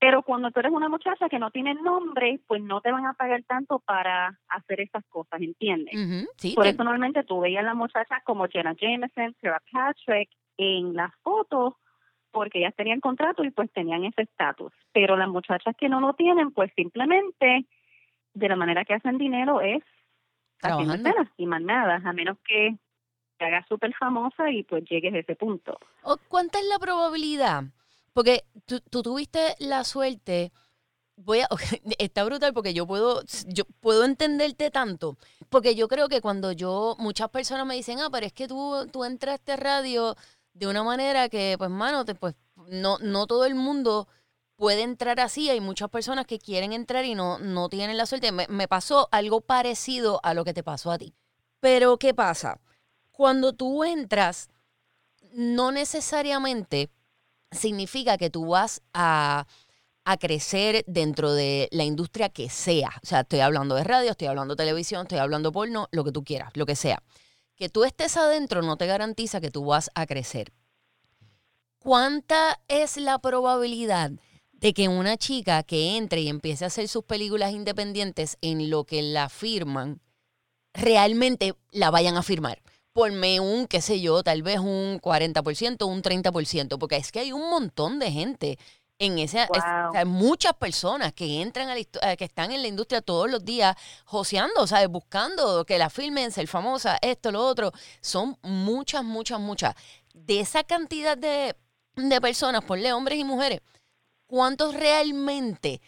pero 0.02 0.22
cuando 0.22 0.50
tú 0.50 0.58
eres 0.58 0.72
una 0.72 0.88
muchacha 0.88 1.28
que 1.28 1.38
no 1.38 1.52
tiene 1.52 1.74
nombre, 1.74 2.40
pues 2.48 2.60
no 2.60 2.80
te 2.80 2.90
van 2.90 3.06
a 3.06 3.12
pagar 3.12 3.44
tanto 3.44 3.78
para 3.78 4.36
hacer 4.48 4.80
esas 4.80 5.04
cosas, 5.06 5.40
¿entiendes? 5.40 5.94
Sí, 6.38 6.54
Por 6.56 6.66
eso 6.66 6.82
normalmente 6.82 7.22
tú 7.22 7.38
veías 7.40 7.62
a 7.62 7.66
las 7.66 7.76
muchachas 7.76 8.20
como 8.24 8.48
Jenna 8.48 8.74
Jameson, 8.74 9.36
Sarah 9.40 9.62
Patrick 9.70 10.28
en 10.56 10.94
las 10.94 11.14
fotos 11.22 11.74
porque 12.32 12.58
ellas 12.58 12.74
tenían 12.74 13.00
contrato 13.00 13.44
y 13.44 13.50
pues 13.50 13.70
tenían 13.72 14.04
ese 14.04 14.22
estatus. 14.22 14.72
Pero 14.92 15.16
las 15.16 15.28
muchachas 15.28 15.76
que 15.78 15.88
no 15.88 16.00
lo 16.00 16.14
tienen, 16.14 16.50
pues 16.50 16.72
simplemente 16.74 17.66
de 18.34 18.48
la 18.48 18.56
manera 18.56 18.84
que 18.84 18.94
hacen 18.94 19.18
dinero 19.18 19.60
es 19.60 19.84
haciendo 20.62 20.94
Trabajando. 20.94 21.08
escenas 21.08 21.28
y 21.36 21.46
más 21.46 21.62
nada, 21.62 22.02
a 22.04 22.12
menos 22.12 22.38
que 22.44 22.76
hagas 23.42 23.66
súper 23.68 23.94
famosa 23.94 24.50
y 24.50 24.62
pues 24.62 24.84
llegues 24.88 25.14
a 25.14 25.18
ese 25.18 25.36
punto. 25.36 25.78
¿O 26.02 26.16
¿Cuánta 26.28 26.58
es 26.58 26.66
la 26.66 26.78
probabilidad? 26.78 27.64
Porque 28.12 28.44
tú, 28.66 28.80
tuviste 29.02 29.54
la 29.58 29.84
suerte. 29.84 30.52
Voy 31.16 31.40
a, 31.40 31.48
está 31.98 32.24
brutal 32.24 32.52
porque 32.52 32.74
yo 32.74 32.86
puedo, 32.86 33.22
yo 33.46 33.64
puedo 33.80 34.04
entenderte 34.04 34.70
tanto. 34.70 35.16
Porque 35.48 35.74
yo 35.74 35.88
creo 35.88 36.08
que 36.08 36.20
cuando 36.20 36.52
yo, 36.52 36.96
muchas 36.98 37.28
personas 37.30 37.66
me 37.66 37.74
dicen, 37.74 37.98
ah, 38.00 38.08
pero 38.10 38.26
es 38.26 38.32
que 38.32 38.48
tú, 38.48 38.86
tú 38.92 39.04
entraste 39.04 39.52
a 39.52 39.56
radio 39.56 40.16
de 40.54 40.66
una 40.66 40.82
manera 40.82 41.28
que, 41.28 41.56
pues, 41.58 41.70
mano, 41.70 42.04
pues, 42.18 42.34
no, 42.68 42.98
no 42.98 43.26
todo 43.26 43.46
el 43.46 43.54
mundo 43.54 44.08
puede 44.56 44.82
entrar 44.82 45.20
así. 45.20 45.48
Hay 45.48 45.60
muchas 45.60 45.88
personas 45.88 46.26
que 46.26 46.38
quieren 46.38 46.72
entrar 46.72 47.04
y 47.04 47.14
no, 47.14 47.38
no 47.38 47.68
tienen 47.68 47.96
la 47.96 48.06
suerte. 48.06 48.32
Me, 48.32 48.46
me 48.48 48.68
pasó 48.68 49.08
algo 49.10 49.40
parecido 49.40 50.20
a 50.22 50.34
lo 50.34 50.44
que 50.44 50.54
te 50.54 50.62
pasó 50.62 50.90
a 50.90 50.98
ti. 50.98 51.14
Pero, 51.60 51.96
¿qué 51.96 52.12
pasa? 52.12 52.60
Cuando 53.22 53.52
tú 53.52 53.84
entras, 53.84 54.48
no 55.32 55.70
necesariamente 55.70 56.90
significa 57.52 58.18
que 58.18 58.30
tú 58.30 58.46
vas 58.46 58.82
a, 58.94 59.46
a 60.04 60.16
crecer 60.16 60.84
dentro 60.88 61.32
de 61.32 61.68
la 61.70 61.84
industria 61.84 62.30
que 62.30 62.50
sea. 62.50 62.90
O 63.00 63.06
sea, 63.06 63.20
estoy 63.20 63.38
hablando 63.38 63.76
de 63.76 63.84
radio, 63.84 64.10
estoy 64.10 64.26
hablando 64.26 64.56
de 64.56 64.64
televisión, 64.64 65.02
estoy 65.02 65.18
hablando 65.18 65.52
porno, 65.52 65.86
lo 65.92 66.02
que 66.02 66.10
tú 66.10 66.24
quieras, 66.24 66.50
lo 66.54 66.66
que 66.66 66.74
sea. 66.74 67.00
Que 67.54 67.68
tú 67.68 67.84
estés 67.84 68.16
adentro 68.16 68.60
no 68.60 68.76
te 68.76 68.88
garantiza 68.88 69.40
que 69.40 69.52
tú 69.52 69.66
vas 69.66 69.92
a 69.94 70.04
crecer. 70.06 70.52
¿Cuánta 71.78 72.60
es 72.66 72.96
la 72.96 73.20
probabilidad 73.20 74.10
de 74.50 74.74
que 74.74 74.88
una 74.88 75.16
chica 75.16 75.62
que 75.62 75.96
entre 75.96 76.22
y 76.22 76.28
empiece 76.28 76.64
a 76.64 76.66
hacer 76.66 76.88
sus 76.88 77.04
películas 77.04 77.52
independientes 77.52 78.36
en 78.40 78.68
lo 78.68 78.82
que 78.82 79.00
la 79.00 79.28
firman, 79.28 80.00
realmente 80.74 81.54
la 81.70 81.92
vayan 81.92 82.16
a 82.16 82.24
firmar? 82.24 82.60
Ponme 82.94 83.40
un, 83.40 83.66
qué 83.66 83.80
sé 83.80 84.00
yo, 84.00 84.22
tal 84.22 84.42
vez 84.42 84.58
un 84.58 84.98
40%, 85.00 85.86
un 85.86 86.02
30%, 86.02 86.78
porque 86.78 86.96
es 86.96 87.10
que 87.10 87.20
hay 87.20 87.32
un 87.32 87.48
montón 87.50 87.98
de 87.98 88.10
gente 88.12 88.58
En 88.98 89.18
esa, 89.18 89.44
es- 89.44 89.64
o 89.88 89.90
sea, 89.90 90.00
hay 90.00 90.04
muchas 90.06 90.52
personas 90.54 91.12
que 91.12 91.40
entran 91.42 91.68
a 91.68 91.74
la 91.74 91.80
eh, 91.80 92.16
que 92.16 92.24
están 92.24 92.52
en 92.52 92.62
la 92.62 92.68
industria 92.68 93.00
todos 93.02 93.28
los 93.28 93.44
días 93.44 93.74
joseando, 94.04 94.64
¿sabes? 94.68 94.88
Buscando 94.88 95.64
que 95.64 95.76
la 95.78 95.90
filmen, 95.90 96.30
ser 96.30 96.46
famosa, 96.46 96.98
esto, 97.02 97.32
lo 97.32 97.44
otro. 97.44 97.72
Son 98.00 98.36
muchas, 98.42 99.02
muchas, 99.04 99.40
muchas. 99.40 99.74
De 100.14 100.38
esa 100.40 100.62
cantidad 100.62 101.16
de, 101.18 101.56
de 101.96 102.20
personas, 102.20 102.62
ponle 102.64 102.92
hombres 102.92 103.18
y 103.18 103.24
mujeres, 103.24 103.60
¿cuántos 104.26 104.74
realmente 104.74 105.80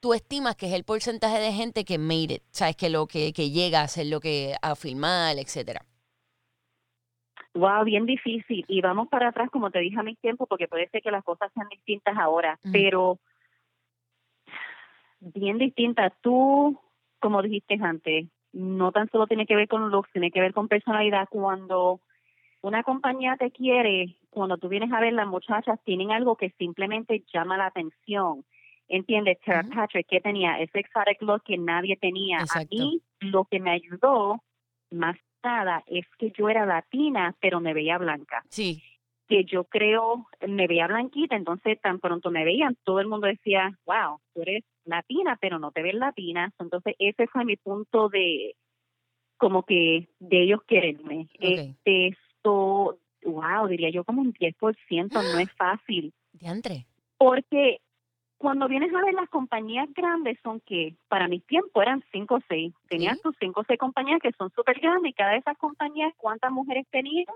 tú 0.00 0.14
estimas 0.14 0.56
que 0.56 0.66
es 0.68 0.74
el 0.74 0.84
porcentaje 0.84 1.38
de 1.40 1.52
gente 1.52 1.84
que 1.84 1.98
made 1.98 2.34
it? 2.34 2.42
¿Sabes? 2.52 2.76
Que 2.76 2.90
lo 2.90 3.06
que, 3.06 3.32
que 3.32 3.50
llega 3.50 3.80
a 3.80 3.84
hacer 3.84 4.06
lo 4.06 4.20
que, 4.20 4.56
a 4.62 4.76
filmar, 4.76 5.38
etcétera. 5.38 5.84
Wow, 7.54 7.84
bien 7.84 8.04
difícil. 8.04 8.64
Y 8.66 8.80
vamos 8.80 9.08
para 9.08 9.28
atrás, 9.28 9.48
como 9.50 9.70
te 9.70 9.78
dije 9.78 9.98
a 9.98 10.02
mis 10.02 10.18
tiempos, 10.18 10.48
porque 10.48 10.66
puede 10.66 10.88
ser 10.88 11.02
que 11.02 11.12
las 11.12 11.22
cosas 11.22 11.52
sean 11.54 11.68
distintas 11.68 12.16
ahora, 12.18 12.58
Ujú. 12.64 12.72
pero 12.72 13.18
bien 15.20 15.58
distintas. 15.58 16.12
Tú, 16.20 16.78
como 17.20 17.42
dijiste 17.42 17.78
antes, 17.80 18.26
no 18.52 18.90
tan 18.90 19.08
solo 19.10 19.26
tiene 19.26 19.46
que 19.46 19.56
ver 19.56 19.68
con 19.68 19.90
looks, 19.90 20.10
tiene 20.12 20.32
que 20.32 20.40
ver 20.40 20.52
con 20.52 20.66
personalidad. 20.66 21.28
Cuando 21.30 22.00
una 22.60 22.82
compañía 22.82 23.36
te 23.36 23.52
quiere, 23.52 24.16
cuando 24.30 24.58
tú 24.58 24.68
vienes 24.68 24.92
a 24.92 25.00
ver 25.00 25.12
las 25.12 25.28
muchachas, 25.28 25.78
tienen 25.84 26.10
algo 26.10 26.36
que 26.36 26.50
simplemente 26.58 27.24
llama 27.32 27.56
la 27.56 27.66
atención. 27.66 28.44
¿Entiendes? 28.88 29.38
Tara 29.40 29.60
Ujú. 29.60 29.74
Patrick, 29.74 30.08
que 30.08 30.20
tenía 30.20 30.58
ese 30.58 30.80
exotic 30.80 31.22
look 31.22 31.42
que 31.44 31.56
nadie 31.56 31.96
tenía. 31.96 32.40
Exacto. 32.40 32.74
A 32.74 32.78
mí, 32.78 33.00
lo 33.20 33.44
que 33.44 33.60
me 33.60 33.70
ayudó 33.70 34.42
más 34.90 35.16
es 35.86 36.06
que 36.18 36.32
yo 36.36 36.48
era 36.48 36.66
latina, 36.66 37.34
pero 37.40 37.60
me 37.60 37.74
veía 37.74 37.98
blanca. 37.98 38.44
Sí. 38.48 38.82
Que 39.28 39.44
yo 39.44 39.64
creo, 39.64 40.26
me 40.46 40.66
veía 40.66 40.86
blanquita, 40.86 41.36
entonces 41.36 41.80
tan 41.80 41.98
pronto 41.98 42.30
me 42.30 42.44
veían, 42.44 42.76
todo 42.84 43.00
el 43.00 43.08
mundo 43.08 43.26
decía, 43.26 43.78
wow, 43.86 44.20
tú 44.34 44.42
eres 44.42 44.64
latina, 44.84 45.38
pero 45.40 45.58
no 45.58 45.70
te 45.72 45.82
ves 45.82 45.94
latina. 45.94 46.52
Entonces, 46.58 46.94
ese 46.98 47.26
fue 47.26 47.44
mi 47.44 47.56
punto 47.56 48.08
de, 48.08 48.54
como 49.36 49.62
que, 49.64 50.08
de 50.18 50.42
ellos 50.42 50.60
quererme. 50.66 51.28
Ok. 51.36 51.40
Este, 51.40 52.08
esto, 52.08 52.98
wow, 53.24 53.66
diría 53.68 53.90
yo 53.90 54.04
como 54.04 54.20
un 54.20 54.34
10%, 54.34 55.12
no 55.12 55.38
es 55.38 55.52
fácil. 55.52 56.12
Diantre. 56.32 56.86
Porque 57.16 57.80
cuando 58.38 58.68
vienes 58.68 58.94
a 58.94 59.02
ver 59.02 59.14
las 59.14 59.28
compañías 59.28 59.88
grandes 59.94 60.38
son 60.42 60.60
que 60.60 60.94
para 61.08 61.28
mis 61.28 61.44
tiempos 61.46 61.82
eran 61.82 62.04
cinco 62.12 62.36
o 62.36 62.40
seis. 62.48 62.74
Tenías 62.88 63.16
Sí. 63.16 63.22
tus 63.22 63.36
cinco 63.38 63.60
o 63.60 63.64
seis 63.64 63.78
compañías 63.78 64.20
que 64.20 64.32
son 64.32 64.50
súper 64.50 64.80
grandes 64.80 65.10
y 65.10 65.14
cada 65.14 65.32
de 65.32 65.38
esas 65.38 65.56
compañías, 65.58 66.12
¿cuántas 66.16 66.50
mujeres 66.52 66.86
tenían? 66.90 67.26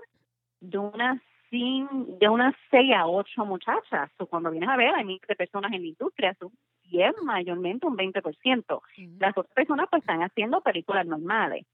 De 0.61 0.77
unas 0.77 1.21
sin, 1.49 1.87
de 2.19 2.29
unas 2.29 2.53
seis 2.69 2.93
a 2.95 3.07
ocho 3.07 3.45
muchachas. 3.45 4.11
O 4.17 4.25
cuando 4.27 4.51
vienes 4.51 4.69
a 4.69 4.77
ver, 4.77 4.93
hay 4.93 5.05
miles 5.05 5.27
de 5.27 5.35
personas 5.35 5.71
en 5.73 5.81
la 5.81 5.87
industria, 5.87 6.35
son 6.39 6.51
10 6.83 7.15
mayormente 7.23 7.87
un 7.87 7.95
20%. 7.97 8.75
Ujú. 8.75 9.17
Las 9.19 9.37
otras 9.37 9.53
personas 9.53 9.87
pues 9.89 10.01
están 10.03 10.21
haciendo 10.21 10.61
películas 10.61 11.05
normales. 11.05 11.65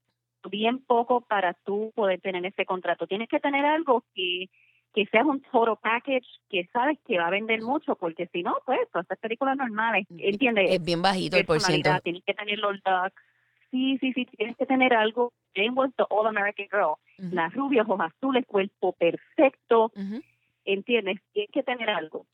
Bien 0.48 0.78
poco 0.78 1.22
para 1.22 1.54
tú 1.54 1.92
poder 1.94 2.20
tener 2.20 2.46
ese 2.46 2.64
contrato. 2.64 3.06
Tienes 3.06 3.28
que 3.28 3.40
tener 3.40 3.64
algo 3.66 4.04
que 4.14 4.48
que 4.96 5.04
sea 5.10 5.26
un 5.26 5.42
total 5.42 5.76
package 5.76 6.26
que 6.48 6.66
sabes 6.72 6.98
que 7.06 7.18
va 7.18 7.26
a 7.26 7.30
vender 7.30 7.60
mucho, 7.60 7.96
porque 7.96 8.28
si 8.32 8.42
no, 8.42 8.56
pues, 8.64 8.80
todas 8.90 9.04
estas 9.04 9.18
películas 9.18 9.54
normales, 9.54 10.06
¿entiendes? 10.08 10.70
Es 10.70 10.82
bien 10.82 11.02
bajito 11.02 11.36
el 11.36 11.44
personalidad, 11.44 12.02
tienes 12.02 12.24
que 12.24 12.32
tener 12.32 12.58
los 12.58 12.76
looks. 12.76 13.22
Sí, 13.70 13.98
sí, 13.98 14.14
sí, 14.14 14.24
tienes 14.24 14.56
que 14.56 14.64
tener 14.64 14.94
algo. 14.94 15.34
Jane 15.54 15.72
was 15.72 15.90
the 15.98 16.04
all 16.08 16.26
American 16.26 16.66
girl. 16.70 16.94
Ujú. 17.18 17.34
Las 17.34 17.52
rubias, 17.52 17.86
ojos 17.86 18.06
azules, 18.06 18.46
cuerpo 18.46 18.92
perfecto, 18.92 19.92
Ujú. 19.94 20.22
¿entiendes? 20.64 21.20
Tienes 21.34 21.50
que 21.52 21.62
tener 21.62 21.90
algo. 21.90 22.26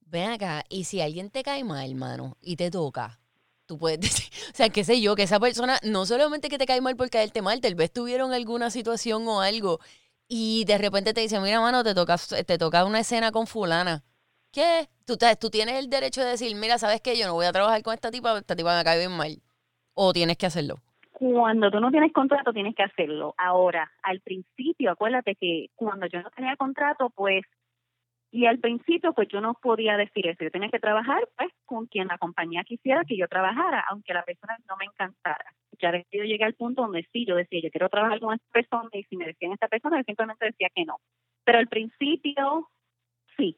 Ven 0.00 0.32
acá, 0.32 0.64
y 0.68 0.84
si 0.84 1.00
alguien 1.00 1.30
te 1.30 1.42
cae 1.42 1.64
mal, 1.64 1.90
hermano, 1.90 2.36
y 2.42 2.56
te 2.56 2.70
toca, 2.70 3.20
tú 3.64 3.78
puedes 3.78 4.00
decir, 4.28 4.30
o 4.52 4.54
sea, 4.54 4.68
qué 4.68 4.84
sé 4.84 5.00
yo, 5.00 5.16
que 5.16 5.22
esa 5.22 5.40
persona, 5.40 5.78
no 5.82 6.04
solamente 6.04 6.50
que 6.50 6.58
te 6.58 6.66
cae 6.66 6.82
mal 6.82 6.94
por 6.94 7.08
caerte 7.08 7.40
mal, 7.40 7.62
tal 7.62 7.74
vez 7.74 7.90
tuvieron 7.90 8.34
alguna 8.34 8.68
situación 8.68 9.26
o 9.28 9.40
algo, 9.40 9.80
y 10.28 10.64
de 10.64 10.78
repente 10.78 11.14
te 11.14 11.20
dicen, 11.20 11.42
mira, 11.42 11.60
mano, 11.60 11.84
te 11.84 11.94
toca, 11.94 12.16
te 12.46 12.58
toca 12.58 12.84
una 12.84 13.00
escena 13.00 13.32
con 13.32 13.46
fulana. 13.46 14.02
¿Qué? 14.52 14.88
Tú, 15.04 15.16
te- 15.16 15.36
tú 15.36 15.50
tienes 15.50 15.76
el 15.76 15.90
derecho 15.90 16.22
de 16.22 16.30
decir, 16.30 16.54
mira, 16.56 16.78
¿sabes 16.78 17.00
qué? 17.00 17.16
Yo 17.18 17.26
no 17.26 17.34
voy 17.34 17.46
a 17.46 17.52
trabajar 17.52 17.82
con 17.82 17.94
esta 17.94 18.10
tipa, 18.10 18.36
esta 18.38 18.56
tipa 18.56 18.76
me 18.76 18.84
cae 18.84 18.98
bien 18.98 19.12
mal. 19.16 19.36
O 19.94 20.12
tienes 20.12 20.36
que 20.36 20.46
hacerlo. 20.46 20.76
Cuando 21.12 21.70
tú 21.70 21.80
no 21.80 21.90
tienes 21.90 22.12
contrato, 22.12 22.52
tienes 22.52 22.74
que 22.74 22.82
hacerlo. 22.82 23.34
Ahora, 23.38 23.90
al 24.02 24.20
principio, 24.20 24.90
acuérdate 24.90 25.34
que 25.36 25.68
cuando 25.74 26.06
yo 26.06 26.20
no 26.22 26.30
tenía 26.30 26.56
contrato, 26.56 27.10
pues, 27.10 27.42
y 28.30 28.46
al 28.46 28.58
principio, 28.58 29.12
pues 29.12 29.28
yo 29.28 29.40
no 29.40 29.54
podía 29.54 29.96
decir 29.96 30.26
eso. 30.26 30.44
Yo 30.44 30.50
tenía 30.50 30.68
que 30.68 30.80
trabajar, 30.80 31.28
pues, 31.36 31.50
con 31.64 31.86
quien 31.86 32.08
la 32.08 32.18
compañía 32.18 32.64
quisiera 32.64 33.04
que 33.04 33.16
yo 33.16 33.28
trabajara, 33.28 33.84
aunque 33.90 34.12
la 34.12 34.24
persona 34.24 34.56
no 34.68 34.76
me 34.76 34.86
encantara. 34.86 35.44
Ya 35.78 35.92
yo 36.10 36.24
llegué 36.24 36.44
al 36.44 36.54
punto 36.54 36.82
donde 36.82 37.06
sí, 37.12 37.24
yo 37.26 37.36
decía, 37.36 37.60
yo 37.62 37.70
quiero 37.70 37.88
trabajar 37.88 38.18
con 38.20 38.34
esta 38.34 38.48
persona, 38.52 38.88
y 38.92 39.04
si 39.04 39.16
me 39.16 39.26
decían 39.26 39.52
esta 39.52 39.68
persona, 39.68 39.98
yo 39.98 40.04
simplemente 40.04 40.46
decía 40.46 40.68
que 40.74 40.84
no. 40.84 40.98
Pero 41.44 41.58
al 41.58 41.68
principio, 41.68 42.68
sí. 43.36 43.56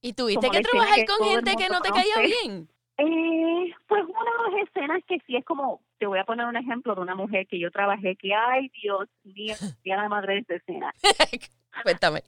¿Y 0.00 0.12
tuviste 0.12 0.46
Como 0.46 0.52
que 0.52 0.62
trabajar 0.62 1.04
con 1.06 1.28
gente 1.28 1.56
que 1.56 1.68
no 1.68 1.80
te 1.80 1.90
caía 1.90 2.14
conoce. 2.14 2.34
bien? 2.44 2.68
Eh, 2.98 3.74
pues 3.86 4.04
una 4.04 4.20
de 4.20 4.50
las 4.50 4.68
escenas 4.68 5.02
que 5.06 5.18
sí 5.26 5.36
es 5.36 5.44
como, 5.44 5.82
te 5.98 6.06
voy 6.06 6.18
a 6.18 6.24
poner 6.24 6.46
un 6.46 6.56
ejemplo 6.56 6.94
de 6.94 7.00
una 7.00 7.14
mujer 7.14 7.46
que 7.46 7.58
yo 7.58 7.70
trabajé, 7.70 8.16
que, 8.16 8.34
ay, 8.34 8.70
Dios 8.82 9.08
mío, 9.22 9.54
la 9.84 10.08
madre 10.08 10.34
de 10.34 10.40
esta 10.40 10.54
escena, 10.56 10.92
Cuéntame. 11.82 12.22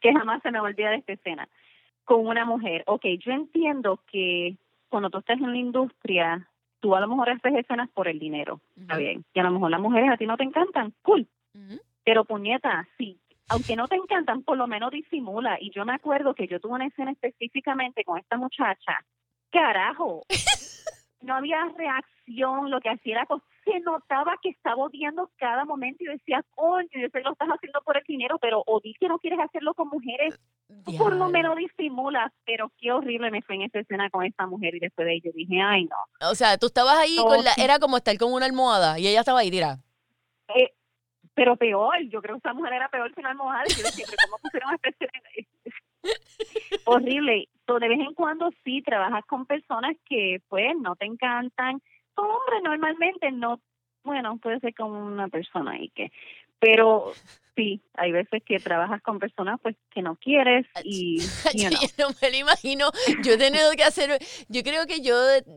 Que 0.00 0.12
jamás 0.12 0.42
se 0.42 0.50
me 0.50 0.60
olvida 0.60 0.90
de 0.90 0.96
esta 0.96 1.12
escena, 1.12 1.48
con 2.04 2.26
una 2.26 2.44
mujer. 2.44 2.82
Ok, 2.86 3.04
yo 3.18 3.32
entiendo 3.32 4.00
que 4.10 4.56
cuando 4.88 5.10
tú 5.10 5.18
estás 5.18 5.38
en 5.38 5.52
la 5.52 5.58
industria, 5.58 6.48
tú 6.80 6.96
a 6.96 7.00
lo 7.00 7.08
mejor 7.08 7.30
haces 7.30 7.54
escenas 7.54 7.88
por 7.90 8.08
el 8.08 8.18
dinero, 8.18 8.60
está 8.76 8.96
bien, 8.96 9.24
y 9.32 9.40
a 9.40 9.44
lo 9.44 9.52
mejor 9.52 9.70
las 9.70 9.80
mujeres 9.80 10.10
a 10.10 10.16
ti 10.16 10.26
no 10.26 10.36
te 10.36 10.44
encantan, 10.44 10.92
cool, 11.02 11.28
pero 12.04 12.24
puñeta, 12.24 12.88
sí, 12.98 13.20
aunque 13.50 13.76
no 13.76 13.88
te 13.88 13.96
encantan, 13.96 14.42
por 14.42 14.56
lo 14.56 14.66
menos 14.66 14.92
disimula. 14.92 15.58
Y 15.60 15.70
yo 15.70 15.84
me 15.84 15.92
acuerdo 15.92 16.34
que 16.34 16.46
yo 16.46 16.60
tuve 16.60 16.74
una 16.74 16.86
escena 16.86 17.10
específicamente 17.10 18.04
con 18.04 18.16
esta 18.18 18.36
muchacha. 18.36 19.04
Carajo, 19.50 20.22
no 21.20 21.34
había 21.34 21.64
reacción, 21.76 22.70
lo 22.70 22.80
que 22.80 22.90
hacía 22.90 23.16
era, 23.16 23.26
se 23.64 23.80
notaba 23.80 24.36
que 24.42 24.50
estaba 24.50 24.84
odiando 24.84 25.30
cada 25.36 25.64
momento 25.64 26.04
y 26.04 26.06
decía, 26.06 26.44
coño, 26.54 26.88
yo 26.92 27.00
sé 27.00 27.10
que 27.10 27.20
lo 27.20 27.32
estás 27.32 27.48
haciendo 27.48 27.80
por 27.82 27.96
el 27.96 28.04
dinero, 28.06 28.38
pero 28.38 28.62
o 28.66 28.80
di 28.80 28.94
que 28.94 29.08
no 29.08 29.18
quieres 29.18 29.40
hacerlo 29.40 29.74
con 29.74 29.88
mujeres, 29.88 30.38
por 30.98 31.14
lo 31.14 31.28
menos 31.28 31.56
disimula. 31.56 32.32
Pero 32.44 32.72
qué 32.78 32.92
horrible 32.92 33.30
me 33.30 33.42
fue 33.42 33.56
en 33.56 33.62
esa 33.62 33.80
escena 33.80 34.10
con 34.10 34.24
esta 34.24 34.46
mujer 34.46 34.74
y 34.74 34.80
después 34.80 35.06
de 35.06 35.14
ello 35.14 35.30
dije, 35.34 35.60
ay 35.60 35.84
no. 35.84 36.30
O 36.30 36.34
sea, 36.34 36.58
tú 36.58 36.66
estabas 36.66 36.98
ahí 36.98 37.16
con 37.16 37.44
la, 37.44 37.52
era 37.58 37.78
como 37.78 37.96
estar 37.96 38.16
con 38.18 38.32
una 38.32 38.46
almohada 38.46 38.98
y 38.98 39.06
ella 39.06 39.20
estaba 39.20 39.40
ahí, 39.40 39.50
tira. 39.50 39.78
Eh, 40.54 40.72
pero 41.34 41.56
peor, 41.56 41.96
yo 42.08 42.20
creo 42.20 42.36
que 42.36 42.48
esa 42.48 42.54
mujer 42.54 42.74
era 42.74 42.88
peor 42.88 43.12
que 43.14 43.20
una 43.20 43.30
almohada. 43.30 43.64
Y 43.66 43.70
yo 43.70 43.88
pero 43.94 44.16
¿cómo 44.26 44.38
pusieron 44.42 44.74
esta 44.74 44.88
escena? 44.88 45.12
Horrible. 46.84 47.48
So, 47.66 47.78
de 47.78 47.88
vez 47.88 48.00
en 48.00 48.14
cuando 48.14 48.50
sí 48.64 48.82
trabajas 48.82 49.24
con 49.26 49.46
personas 49.46 49.96
que, 50.08 50.42
pues, 50.48 50.76
no 50.80 50.96
te 50.96 51.06
encantan. 51.06 51.80
Son 52.14 52.24
hombres 52.26 52.60
normalmente, 52.62 53.30
no. 53.32 53.60
Bueno, 54.04 54.38
puede 54.38 54.60
ser 54.60 54.74
con 54.74 54.92
una 54.92 55.28
persona 55.28 55.72
ahí 55.72 55.90
que. 55.94 56.10
Pero 56.58 57.14
sí, 57.56 57.80
hay 57.94 58.12
veces 58.12 58.42
que 58.44 58.58
trabajas 58.58 59.00
con 59.02 59.18
personas, 59.18 59.58
pues, 59.62 59.76
que 59.90 60.02
no 60.02 60.16
quieres 60.16 60.66
y. 60.84 61.20
you 61.54 61.68
know. 61.70 61.80
Yo 61.80 62.08
no 62.08 62.14
me 62.20 62.30
lo 62.30 62.36
imagino. 62.36 62.90
Yo 63.22 63.32
he 63.34 63.38
tenido 63.38 63.70
que 63.72 63.84
hacer, 63.84 64.18
yo 64.48 64.62
creo 64.62 64.86
que 64.86 65.00
yo, 65.00 65.14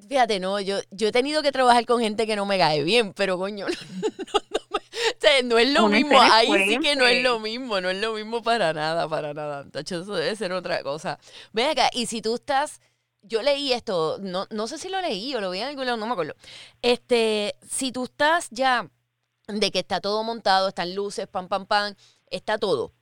fíjate, 0.08 0.40
no, 0.40 0.60
yo, 0.62 0.78
yo 0.92 1.08
he 1.10 1.12
tenido 1.12 1.42
que 1.42 1.52
trabajar 1.52 1.86
con 1.86 2.00
gente 2.02 2.26
que 2.26 2.36
no 2.38 2.46
me 2.46 2.58
cae 2.58 2.84
bien, 2.84 3.14
pero 3.14 3.38
coño, 3.38 3.66
no, 3.68 3.74
no, 3.74 4.40
no 4.52 4.68
me- 4.72 4.78
o 4.78 5.20
sea, 5.20 5.42
no 5.44 5.58
es 5.58 5.70
lo 5.74 5.88
mismo. 5.90 6.22
Ahí 6.22 6.48
sí 6.68 6.78
que 6.80 6.96
no 6.96 7.06
es 7.08 7.22
lo 7.24 7.40
mismo, 7.40 7.82
no 7.82 7.90
es 7.90 8.00
lo 8.02 8.14
mismo 8.14 8.42
para 8.44 8.72
nada, 8.74 9.08
para 9.10 9.34
nada. 9.34 9.70
Tacho, 9.70 10.02
eso 10.02 10.16
debe 10.16 10.36
ser 10.36 10.52
otra 10.54 10.84
cosa. 10.84 11.20
Ven 11.52 11.70
acá, 11.70 11.90
y 11.94 12.06
si 12.06 12.22
tú 12.22 12.36
estás, 12.36 12.80
yo 13.24 13.42
leí 13.42 13.74
esto, 13.74 14.20
no, 14.22 14.48
no 14.52 14.68
sé 14.68 14.78
si 14.78 14.90
lo 14.90 15.02
leí 15.02 15.34
o 15.36 15.42
lo 15.42 15.50
vi 15.50 15.60
en 15.60 15.68
algún 15.68 15.86
lado, 15.86 15.98
no 15.98 16.06
me 16.06 16.14
acuerdo. 16.14 16.36
Este, 16.82 17.56
si 17.68 17.92
tú 17.92 18.04
estás 18.04 18.50
ya 18.52 18.90
de 19.48 19.72
que 19.72 19.80
está 19.80 20.02
todo 20.02 20.24
montado, 20.24 20.70
están 20.70 20.94
luces, 20.96 21.28
pam, 21.28 21.48
pam, 21.48 21.66
pam, 21.66 21.96
está 22.30 22.58
todo. 22.58 22.94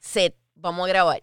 Set, 0.00 0.36
vamos 0.54 0.86
a 0.86 0.88
grabar. 0.88 1.20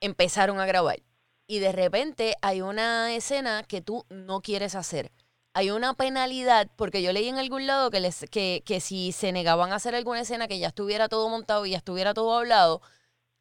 Empezaron 0.00 0.60
a 0.60 0.66
grabar. 0.66 1.00
Y 1.46 1.60
de 1.60 1.72
repente 1.72 2.36
hay 2.42 2.60
una 2.60 3.14
escena 3.14 3.62
que 3.62 3.80
tú 3.80 4.04
no 4.10 4.40
quieres 4.42 4.74
hacer. 4.74 5.12
Hay 5.54 5.70
una 5.70 5.94
penalidad, 5.94 6.68
porque 6.76 7.02
yo 7.02 7.12
leí 7.12 7.28
en 7.28 7.38
algún 7.38 7.66
lado 7.66 7.90
que, 7.90 8.00
les, 8.00 8.26
que, 8.30 8.62
que 8.66 8.80
si 8.80 9.12
se 9.12 9.32
negaban 9.32 9.72
a 9.72 9.76
hacer 9.76 9.94
alguna 9.94 10.20
escena 10.20 10.46
que 10.46 10.58
ya 10.58 10.68
estuviera 10.68 11.08
todo 11.08 11.28
montado 11.28 11.66
y 11.66 11.70
ya 11.70 11.78
estuviera 11.78 12.14
todo 12.14 12.36
hablado, 12.36 12.82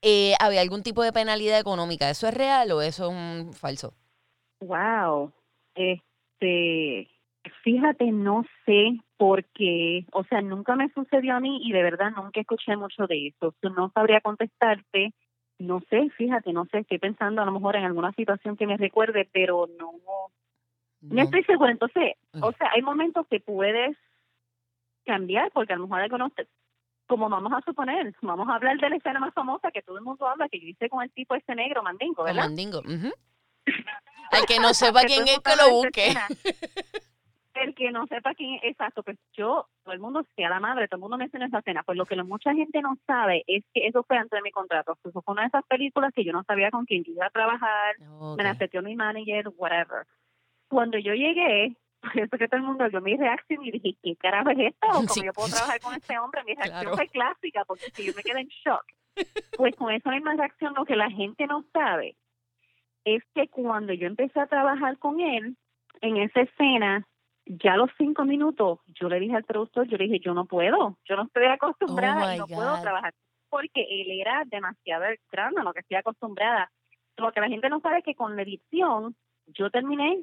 eh, 0.02 0.36
había 0.40 0.62
algún 0.62 0.84
tipo 0.84 1.04
de 1.04 1.12
penalidad 1.14 1.60
económica. 1.60 2.10
¿Eso 2.10 2.28
es 2.28 2.34
real 2.34 2.72
o 2.72 2.82
eso 2.82 3.06
es 3.06 3.12
un 3.12 3.54
falso? 3.54 3.94
Wow. 4.60 5.34
Este, 5.76 7.10
fíjate, 7.64 8.12
no 8.12 8.44
sé 8.66 9.00
porque, 9.18 10.06
o 10.12 10.24
sea, 10.26 10.42
nunca 10.42 10.76
me 10.76 10.90
sucedió 10.90 11.36
a 11.36 11.40
mí 11.40 11.60
y 11.64 11.72
de 11.72 11.84
verdad 11.84 12.12
nunca 12.16 12.40
escuché 12.42 12.76
mucho 12.76 13.08
de 13.08 13.28
eso. 13.28 13.54
So, 13.62 13.70
no 13.70 13.92
sabría 13.94 14.22
contestarte 14.22 15.14
no 15.60 15.80
sé, 15.90 16.10
fíjate, 16.12 16.54
no 16.54 16.66
sé, 16.66 16.80
estoy 16.80 17.00
pensando 17.00 17.42
a 17.42 17.46
lo 17.46 17.52
mejor 17.52 17.76
en 17.76 17.84
alguna 17.86 18.12
situación 18.12 18.58
que 18.58 18.68
me 18.68 18.78
recuerde, 18.78 19.28
pero 19.32 19.68
no, 19.80 19.94
no, 20.06 20.30
No. 21.02 21.24
estoy 21.24 21.44
segura. 21.46 21.72
Entonces, 21.72 22.14
o 22.34 22.52
sea, 22.52 22.70
hay 22.76 22.82
momentos 22.84 23.26
que 23.28 23.40
puedes 23.40 23.98
cambiar, 25.06 25.52
porque 25.52 25.74
a 25.74 25.78
lo 25.78 25.84
mejor 25.88 26.02
algunos, 26.02 26.34
te- 26.36 26.48
como 27.08 27.28
vamos 27.30 27.52
a 27.54 27.62
suponer, 27.62 28.14
vamos 28.22 28.48
a 28.50 28.56
hablar 28.56 28.78
de 28.78 28.90
la 28.90 28.98
escena 28.98 29.20
más 29.20 29.34
famosa 29.34 29.72
que 29.72 29.82
todo 29.82 29.98
el 29.98 30.04
mundo 30.04 30.28
habla, 30.28 30.48
que 30.50 30.60
yo 30.60 30.68
hice 30.68 30.90
con 30.90 31.02
el 31.02 31.12
tipo 31.12 31.34
este 31.34 31.56
negro, 31.56 31.82
Mandingo, 31.82 32.24
¿verdad? 32.24 32.44
Mandingo. 32.44 32.80
ujú. 32.82 33.12
Al 34.32 34.46
que 34.46 34.60
no 34.60 34.74
sepa 34.74 35.02
Que 35.02 35.08
quién 35.08 35.28
es, 35.28 35.40
que 35.40 35.56
lo 35.56 35.70
busque. 35.72 36.14
El 37.54 37.74
que 37.74 37.90
no 37.92 38.06
sepa 38.06 38.36
quién 38.36 38.54
es, 38.56 38.64
exacto, 38.66 39.02
pues 39.02 39.18
yo, 39.34 39.68
todo 39.84 39.94
el 39.94 40.00
mundo, 40.00 40.24
sea 40.36 40.48
la 40.50 40.60
madre, 40.60 40.88
todo 40.88 40.98
el 40.98 41.02
mundo 41.02 41.18
menciona 41.18 41.48
esa 41.48 41.58
escena. 41.60 41.82
Pues 41.84 41.98
lo 41.98 42.06
que 42.06 42.16
mucha 42.22 42.54
gente 42.54 42.82
no 42.84 42.96
sabe 43.08 43.44
es 43.48 43.64
que 43.74 43.88
eso 43.88 44.04
fue 44.04 44.16
antes 44.18 44.38
de 44.38 44.44
mi 44.44 44.52
contrato. 44.52 44.96
Eso 45.04 45.22
fue 45.24 45.32
una 45.34 45.42
de 45.42 45.48
esas 45.48 45.66
películas 45.66 46.14
que 46.14 46.24
yo 46.24 46.34
no 46.34 46.44
sabía 46.44 46.70
con 46.70 46.86
quién 46.86 47.04
yo 47.04 47.14
iba 47.14 47.26
a 47.26 47.30
trabajar, 47.32 47.96
me 48.38 48.44
la 48.44 48.52
aceptó 48.52 48.82
mi 48.84 48.96
manager, 48.96 49.48
whatever. 49.58 50.06
Cuando 50.70 51.00
yo 51.00 51.14
llegué, 51.16 51.76
eso 52.16 52.38
que 52.38 52.48
todo 52.48 52.58
el 52.60 52.64
mundo 52.68 52.88
vio 52.90 53.02
mi 53.02 53.18
reacción 53.18 53.66
y 53.66 53.72
dije, 53.72 53.96
¿qué 54.04 54.16
carajo 54.18 54.52
es 54.52 54.60
esto? 54.60 54.88
¿Cómo 54.92 55.08
Sí. 55.08 55.22
yo 55.26 55.34
puedo 55.34 55.50
trabajar 55.50 55.80
con 55.80 55.96
este 55.96 56.20
hombre? 56.20 56.44
Mi 56.44 56.54
reacción 56.54 56.82
Claro. 56.82 56.96
fue 56.96 57.08
clásica 57.08 57.66
porque 57.66 57.86
si 57.94 58.06
yo 58.06 58.14
me 58.16 58.22
quedé 58.22 58.42
en 58.42 58.50
shock. 58.50 58.86
Pues 59.58 59.76
con 59.76 59.92
esa 59.92 60.12
misma 60.12 60.36
reacción, 60.36 60.76
lo 60.76 60.86
que 60.86 60.96
la 60.96 61.10
gente 61.10 61.48
no 61.48 61.66
sabe 61.74 62.16
es 63.16 63.24
que 63.34 63.48
cuando 63.48 63.94
yo 63.94 64.08
empecé 64.08 64.40
a 64.40 64.48
trabajar 64.48 64.98
con 64.98 65.20
él, 65.20 65.56
en 66.02 66.18
esa 66.18 66.42
escena, 66.42 67.08
ya 67.46 67.74
a 67.74 67.78
los 67.78 67.90
cinco 67.98 68.26
minutos, 68.26 68.80
yo 68.88 69.08
le 69.10 69.20
dije 69.20 69.36
al 69.36 69.44
productor, 69.46 69.88
yo 69.88 69.98
le 69.98 70.06
dije, 70.06 70.20
yo 70.20 70.34
no 70.34 70.46
puedo, 70.46 70.98
yo 71.08 71.16
no 71.16 71.24
estoy 71.24 71.46
acostumbrada 71.46 72.32
Oh, 72.32 72.36
y 72.36 72.38
no 72.40 72.48
puedo 72.48 72.82
trabajar 72.82 73.14
porque 73.50 73.82
él 73.90 74.12
era 74.20 74.44
demasiado 74.46 75.06
grande 75.32 75.62
a 75.62 75.64
lo 75.64 75.72
que 75.74 75.80
estoy 75.80 75.96
acostumbrada. 75.96 76.70
Lo 77.16 77.32
que 77.32 77.40
la 77.40 77.48
gente 77.48 77.70
no 77.70 77.80
sabe 77.80 78.00
es 78.00 78.04
que 78.04 78.14
con 78.16 78.36
la 78.36 78.42
edición, 78.42 79.16
yo 79.48 79.70
terminé 79.72 80.22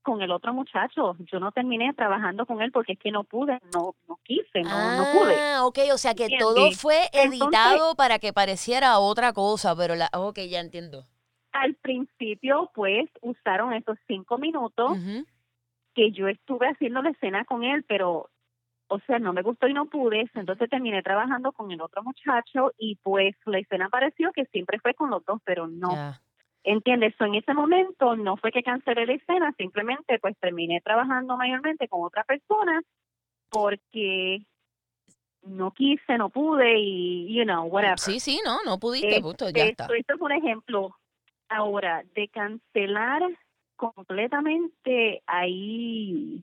con 0.00 0.22
el 0.22 0.32
otro 0.32 0.54
muchacho, 0.54 1.14
yo 1.30 1.38
no 1.38 1.52
terminé 1.52 1.92
trabajando 1.92 2.46
con 2.46 2.62
él 2.62 2.72
porque 2.72 2.94
es 2.94 2.98
que 2.98 3.12
no 3.12 3.24
pude, 3.24 3.60
no, 3.74 3.94
no 4.08 4.18
quise, 4.24 4.62
no, 4.62 4.96
no 4.96 5.04
pude. 5.20 5.36
Ah, 5.38 5.66
ok, 5.66 5.78
o 5.92 5.98
sea 5.98 6.14
que 6.14 6.24
¿Entiendes? 6.24 6.48
todo 6.54 6.70
fue 6.72 6.96
Entonces- 7.12 7.42
editado 7.42 7.94
para 7.94 8.18
que 8.18 8.32
pareciera 8.32 8.98
otra 8.98 9.32
cosa, 9.34 9.76
pero 9.76 9.94
la, 9.94 10.08
ok, 10.14 10.38
ya 10.48 10.60
entiendo. 10.60 11.04
Al 11.52 11.74
principio, 11.74 12.70
pues, 12.74 13.08
usaron 13.20 13.72
esos 13.74 13.98
cinco 14.06 14.38
minutos 14.38 14.98
que 15.94 16.10
yo 16.12 16.28
estuve 16.28 16.68
haciendo 16.68 17.02
la 17.02 17.10
escena 17.10 17.44
con 17.44 17.64
él, 17.64 17.84
pero, 17.86 18.30
o 18.88 18.98
sea, 19.00 19.18
no 19.18 19.32
me 19.32 19.42
gustó 19.42 19.68
y 19.68 19.74
no 19.74 19.86
pude, 19.86 20.28
entonces 20.34 20.70
terminé 20.70 21.02
trabajando 21.02 21.52
con 21.52 21.70
el 21.70 21.80
otro 21.80 22.02
muchacho 22.02 22.72
y 22.78 22.96
pues 22.96 23.34
la 23.44 23.58
escena 23.58 23.88
pareció 23.90 24.32
que 24.32 24.46
siempre 24.46 24.78
fue 24.80 24.94
con 24.94 25.10
los 25.10 25.24
dos, 25.24 25.40
pero 25.44 25.66
no. 25.66 26.16
¿Entiendes? 26.64 27.14
So, 27.18 27.24
en 27.24 27.34
ese 27.34 27.54
momento 27.54 28.16
no 28.16 28.36
fue 28.36 28.52
que 28.52 28.62
cancelé 28.62 29.04
la 29.04 29.14
escena, 29.14 29.52
simplemente 29.58 30.18
pues 30.20 30.36
terminé 30.38 30.80
trabajando 30.80 31.36
mayormente 31.36 31.88
con 31.88 32.04
otra 32.04 32.22
persona 32.24 32.80
porque 33.50 34.46
no 35.42 35.72
quise, 35.72 36.16
no 36.18 36.30
pude 36.30 36.78
y, 36.78 37.34
you 37.34 37.44
know, 37.44 37.64
whatever. 37.64 37.98
Sí, 37.98 38.20
sí, 38.20 38.40
no, 38.44 38.58
no 38.64 38.78
pudiste, 38.78 39.20
punto, 39.20 39.50
ya 39.50 39.64
está. 39.64 39.88
esto 39.94 40.14
es 40.14 40.20
un 40.20 40.32
ejemplo. 40.32 40.96
Ahora, 41.54 42.02
de 42.14 42.28
cancelar 42.28 43.22
completamente, 43.76 45.22
ahí, 45.26 46.42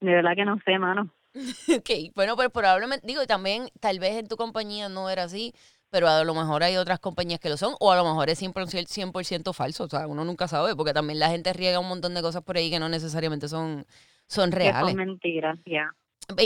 de 0.00 0.12
verdad 0.12 0.34
que 0.34 0.44
no 0.44 0.58
sé, 0.64 0.78
mano. 0.78 1.10
Ok, 1.78 1.90
bueno, 2.14 2.36
pues 2.36 2.48
probablemente, 2.50 3.06
digo, 3.06 3.26
también 3.26 3.68
tal 3.80 3.98
vez 3.98 4.16
en 4.16 4.28
tu 4.28 4.36
compañía 4.36 4.88
no 4.88 5.10
era 5.10 5.24
así, 5.24 5.52
pero 5.90 6.08
a 6.08 6.24
lo 6.24 6.34
mejor 6.34 6.62
hay 6.62 6.76
otras 6.76 7.00
compañías 7.00 7.38
que 7.38 7.50
lo 7.50 7.58
son, 7.58 7.74
o 7.80 7.92
a 7.92 7.96
lo 7.96 8.04
mejor 8.04 8.30
es 8.30 8.38
100%, 8.38 8.86
100% 8.88 9.52
falso, 9.52 9.84
o 9.84 9.88
sea, 9.88 10.06
uno 10.06 10.24
nunca 10.24 10.48
sabe, 10.48 10.74
porque 10.74 10.94
también 10.94 11.18
la 11.18 11.28
gente 11.28 11.52
riega 11.52 11.78
un 11.78 11.88
montón 11.88 12.14
de 12.14 12.22
cosas 12.22 12.42
por 12.42 12.56
ahí 12.56 12.70
que 12.70 12.78
no 12.78 12.88
necesariamente 12.88 13.48
son, 13.48 13.84
son 14.26 14.52
reales. 14.52 14.92
son 14.92 14.96
mentiras, 14.96 15.58
ya. 15.66 15.90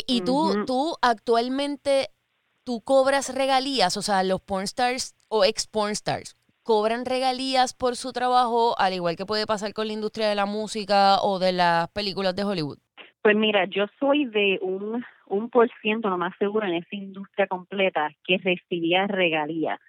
Y 0.06 0.22
tú, 0.22 0.50
Ujú. 0.50 0.64
tú 0.66 0.96
actualmente, 1.00 2.10
tú 2.64 2.80
cobras 2.80 3.32
regalías, 3.32 3.96
o 3.96 4.02
sea, 4.02 4.24
los 4.24 4.40
pornstars 4.40 5.14
o 5.28 5.44
ex 5.44 5.68
pornstars 5.68 6.36
cobran 6.70 7.04
regalías 7.04 7.74
por 7.74 7.96
su 7.96 8.12
trabajo, 8.12 8.76
al 8.78 8.92
igual 8.92 9.16
que 9.16 9.26
puede 9.26 9.44
pasar 9.44 9.72
con 9.72 9.88
la 9.88 9.92
industria 9.92 10.28
de 10.28 10.36
la 10.36 10.46
música 10.46 11.16
o 11.20 11.40
de 11.40 11.50
las 11.50 11.88
películas 11.88 12.36
de 12.36 12.44
Hollywood. 12.44 12.78
Pues 13.22 13.34
mira, 13.34 13.64
yo 13.64 13.86
soy 13.98 14.26
de 14.26 14.60
un, 14.62 15.04
un 15.26 15.50
por 15.50 15.68
ciento, 15.82 16.08
lo 16.08 16.16
más 16.16 16.32
seguro, 16.38 16.68
en 16.68 16.74
esa 16.74 16.94
industria 16.94 17.48
completa 17.48 18.08
que 18.24 18.38
recibía 18.38 19.08
regalías. 19.08 19.80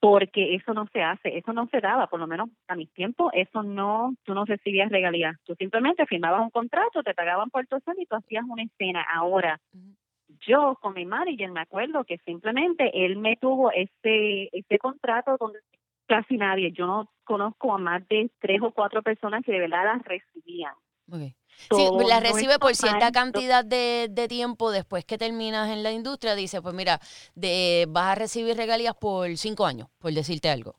Porque 0.00 0.56
eso 0.56 0.74
no 0.74 0.88
se 0.92 1.00
hace, 1.00 1.38
eso 1.38 1.52
no 1.52 1.68
se 1.68 1.80
daba, 1.80 2.08
por 2.08 2.18
lo 2.18 2.26
menos 2.26 2.48
a 2.66 2.74
mis 2.74 2.92
tiempos, 2.92 3.30
eso 3.32 3.62
no, 3.62 4.12
tú 4.24 4.34
no 4.34 4.44
recibías 4.44 4.90
regalías. 4.90 5.36
Tú 5.44 5.54
simplemente 5.54 6.06
firmabas 6.06 6.42
un 6.42 6.50
contrato, 6.50 7.04
te 7.04 7.14
pagaban 7.14 7.50
por 7.50 7.68
tu 7.68 7.76
escena 7.76 8.02
y 8.02 8.06
tú 8.06 8.16
hacías 8.16 8.42
una 8.48 8.64
escena. 8.64 9.06
Ahora, 9.14 9.60
yo 10.40 10.76
con 10.80 10.94
mi 10.94 11.04
manager 11.04 11.52
me 11.52 11.60
acuerdo 11.60 12.02
que 12.02 12.18
simplemente 12.24 12.90
él 13.06 13.16
me 13.16 13.36
tuvo 13.36 13.70
ese, 13.70 14.48
ese 14.52 14.78
contrato 14.78 15.36
donde 15.38 15.60
casi 16.10 16.36
nadie, 16.36 16.72
yo 16.72 16.86
no 16.86 17.08
conozco 17.22 17.72
a 17.72 17.78
más 17.78 18.06
de 18.08 18.32
tres 18.40 18.60
o 18.62 18.72
cuatro 18.72 19.00
personas 19.00 19.44
que 19.44 19.52
de 19.52 19.60
verdad 19.60 19.84
las 19.84 20.02
recibían. 20.02 20.74
Ok. 21.08 21.32
Sí, 21.70 21.88
la 22.08 22.18
recibe 22.18 22.58
por 22.58 22.74
cierta 22.74 23.12
cantidad 23.12 23.64
de, 23.64 24.08
de 24.10 24.26
tiempo 24.26 24.72
después 24.72 25.04
que 25.04 25.18
terminas 25.18 25.70
en 25.70 25.84
la 25.84 25.92
industria. 25.92 26.34
Dice, 26.34 26.60
pues 26.62 26.74
mira, 26.74 26.98
de, 27.36 27.86
vas 27.88 28.12
a 28.12 28.14
recibir 28.16 28.56
regalías 28.56 28.94
por 28.94 29.36
cinco 29.36 29.66
años, 29.66 29.86
por 30.00 30.10
decirte 30.12 30.50
algo. 30.50 30.74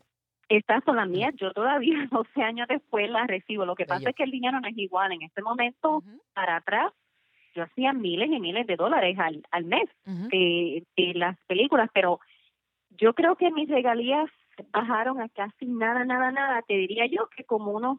Estas 0.50 0.84
son 0.84 0.98
las 0.98 1.08
mías, 1.08 1.34
yo 1.38 1.54
todavía 1.54 1.96
12 2.12 2.42
años 2.42 2.68
después 2.68 3.10
las 3.10 3.28
recibo. 3.28 3.66
Lo 3.66 3.76
que 3.76 3.86
pasa 3.86 4.00
Bello. 4.00 4.10
es 4.10 4.16
que 4.18 4.24
el 4.24 4.32
dinero 4.32 4.60
no 4.60 4.68
es 4.68 4.78
igual. 4.78 5.14
En 5.14 5.22
este 5.22 5.42
momento, 5.42 6.04
para 6.34 6.58
atrás, 6.58 6.92
yo 7.56 7.64
hacía 7.64 7.94
miles 7.94 8.30
y 8.30 8.40
miles 8.42 8.68
de 8.68 8.76
dólares 8.76 9.18
al, 9.18 9.46
al 9.52 9.64
mes 9.64 9.88
de, 10.06 10.84
de 10.98 11.14
las 11.14 11.38
películas, 11.48 11.90
pero 11.94 12.20
yo 12.90 13.14
creo 13.14 13.36
que 13.36 13.52
mis 13.52 13.70
regalías 13.70 14.30
bajaron 14.72 15.22
a 15.22 15.30
casi 15.30 15.66
nada, 15.66 16.06
nada, 16.06 16.32
nada. 16.32 16.62
Te 16.64 16.74
diría 16.76 17.06
yo 17.08 17.28
que 17.36 17.44
como 17.44 17.72
unos 17.72 17.98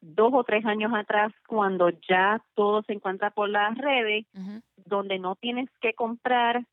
dos 0.00 0.30
o 0.32 0.44
tres 0.44 0.64
años 0.64 0.92
atrás, 0.94 1.32
cuando 1.46 1.90
ya 2.08 2.40
todo 2.54 2.82
se 2.82 2.92
encuentra 2.92 3.30
por 3.30 3.48
las 3.48 3.76
redes, 3.76 4.26
donde 4.76 5.18
no 5.18 5.34
tienes 5.36 5.68
que 5.80 5.92
comprar 5.94 6.64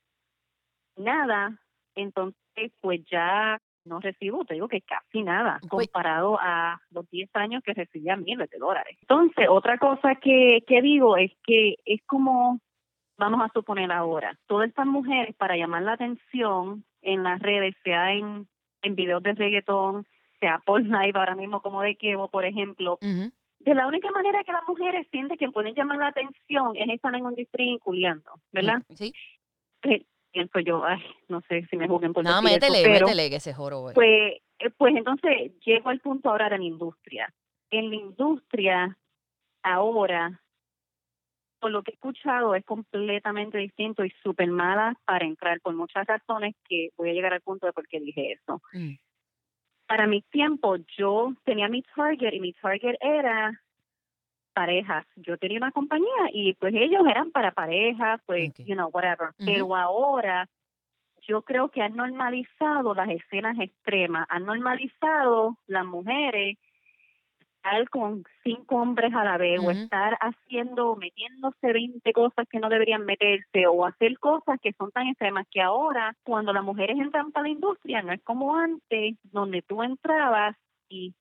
nada, 0.96 1.60
entonces 1.96 2.72
pues 2.82 3.02
ya 3.10 3.60
no 3.86 4.00
recibo, 4.00 4.46
te 4.46 4.56
digo 4.56 4.68
que 4.68 4.82
casi 4.82 5.22
nada, 5.22 5.60
Pues- 5.70 5.88
comparado 5.88 6.40
a 6.42 6.82
los 6.90 7.08
10 7.10 7.30
años 7.36 7.62
que 7.64 7.74
recibía 7.74 8.16
miles 8.16 8.50
de 8.50 8.58
dólares. 8.58 8.98
Entonces, 9.02 9.48
otra 9.50 9.78
cosa 9.78 10.16
que, 10.16 10.64
que 10.68 10.82
digo 10.82 11.18
es 11.18 11.32
que 11.44 11.76
es 11.86 12.02
como, 12.08 12.60
vamos 13.18 13.42
a 13.42 13.52
suponer 13.54 13.92
ahora, 13.92 14.36
todas 14.48 14.70
estas 14.70 14.88
mujeres 14.88 15.36
para 15.36 15.56
llamar 15.56 15.84
la 15.84 15.94
atención 15.94 16.84
en 17.02 17.24
las 17.24 17.40
redes, 17.40 17.76
sea 17.84 18.12
en, 18.14 18.48
en 18.86 18.96
videos 18.96 19.22
de 19.24 19.34
reggaetón, 19.34 20.06
sea 20.40 20.62
por 20.66 20.82
live 20.82 21.14
ahora 21.16 21.36
mismo 21.36 21.62
como 21.62 21.82
de 21.82 21.96
Kevo, 21.96 22.30
por 22.30 22.46
ejemplo, 22.46 22.98
de 23.02 23.74
la 23.74 23.88
única 23.88 24.12
manera 24.12 24.44
que 24.44 24.52
las 24.52 24.68
mujeres 24.68 25.08
sienten 25.12 25.38
que 25.38 25.50
pueden 25.50 25.74
llamar 25.74 25.98
la 25.98 26.08
atención 26.08 26.76
es 26.76 26.88
estar 26.90 27.14
en 27.16 27.26
un 27.26 27.36
stream 27.36 27.80
culiando, 27.80 28.32
¿verdad? 28.52 28.82
Sí. 28.94 29.14
Eh, 29.84 30.06
Pienso 30.32 30.60
yo, 30.60 30.84
ay, 30.84 31.02
no 31.30 31.40
sé 31.48 31.66
si 31.70 31.78
me 31.78 31.88
juzguen 31.88 32.12
por 32.12 32.22
No, 32.26 32.42
decir 32.42 32.58
eso, 32.62 32.68
métele, 32.74 32.84
pero 32.84 33.06
métele 33.08 33.30
que 33.30 33.40
se 33.40 33.54
joro, 33.54 33.80
güey. 33.80 33.94
pues, 33.96 34.34
eh, 34.60 34.70
pues 34.78 34.94
entonces 34.94 35.54
llego 35.66 35.90
al 35.90 36.02
punto 36.02 36.30
ahora 36.30 36.50
de 36.50 36.58
la 36.58 36.64
industria. 36.66 37.34
En 37.72 37.90
la 37.90 37.96
industria 37.96 38.98
ahora, 39.64 40.42
por 41.66 41.72
lo 41.72 41.82
que 41.82 41.90
he 41.90 41.96
escuchado, 41.96 42.54
es 42.54 42.64
completamente 42.64 43.58
distinto 43.58 44.06
y 44.06 44.12
súper 44.22 44.52
mala 44.52 44.94
para 45.04 45.26
entrar 45.26 45.60
por 45.62 45.74
muchas 45.74 46.06
razones 46.06 46.54
que 46.70 46.90
voy 46.96 47.10
a 47.10 47.14
llegar 47.14 47.34
al 47.34 47.42
punto 47.42 47.66
de 47.66 47.74
por 47.74 47.88
qué 47.88 48.00
dije 48.00 48.34
eso. 48.34 48.62
Mm. 48.72 48.94
para 49.88 50.06
mi 50.06 50.22
tiempo 50.22 50.76
yo 50.96 51.34
tenía 51.44 51.68
mi 51.68 51.82
target 51.82 52.34
y 52.34 52.40
mi 52.40 52.54
target 52.54 52.98
era 53.02 53.60
parejas. 54.54 55.08
Yo 55.16 55.40
tenía 55.40 55.58
una 55.58 55.72
compañía 55.72 56.30
y 56.32 56.54
pues 56.54 56.76
ellos 56.76 57.02
eran 57.10 57.32
para 57.32 57.50
parejas, 57.52 58.22
pues, 58.28 58.54
you 58.60 58.76
know, 58.76 58.92
whatever. 58.94 59.30
Pero 59.40 59.76
ahora 59.76 60.48
yo 61.28 61.42
creo 61.42 61.70
que 61.70 61.82
han 61.82 61.96
normalizado 61.96 62.94
las 62.94 63.10
escenas 63.10 63.58
extremas, 63.60 64.28
han 64.30 64.46
normalizado 64.46 65.58
las 65.66 65.86
mujeres 65.88 66.60
estar 67.66 67.90
con 67.90 68.24
cinco 68.44 68.76
hombres 68.76 69.14
a 69.14 69.24
la 69.24 69.38
vez 69.38 69.60
o 69.60 69.72
estar 69.72 70.18
haciendo, 70.22 70.96
metiéndose 70.96 71.74
20 71.74 72.14
cosas 72.14 72.48
que 72.50 72.60
no 72.60 72.70
deberían 72.70 73.06
meterse 73.06 73.68
o 73.68 73.86
hacer 73.86 74.20
cosas 74.20 74.60
que 74.62 74.74
son 74.74 74.92
tan 74.92 75.08
extremas 75.08 75.48
que 75.50 75.62
ahora 75.62 76.16
cuando 76.24 76.54
las 76.54 76.64
mujeres 76.64 76.98
entran 76.98 77.32
para 77.32 77.44
la 77.44 77.50
industria 77.50 78.02
no 78.02 78.14
es 78.14 78.22
como 78.24 78.56
antes 78.56 79.16
donde 79.24 79.62
tú 79.64 79.82
entrabas 79.82 80.56
y, 80.90 81.14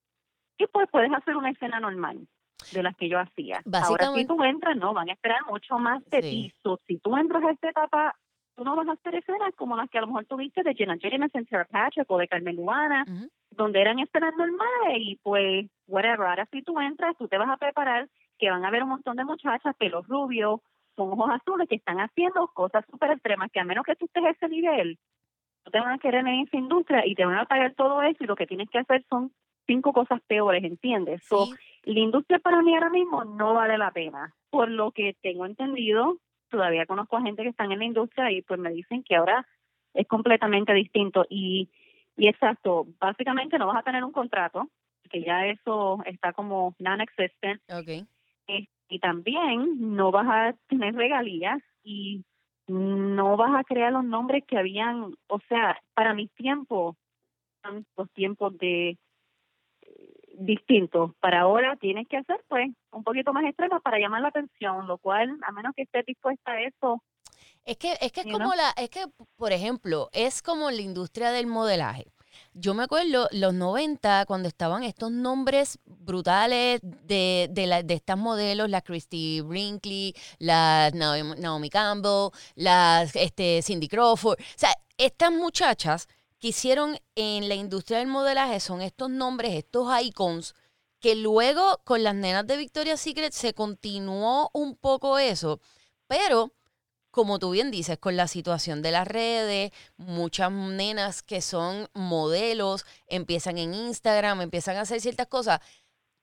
y 0.58 0.66
pues 0.66 0.88
puedes 0.90 1.12
hacer 1.12 1.36
una 1.36 1.50
escena 1.50 1.80
normal 1.80 2.26
de 2.70 2.82
las 2.82 2.96
que 2.96 3.08
yo 3.08 3.18
hacía. 3.18 3.62
Ahora 3.82 4.12
si 4.14 4.26
tú 4.26 4.42
entras, 4.42 4.76
no, 4.76 4.92
van 4.92 5.08
a 5.08 5.12
esperar 5.12 5.46
mucho 5.48 5.78
más 5.78 6.04
de 6.10 6.22
Sí. 6.22 6.28
ti. 6.30 6.52
So, 6.62 6.78
si 6.86 6.98
tú 6.98 7.16
entras 7.16 7.42
a 7.44 7.50
esta 7.52 7.70
etapa 7.70 8.14
tú 8.56 8.62
no 8.62 8.76
vas 8.76 8.86
a 8.86 8.92
hacer 8.92 9.16
escenas 9.16 9.52
como 9.56 9.76
las 9.76 9.90
que 9.90 9.98
a 9.98 10.02
lo 10.02 10.06
mejor 10.08 10.26
tuviste 10.26 10.62
de 10.62 10.74
Jenna 10.74 10.96
Jameson, 10.96 11.44
Sarah 11.50 11.64
Patrick 11.64 12.08
o 12.08 12.18
de 12.18 12.28
Carmen 12.28 12.54
Lubana, 12.54 13.04
Ujú. 13.08 13.28
Donde 13.56 13.80
eran 13.80 13.98
escenas 13.98 14.34
normales 14.36 14.98
y 14.98 15.16
pues, 15.22 15.66
whatever. 15.86 16.26
Ahora 16.26 16.46
si 16.50 16.62
tú 16.62 16.78
entras, 16.80 17.16
tú 17.18 17.28
te 17.28 17.38
vas 17.38 17.48
a 17.48 17.56
preparar 17.56 18.08
que 18.38 18.50
van 18.50 18.64
a 18.64 18.70
ver 18.70 18.82
un 18.82 18.90
montón 18.90 19.16
de 19.16 19.24
muchachas, 19.24 19.74
pelos 19.76 20.06
rubios, 20.08 20.60
con 20.96 21.12
ojos 21.12 21.30
azules, 21.30 21.68
que 21.68 21.76
están 21.76 21.98
haciendo 21.98 22.46
cosas 22.48 22.84
súper 22.90 23.12
extremas, 23.12 23.50
que 23.52 23.60
a 23.60 23.64
menos 23.64 23.84
que 23.84 23.96
tú 23.96 24.06
estés 24.06 24.24
a 24.24 24.30
ese 24.30 24.48
nivel, 24.48 24.98
no 25.64 25.72
te 25.72 25.80
van 25.80 25.92
a 25.92 25.98
querer 25.98 26.20
en 26.26 26.40
esa 26.40 26.56
industria 26.56 27.06
y 27.06 27.14
te 27.14 27.24
van 27.24 27.38
a 27.38 27.46
pagar 27.46 27.74
todo 27.74 28.02
eso 28.02 28.22
y 28.22 28.26
lo 28.26 28.36
que 28.36 28.46
tienes 28.46 28.68
que 28.70 28.78
hacer 28.78 29.04
son 29.08 29.32
cinco 29.66 29.92
cosas 29.92 30.20
peores, 30.26 30.62
¿entiendes? 30.62 31.24
So, 31.24 31.46
Sí. 31.46 31.54
la 31.92 32.00
industria 32.00 32.38
para 32.38 32.60
mí 32.62 32.74
ahora 32.74 32.90
mismo 32.90 33.24
no 33.24 33.54
vale 33.54 33.78
la 33.78 33.90
pena. 33.90 34.34
Por 34.50 34.68
lo 34.70 34.90
que 34.92 35.16
tengo 35.22 35.46
entendido, 35.46 36.18
todavía 36.50 36.86
conozco 36.86 37.16
a 37.16 37.22
gente 37.22 37.42
que 37.42 37.48
están 37.48 37.72
en 37.72 37.78
la 37.78 37.84
industria 37.86 38.30
y 38.30 38.42
pues 38.42 38.60
me 38.60 38.70
dicen 38.70 39.02
que 39.02 39.16
ahora 39.16 39.46
es 39.94 40.06
completamente 40.06 40.72
distinto. 40.74 41.24
Y, 41.28 41.70
y 42.16 42.28
exacto, 42.28 42.86
básicamente 43.00 43.58
no 43.58 43.66
vas 43.66 43.78
a 43.78 43.82
tener 43.82 44.04
un 44.04 44.12
contrato, 44.12 44.68
que 45.10 45.22
ya 45.22 45.46
eso 45.46 46.02
está 46.06 46.32
como 46.32 46.74
non-existent. 46.78 47.60
Eh, 48.48 48.66
y 48.88 48.98
también 48.98 49.94
no 49.96 50.10
vas 50.10 50.26
a 50.28 50.54
tener 50.68 50.94
regalías 50.94 51.60
y 51.82 52.24
no 52.66 53.36
vas 53.36 53.54
a 53.54 53.64
crear 53.64 53.92
los 53.92 54.04
nombres 54.04 54.44
que 54.46 54.58
habían, 54.58 55.14
o 55.26 55.38
sea, 55.48 55.78
para 55.94 56.14
mis 56.14 56.32
tiempos, 56.34 56.96
son 57.62 57.84
los 57.96 58.10
tiempos 58.12 58.56
de 58.58 58.96
eh, 59.82 60.14
distintos. 60.38 61.14
Para 61.20 61.40
ahora 61.42 61.76
tienes 61.76 62.08
que 62.08 62.18
hacer 62.18 62.42
pues 62.48 62.70
un 62.90 63.04
poquito 63.04 63.32
más 63.32 63.44
extremo 63.44 63.80
para 63.80 63.98
llamar 63.98 64.22
la 64.22 64.28
atención, 64.28 64.86
lo 64.86 64.98
cual, 64.98 65.38
a 65.42 65.52
menos 65.52 65.74
que 65.74 65.82
estés 65.82 66.06
dispuesta 66.06 66.52
a 66.52 66.62
eso, 66.62 67.02
Es 67.64 67.76
que, 67.78 67.96
es 68.00 68.12
que 68.12 68.20
es 68.20 68.26
como 68.26 68.38
know? 68.38 68.52
la, 68.56 68.70
es 68.76 68.90
que, 68.90 69.06
por 69.36 69.52
ejemplo, 69.52 70.10
es 70.12 70.42
como 70.42 70.70
la 70.70 70.80
industria 70.82 71.30
del 71.30 71.46
modelaje. 71.46 72.06
Yo 72.52 72.74
me 72.74 72.82
acuerdo 72.82 73.28
los 73.30 73.54
90 73.54 74.26
cuando 74.26 74.48
estaban 74.48 74.82
estos 74.82 75.10
nombres 75.10 75.78
brutales 75.86 76.80
de, 76.82 77.48
de, 77.50 77.66
la- 77.66 77.82
de 77.82 77.94
estas 77.94 78.18
modelos, 78.18 78.68
la 78.68 78.80
Christy 78.82 79.40
Brinkley, 79.40 80.14
la 80.38 80.90
Naomi, 80.92 81.40
Naomi 81.40 81.70
Campbell, 81.70 82.30
la 82.56 83.08
este, 83.14 83.62
Cindy 83.62 83.88
Crawford. 83.88 84.38
O 84.40 84.44
sea, 84.56 84.72
estas 84.98 85.32
muchachas 85.32 86.08
que 86.38 86.48
hicieron 86.48 86.98
en 87.14 87.48
la 87.48 87.54
industria 87.54 87.98
del 87.98 88.08
modelaje 88.08 88.60
son 88.60 88.82
estos 88.82 89.10
nombres, 89.10 89.52
estos 89.54 89.88
icons, 90.02 90.54
que 91.00 91.14
luego 91.14 91.80
con 91.84 92.02
las 92.02 92.14
nenas 92.14 92.46
de 92.46 92.56
Victoria's 92.56 93.00
Secret 93.00 93.32
se 93.32 93.54
continuó 93.54 94.50
un 94.52 94.76
poco 94.76 95.18
eso, 95.18 95.60
pero 96.08 96.52
como 97.14 97.38
tú 97.38 97.50
bien 97.50 97.70
dices, 97.70 97.96
con 97.96 98.16
la 98.16 98.26
situación 98.26 98.82
de 98.82 98.90
las 98.90 99.06
redes, 99.06 99.70
muchas 99.96 100.50
nenas 100.50 101.22
que 101.22 101.42
son 101.42 101.88
modelos 101.94 102.84
empiezan 103.06 103.56
en 103.56 103.72
Instagram, 103.72 104.40
empiezan 104.40 104.76
a 104.78 104.80
hacer 104.80 105.00
ciertas 105.00 105.28
cosas. 105.28 105.60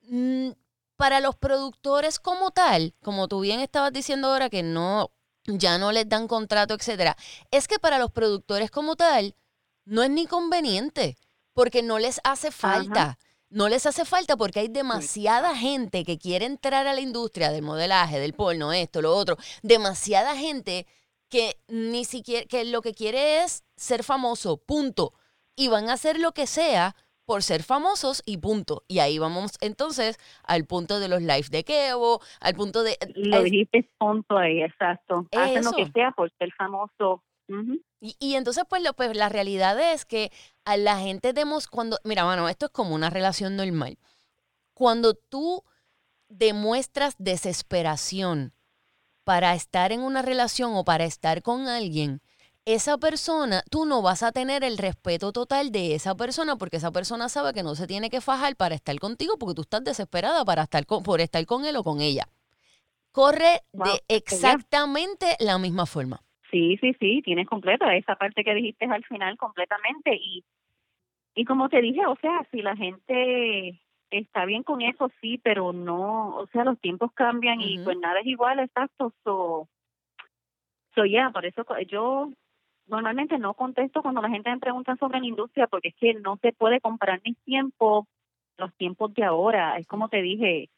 Mm, 0.02 0.50
Para 0.98 1.22
los 1.22 1.38
productores 1.38 2.20
como 2.20 2.52
tal, 2.52 2.94
como 3.02 3.30
tú 3.30 3.40
bien 3.40 3.62
estabas 3.62 3.94
diciendo 3.94 4.28
ahora 4.28 4.50
que 4.50 4.64
no, 4.64 5.12
ya 5.46 5.78
no 5.78 5.94
les 5.94 6.10
dan 6.10 6.28
contrato, 6.28 6.74
etcétera, 6.74 7.16
es 7.52 7.70
que 7.70 7.80
para 7.80 7.98
los 7.98 8.12
productores 8.12 8.70
como 8.70 8.98
tal 8.98 9.34
no 9.86 10.04
es 10.04 10.10
ni 10.10 10.28
conveniente, 10.28 11.18
porque 11.54 11.84
no 11.84 12.00
les 12.00 12.20
hace 12.26 12.52
falta. 12.52 13.18
No 13.52 13.68
les 13.68 13.86
hace 13.86 14.06
falta 14.06 14.38
porque 14.38 14.62
hay 14.62 14.70
demasiada 14.70 15.56
gente 15.56 16.06
que 16.06 16.18
quiere 16.18 16.46
entrar 16.46 16.88
a 16.88 16.94
la 16.94 17.02
industria 17.02 17.52
del 17.52 17.64
modelaje, 17.64 18.18
del 18.20 18.34
porno, 18.34 18.72
esto, 18.72 19.02
lo 19.02 19.14
otro. 19.14 19.36
Demasiada 19.62 20.38
gente 20.38 20.88
que 21.30 21.58
ni 21.68 22.06
siquiera, 22.06 22.46
que 22.48 22.64
lo 22.64 22.82
que 22.82 22.94
quiere 22.94 23.44
es 23.44 23.66
ser 23.76 24.04
famoso, 24.04 24.58
punto. 24.58 25.14
Y 25.56 25.68
van 25.68 25.90
a 25.90 25.94
hacer 25.94 26.18
lo 26.18 26.32
que 26.32 26.48
sea 26.48 26.96
por 27.26 27.44
ser 27.44 27.64
famosos 27.64 28.24
y 28.26 28.38
punto. 28.38 28.84
Y 28.88 29.00
ahí 29.00 29.20
vamos 29.20 29.58
entonces 29.62 30.18
al 30.44 30.66
punto 30.66 31.00
de 31.00 31.10
los 31.10 31.22
lives 31.22 31.52
de 31.52 31.64
Kevo, 31.64 32.22
al 32.40 32.56
punto 32.56 32.84
de... 32.84 32.98
lo 33.16 33.44
dijiste 33.44 33.90
punto 33.98 34.38
ahí, 34.38 34.62
exacto. 34.62 35.28
Hacen 35.32 35.64
lo 35.64 35.72
que 35.72 35.92
sea 35.92 36.12
por 36.12 36.32
ser 36.38 36.52
famoso. 36.54 37.24
Y, 38.00 38.16
y 38.20 38.36
entonces, 38.36 38.64
pues, 38.68 38.82
lo, 38.82 38.94
pues 38.94 39.16
la 39.16 39.30
realidad 39.30 39.80
es 39.94 40.06
que 40.06 40.32
a 40.66 40.78
la 40.78 41.00
gente 41.00 41.34
demos 41.34 41.68
cuando, 41.68 42.00
mira, 42.04 42.26
mano, 42.26 42.50
esto 42.50 42.68
es 42.68 42.72
como 42.72 42.96
una 42.96 43.10
relación 43.10 43.56
normal. 43.56 43.98
Cuando 44.74 45.14
tú 45.14 45.64
demuestras 46.30 47.16
desesperación 47.18 48.54
para 49.24 49.54
estar 49.54 49.92
en 49.92 50.02
una 50.02 50.22
relación 50.22 50.74
o 50.76 50.84
para 50.84 51.06
estar 51.06 51.42
con 51.44 51.68
alguien, 51.68 52.22
esa 52.66 52.98
persona, 52.98 53.64
tú 53.70 53.86
no 53.86 54.02
vas 54.02 54.24
a 54.24 54.32
tener 54.32 54.64
el 54.64 54.78
respeto 54.78 55.32
total 55.32 55.72
de 55.72 55.96
esa 55.96 56.16
persona 56.16 56.56
porque 56.58 56.78
esa 56.78 56.92
persona 56.92 57.28
sabe 57.28 57.54
que 57.54 57.64
no 57.64 57.76
se 57.76 57.88
tiene 57.88 58.10
que 58.10 58.22
fajar 58.22 58.56
para 58.56 58.76
estar 58.76 58.98
contigo 59.00 59.38
porque 59.38 59.56
tú 59.56 59.62
estás 59.62 59.84
desesperada 59.84 60.46
para 60.46 60.64
estar 60.64 60.86
con, 60.86 61.04
por 61.04 61.22
estar 61.22 61.46
con 61.46 61.66
él 61.66 61.76
o 61.76 61.84
con 61.84 62.02
ella. 62.02 62.28
Corre 63.12 63.64
Wow, 63.74 63.88
de 63.88 64.04
exactamente 64.08 65.36
la 65.40 65.58
misma 65.58 65.86
forma. 65.86 66.24
Sí, 66.52 66.78
sí, 66.82 66.94
sí, 67.00 67.22
tienes 67.24 67.48
completa 67.48 67.96
esa 67.96 68.16
parte 68.16 68.44
que 68.44 68.54
dijiste 68.54 68.86
al 68.86 69.04
final 69.06 69.38
completamente 69.38 70.14
y 70.14 70.44
y 71.34 71.46
como 71.46 71.70
te 71.70 71.82
dije, 71.82 72.06
o 72.06 72.16
sea, 72.18 72.46
si 72.52 72.62
la 72.62 72.76
gente 72.76 73.80
está 74.10 74.46
bien 74.46 74.64
con 74.64 74.82
eso, 74.82 75.10
sí, 75.22 75.40
pero 75.42 75.72
no, 75.72 76.36
o 76.36 76.48
sea, 76.48 76.66
los 76.66 76.80
tiempos 76.80 77.12
cambian 77.14 77.62
y 77.62 77.80
pues 77.80 77.98
nada 77.98 78.20
es 78.20 78.28
igual, 78.28 78.60
exacto. 78.60 79.14
So, 79.24 79.70
so 80.94 81.06
ya, 81.06 81.30
por 81.30 81.46
eso 81.46 81.64
yo 81.88 82.30
normalmente 82.88 83.38
no 83.40 83.54
contesto 83.54 84.02
cuando 84.02 84.22
la 84.22 84.30
gente 84.30 84.50
me 84.50 84.60
pregunta 84.60 84.98
sobre 84.98 85.22
la 85.22 85.28
industria 85.28 85.68
porque 85.68 85.90
es 85.90 85.96
que 85.96 86.14
no 86.16 86.38
se 86.42 86.52
puede 86.52 86.82
comparar 86.82 87.22
mis 87.24 87.38
tiempos, 87.44 88.06
los 88.58 88.74
tiempos 88.76 89.14
de 89.14 89.24
ahora. 89.24 89.78
Es 89.78 89.88
como 89.88 90.10
te 90.10 90.22
dije, 90.22 90.70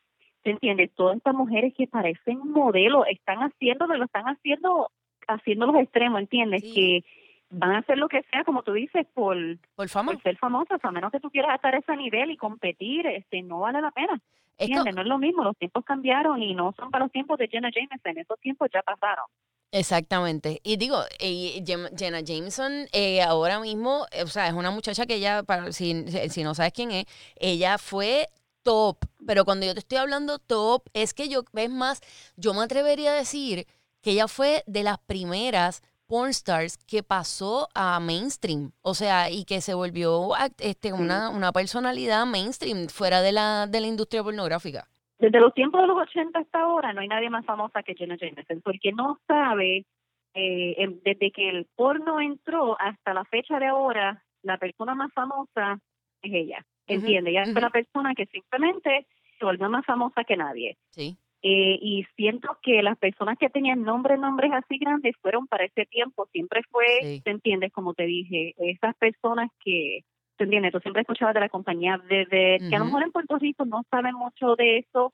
¿te 0.44 0.52
entiendes? 0.52 0.94
Todas 0.94 1.18
estas 1.18 1.34
mujeres 1.34 1.74
que 1.76 1.88
parecen 1.88 2.38
modelos 2.40 3.08
están 3.10 3.40
haciendo, 3.40 3.88
lo 3.88 4.06
están 4.06 4.26
haciendo, 4.26 4.92
haciendo 5.28 5.66
los 5.68 5.76
extremos, 5.76 6.20
¿entiendes? 6.20 6.62
Sí. 6.62 6.74
Que 6.74 7.06
van 7.50 7.72
a 7.72 7.80
hacer 7.80 7.98
lo 7.98 8.08
que 8.10 8.24
sea, 8.32 8.44
como 8.44 8.64
tú 8.64 8.74
dices, 8.74 9.06
por 9.14 9.38
Por 9.76 9.90
fama. 9.90 10.14
por 10.14 10.22
ser 10.24 10.38
famosas, 10.38 10.84
a 10.84 10.92
menos 10.92 11.12
que 11.12 11.20
tú 11.20 11.30
quieras 11.30 11.56
estar 11.56 11.74
a 11.76 11.80
ese 11.80 11.96
nivel 11.96 12.32
y 12.32 12.38
competir, 12.38 13.06
este 13.08 13.42
no 13.42 13.60
vale 13.60 13.82
la 13.82 13.92
pena. 13.92 14.20
¿Entiendes? 14.58 14.96
No 14.96 15.02
es 15.02 15.08
lo 15.08 15.18
mismo, 15.18 15.44
los 15.44 15.58
tiempos 15.58 15.84
cambiaron 15.84 16.42
y 16.42 16.54
no 16.54 16.74
son 16.78 16.92
para 16.92 17.06
los 17.06 17.12
tiempos 17.12 17.38
de 17.40 17.48
Jenna 17.48 17.70
Jameson, 17.74 18.18
esos 18.18 18.40
tiempos 18.40 18.70
ya 18.74 18.82
pasaron. 18.82 19.26
Exactamente. 19.72 20.60
Y 20.64 20.78
digo, 20.78 21.00
eh, 21.20 21.64
Jenna 21.98 22.22
Jameson 22.22 22.86
eh, 22.94 23.24
ahora 23.24 23.60
mismo, 23.60 24.06
eh, 24.12 24.22
o 24.22 24.28
sea, 24.28 24.48
es 24.48 24.54
una 24.54 24.70
muchacha 24.70 25.08
que 25.08 25.16
ella, 25.16 25.42
para, 25.42 25.72
si, 25.72 26.06
si 26.30 26.44
no 26.44 26.54
sabes 26.54 26.74
quién 26.74 26.92
es, 26.92 27.06
ella 27.36 27.80
fue 27.80 28.28
top. 28.62 28.98
Pero 29.26 29.46
cuando 29.46 29.66
yo 29.66 29.74
te 29.74 29.80
estoy 29.80 29.98
hablando 29.98 30.38
top, 30.38 30.84
es 30.94 31.16
que 31.16 31.28
yo, 31.28 31.44
es 31.56 31.70
más, 31.72 32.02
yo 32.38 32.54
me 32.54 32.62
atrevería 32.62 33.14
a 33.14 33.16
decir 33.16 33.66
que 34.04 34.12
ella 34.12 34.28
fue 34.28 34.62
de 34.68 34.84
las 34.84 35.00
primeras 35.00 35.82
pornstars 36.08 36.78
que 36.86 37.02
pasó 37.02 37.70
a 37.74 38.00
mainstream. 38.00 38.72
O 38.82 38.94
sea, 38.94 39.32
y 39.32 39.46
que 39.46 39.62
se 39.62 39.74
volvió 39.74 40.30
este, 40.60 40.94
una, 40.94 41.30
una 41.30 41.52
personalidad 41.52 42.26
mainstream 42.26 42.88
fuera 42.88 43.22
de 43.22 43.32
la, 43.32 43.66
de 43.66 43.82
la 43.82 43.88
industria 43.88 44.22
pornográfica. 44.22 44.88
Desde 45.18 45.40
los 45.40 45.54
tiempos 45.54 45.82
de 45.82 45.88
los 45.88 45.98
80 45.98 46.38
hasta 46.38 46.60
ahora 46.60 46.92
no 46.92 47.02
hay 47.02 47.08
nadie 47.08 47.30
más 47.30 47.46
famosa 47.46 47.82
que 47.82 47.96
Jenna 47.96 48.18
Jameson, 48.20 48.62
porque 48.62 48.92
no 48.92 49.20
sabe, 49.26 49.86
eh, 50.34 51.00
desde 51.04 51.32
que 51.32 51.50
el 51.50 51.66
porno 51.76 52.20
entró 52.20 52.78
hasta 52.80 53.14
la 53.14 53.24
fecha 53.26 53.58
de 53.58 53.68
ahora, 53.68 54.22
la 54.42 54.58
persona 54.58 54.96
más 54.96 55.14
famosa 55.14 55.80
es 56.22 56.34
ella. 56.34 56.66
¿Entiende? 56.88 57.32
Ella 57.32 57.44
ujú. 57.44 57.54
fue 57.54 57.62
la 57.62 57.70
persona 57.70 58.14
que 58.14 58.26
simplemente 58.26 59.08
se 59.40 59.46
volvió 59.46 59.70
más 59.70 59.86
famosa 59.86 60.26
que 60.26 60.36
nadie. 60.36 60.78
Sí. 60.90 61.18
Eh, 61.46 61.78
y 61.82 62.06
siento 62.16 62.58
que 62.64 62.82
las 62.82 62.98
personas 62.98 63.38
que 63.38 63.50
tenían 63.50 63.84
nombres, 63.84 64.18
nombres 64.18 64.52
así 64.54 64.78
grandes 64.78 65.14
fueron 65.22 65.46
para 65.48 65.66
ese 65.66 65.86
tiempo. 65.88 66.26
Siempre 66.32 66.62
fue, 66.72 66.86
Sí. 67.02 67.22
¿te 67.22 67.32
entiendes? 67.32 67.72
Como 67.74 67.94
te 67.94 68.04
dije, 68.06 68.54
esas 68.60 68.96
personas 68.96 69.50
que, 69.64 70.06
¿te 70.38 70.46
entiendes? 70.46 70.72
Tú 70.72 70.80
siempre 70.80 71.02
escuchabas 71.02 71.34
de 71.34 71.42
la 71.42 71.50
compañía 71.50 71.98
de, 72.10 72.26
de- 72.26 72.58
que 72.70 72.76
a 72.76 72.80
lo 72.80 72.86
mejor 72.86 73.04
en 73.04 73.12
Puerto 73.12 73.38
Rico 73.40 73.66
no 73.66 73.84
saben 73.92 74.16
mucho 74.16 74.56
de 74.56 74.78
eso 74.78 75.14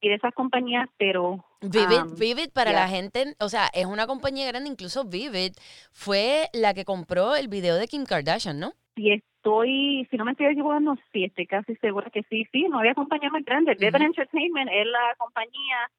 y 0.00 0.08
de 0.08 0.14
esas 0.14 0.32
compañías, 0.32 0.88
pero 0.96 1.44
Vivid, 1.60 2.04
um, 2.04 2.14
Vivid 2.18 2.48
para 2.54 2.72
la 2.72 2.88
gente, 2.88 3.34
o 3.38 3.50
sea, 3.50 3.68
es 3.74 3.84
una 3.84 4.06
compañía 4.06 4.46
grande, 4.46 4.70
incluso 4.70 5.04
Vivid 5.04 5.52
fue 5.92 6.48
la 6.54 6.72
que 6.72 6.86
compró 6.86 7.36
el 7.36 7.48
video 7.48 7.76
de 7.76 7.86
Kim 7.86 8.06
Kardashian, 8.06 8.58
¿no? 8.58 8.72
Si 9.00 9.12
estoy, 9.12 10.06
si 10.10 10.16
no 10.18 10.26
me 10.26 10.32
estoy 10.32 10.46
equivocando, 10.46 10.94
sí, 11.12 11.24
estoy 11.24 11.46
casi 11.46 11.74
segura 11.76 12.10
que 12.10 12.22
sí, 12.24 12.46
sí, 12.52 12.66
no 12.68 12.80
había 12.80 12.94
compañía 12.94 13.30
más 13.30 13.44
grande. 13.44 13.72
Ujú. 13.72 13.80
Vivid 13.80 14.02
Entertainment 14.02 14.70
es 14.70 14.86
la 14.86 15.14
compañía 15.16 15.90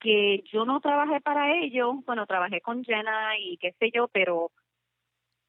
que 0.00 0.44
yo 0.52 0.66
no 0.66 0.80
trabajé 0.80 1.22
para 1.22 1.56
ellos, 1.56 1.96
bueno, 2.04 2.26
trabajé 2.26 2.60
con 2.60 2.84
Jenna 2.84 3.38
y 3.38 3.56
qué 3.56 3.72
sé 3.78 3.90
yo, 3.94 4.08
pero 4.08 4.50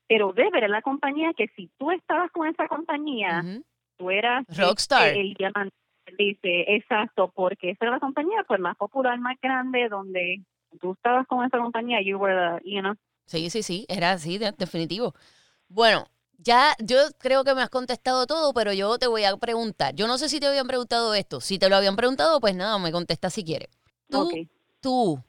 pero 0.07 0.31
Vivid 0.33 0.63
es 0.63 0.69
la 0.69 0.81
compañía 0.81 1.33
que 1.33 1.47
si 1.55 1.69
tú 1.77 1.91
estabas 1.91 2.31
con 2.31 2.47
esa 2.47 2.67
compañía, 2.67 3.41
Ujú. 3.43 3.65
tú 3.97 4.11
eras 4.11 4.45
Rockstar. 4.57 5.07
este, 5.07 5.19
el 5.19 5.33
diamante, 5.33 5.75
dice, 6.17 6.75
exacto, 6.75 7.31
porque 7.35 7.71
esa 7.71 7.85
era 7.85 7.95
la 7.95 7.99
compañía 7.99 8.45
pues 8.47 8.59
más 8.61 8.77
popular, 8.77 9.19
más 9.19 9.35
grande, 9.41 9.89
donde 9.89 10.43
tú 10.79 10.93
estabas 10.93 11.27
con 11.27 11.43
esa 11.43 11.57
compañía, 11.57 12.01
you 12.01 12.17
were 12.17 12.35
the, 12.35 12.69
you 12.69 12.79
know, 12.79 12.93
Sí, 13.25 13.49
sí, 13.49 13.63
sí, 13.63 13.85
era 13.89 14.11
así, 14.11 14.37
de- 14.37 14.51
definitivo. 14.51 15.13
Bueno, 15.67 16.05
ya 16.37 16.75
yo 16.79 16.97
creo 17.17 17.43
que 17.43 17.55
me 17.55 17.61
has 17.61 17.69
contestado 17.69 18.25
todo, 18.27 18.53
pero 18.53 18.73
yo 18.73 18.97
te 18.97 19.07
voy 19.07 19.23
a 19.23 19.35
preguntar. 19.37 19.95
Yo 19.95 20.07
no 20.07 20.17
sé 20.17 20.29
si 20.29 20.39
te 20.39 20.47
habían 20.47 20.67
preguntado 20.67 21.13
esto. 21.13 21.41
Si 21.41 21.59
te 21.59 21.69
lo 21.69 21.75
habían 21.75 21.95
preguntado, 21.95 22.39
pues 22.39 22.55
nada, 22.55 22.77
me 22.79 22.91
contesta 22.91 23.29
si 23.29 23.43
quieres. 23.43 23.69
Tú, 24.79 25.21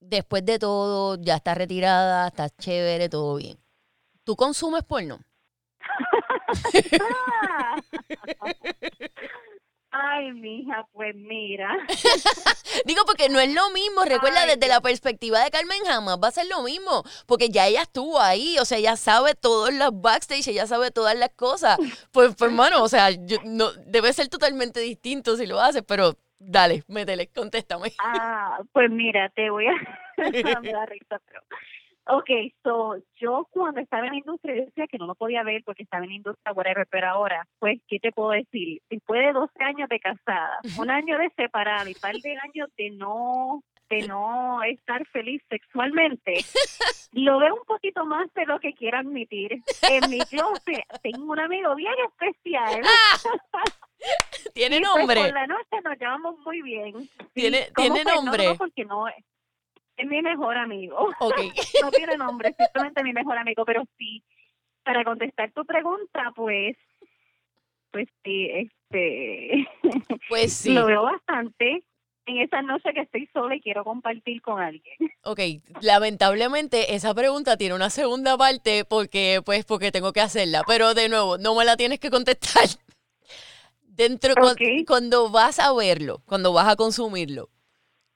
después 0.00 0.44
de 0.44 0.58
todo, 0.58 1.16
ya 1.20 1.36
estás 1.36 1.56
retirada, 1.56 2.28
estás 2.28 2.56
chévere, 2.56 3.08
todo 3.08 3.36
bien. 3.36 3.58
¿Tú 4.24 4.36
consumes 4.36 4.84
porno? 4.84 5.20
Ay, 9.94 10.32
mija, 10.32 10.86
pues 10.92 11.14
mira. 11.14 11.68
Digo, 12.86 13.02
porque 13.04 13.28
no 13.28 13.38
es 13.38 13.52
lo 13.52 13.70
mismo, 13.70 14.04
recuerda, 14.04 14.42
Ay, 14.42 14.56
desde 14.56 14.66
la 14.66 14.80
perspectiva 14.80 15.38
de 15.44 15.50
Carmen 15.50 15.84
jamás 15.84 16.18
va 16.22 16.28
a 16.28 16.32
ser 16.32 16.46
lo 16.46 16.62
mismo, 16.62 17.04
porque 17.26 17.50
ya 17.50 17.66
ella 17.66 17.82
estuvo 17.82 18.18
ahí, 18.18 18.56
o 18.58 18.64
sea, 18.64 18.78
ella 18.78 18.96
sabe 18.96 19.34
todos 19.34 19.72
los 19.74 19.90
backstage, 20.00 20.48
ella 20.48 20.66
sabe 20.66 20.90
todas 20.90 21.14
las 21.14 21.28
cosas. 21.36 21.76
Pues, 22.10 22.34
pues 22.34 22.40
hermano, 22.40 22.82
o 22.82 22.88
sea, 22.88 23.10
yo- 23.10 23.36
no, 23.44 23.70
debe 23.86 24.14
ser 24.14 24.28
totalmente 24.28 24.80
distinto 24.80 25.36
si 25.36 25.46
lo 25.46 25.60
haces, 25.60 25.82
pero 25.86 26.16
dale, 26.38 26.84
métele, 26.88 27.28
contéstame. 27.28 27.92
Ah, 27.98 28.60
pues 28.72 28.90
mira, 28.90 29.28
te 29.28 29.50
voy 29.50 29.66
a... 29.66 29.72
me 30.62 30.72
da 30.72 30.86
risa, 30.86 31.20
pero... 31.26 31.42
Ok, 32.06 32.30
so, 32.64 32.96
yo 33.16 33.46
cuando 33.50 33.80
estaba 33.80 34.06
en 34.06 34.12
la 34.12 34.18
industria, 34.18 34.54
decía 34.54 34.86
que 34.88 34.98
no 34.98 35.06
lo 35.06 35.14
podía 35.14 35.44
ver 35.44 35.62
porque 35.64 35.84
estaba 35.84 36.02
en 36.02 36.10
la 36.10 36.16
industria, 36.16 36.52
whatever, 36.52 36.86
pero 36.90 37.08
ahora, 37.08 37.46
pues, 37.60 37.80
¿qué 37.86 38.00
te 38.00 38.10
puedo 38.10 38.30
decir? 38.30 38.82
Después 38.90 39.24
de 39.24 39.32
12 39.32 39.52
años 39.62 39.88
de 39.88 40.00
casada, 40.00 40.58
un 40.78 40.90
año 40.90 41.16
de 41.18 41.30
separada 41.36 41.88
y 41.88 41.94
par 41.94 42.16
de 42.16 42.36
años 42.38 42.68
de 42.76 42.90
no 42.90 43.62
de 43.88 44.08
no 44.08 44.62
estar 44.62 45.06
feliz 45.08 45.42
sexualmente, 45.50 46.32
lo 47.12 47.38
veo 47.38 47.54
un 47.54 47.64
poquito 47.66 48.06
más 48.06 48.32
de 48.34 48.46
lo 48.46 48.58
que 48.58 48.72
quiero 48.72 48.98
admitir. 48.98 49.62
En 49.82 50.10
mi 50.10 50.18
closet 50.20 50.86
tengo 51.02 51.30
un 51.30 51.38
amigo 51.38 51.74
bien 51.74 51.92
especial. 52.08 52.80
¿Tiene 54.54 54.80
pues, 54.80 54.96
nombre? 54.96 55.20
por 55.20 55.34
la 55.34 55.46
noche 55.46 55.80
nos 55.84 55.98
llevamos 55.98 56.38
muy 56.38 56.62
bien. 56.62 57.08
¿Tiene- 57.34 57.68
¿cómo 57.74 57.94
tiene 57.94 58.10
nombre? 58.10 58.46
No, 58.46 58.56
porque 58.56 58.84
no 58.86 59.06
es, 60.02 60.08
mi 60.08 60.22
mejor 60.22 60.56
amigo. 60.56 61.08
Ok, 61.20 61.34
No 61.82 61.90
tiene 61.92 62.16
nombre, 62.16 62.54
simplemente 62.56 63.02
mi 63.02 63.12
mejor 63.12 63.38
amigo, 63.38 63.64
pero 63.64 63.82
sí, 63.98 64.22
para 64.84 65.04
contestar 65.04 65.52
tu 65.52 65.64
pregunta, 65.64 66.32
pues, 66.36 66.76
pues 67.90 68.08
sí, 68.24 68.48
este, 68.50 69.68
pues 70.28 70.52
sí. 70.52 70.74
lo 70.74 70.86
veo 70.86 71.02
bastante 71.02 71.84
en 72.26 72.38
esa 72.38 72.62
noche 72.62 72.92
que 72.94 73.00
estoy 73.00 73.28
sola 73.32 73.56
y 73.56 73.60
quiero 73.60 73.82
compartir 73.84 74.40
con 74.42 74.60
alguien. 74.60 74.96
Ok, 75.24 75.40
lamentablemente 75.82 76.94
esa 76.94 77.14
pregunta 77.14 77.56
tiene 77.56 77.74
una 77.74 77.90
segunda 77.90 78.36
parte 78.36 78.84
porque, 78.84 79.40
pues, 79.44 79.64
porque 79.64 79.92
tengo 79.92 80.12
que 80.12 80.20
hacerla. 80.20 80.62
Pero 80.66 80.94
de 80.94 81.08
nuevo, 81.08 81.36
no 81.38 81.54
me 81.56 81.64
la 81.64 81.76
tienes 81.76 82.00
que 82.00 82.10
contestar. 82.10 82.64
Dentro, 83.82 84.34
cu- 84.34 84.46
Ok. 84.46 84.60
cuando 84.86 85.30
vas 85.30 85.58
a 85.58 85.72
verlo, 85.74 86.22
cuando 86.26 86.52
vas 86.52 86.66
a 86.68 86.76
consumirlo, 86.76 87.50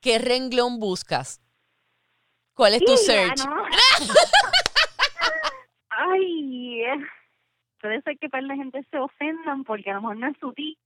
¿qué 0.00 0.18
renglón 0.18 0.78
buscas? 0.80 1.40
¿Cuál 2.56 2.74
es 2.74 2.84
tu 2.84 2.96
search? 2.96 3.44
¿no? 3.46 3.64
Ay, 5.90 6.82
puede 7.80 8.00
ser 8.02 8.18
que 8.18 8.28
para 8.28 8.42
la 8.42 8.56
gente 8.56 8.82
se 8.90 8.98
ofendan 8.98 9.62
porque 9.64 9.90
a 9.90 9.94
lo 9.94 10.00
mejor 10.00 10.16
no 10.16 10.28
es 10.28 10.36
su 10.40 10.52
tipo 10.54 10.80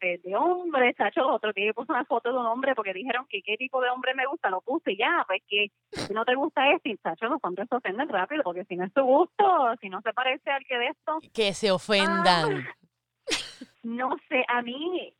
de, 0.00 0.20
de 0.24 0.36
hombre, 0.36 0.94
chacho, 0.94 1.26
otro 1.28 1.52
que 1.52 1.72
puso 1.74 1.92
una 1.92 2.04
foto 2.04 2.32
de 2.32 2.38
un 2.38 2.46
hombre 2.46 2.74
porque 2.74 2.92
dijeron 2.92 3.26
que 3.28 3.42
qué 3.42 3.56
tipo 3.56 3.80
de 3.80 3.90
hombre 3.90 4.14
me 4.14 4.26
gusta, 4.26 4.50
lo 4.50 4.62
puse 4.62 4.92
y 4.92 4.96
ya, 4.96 5.24
pues 5.26 5.42
que 5.46 5.70
si 5.90 6.12
no 6.12 6.24
te 6.24 6.34
gusta 6.34 6.72
este, 6.72 6.96
chacho, 6.98 7.26
los 7.26 7.38
hombres 7.42 7.68
se 7.68 7.76
ofenden 7.76 8.08
rápido 8.08 8.42
porque 8.42 8.64
si 8.64 8.76
no 8.76 8.84
es 8.84 8.92
tu 8.92 9.02
gusto, 9.02 9.74
si 9.80 9.88
no 9.90 10.00
se 10.00 10.12
parece 10.12 10.50
al 10.50 10.64
que 10.64 10.76
de 10.78 10.86
esto, 10.88 11.18
Que 11.32 11.52
se 11.54 11.70
ofendan. 11.70 12.66
no 13.82 14.16
sé, 14.28 14.44
a 14.48 14.62
mí, 14.62 15.12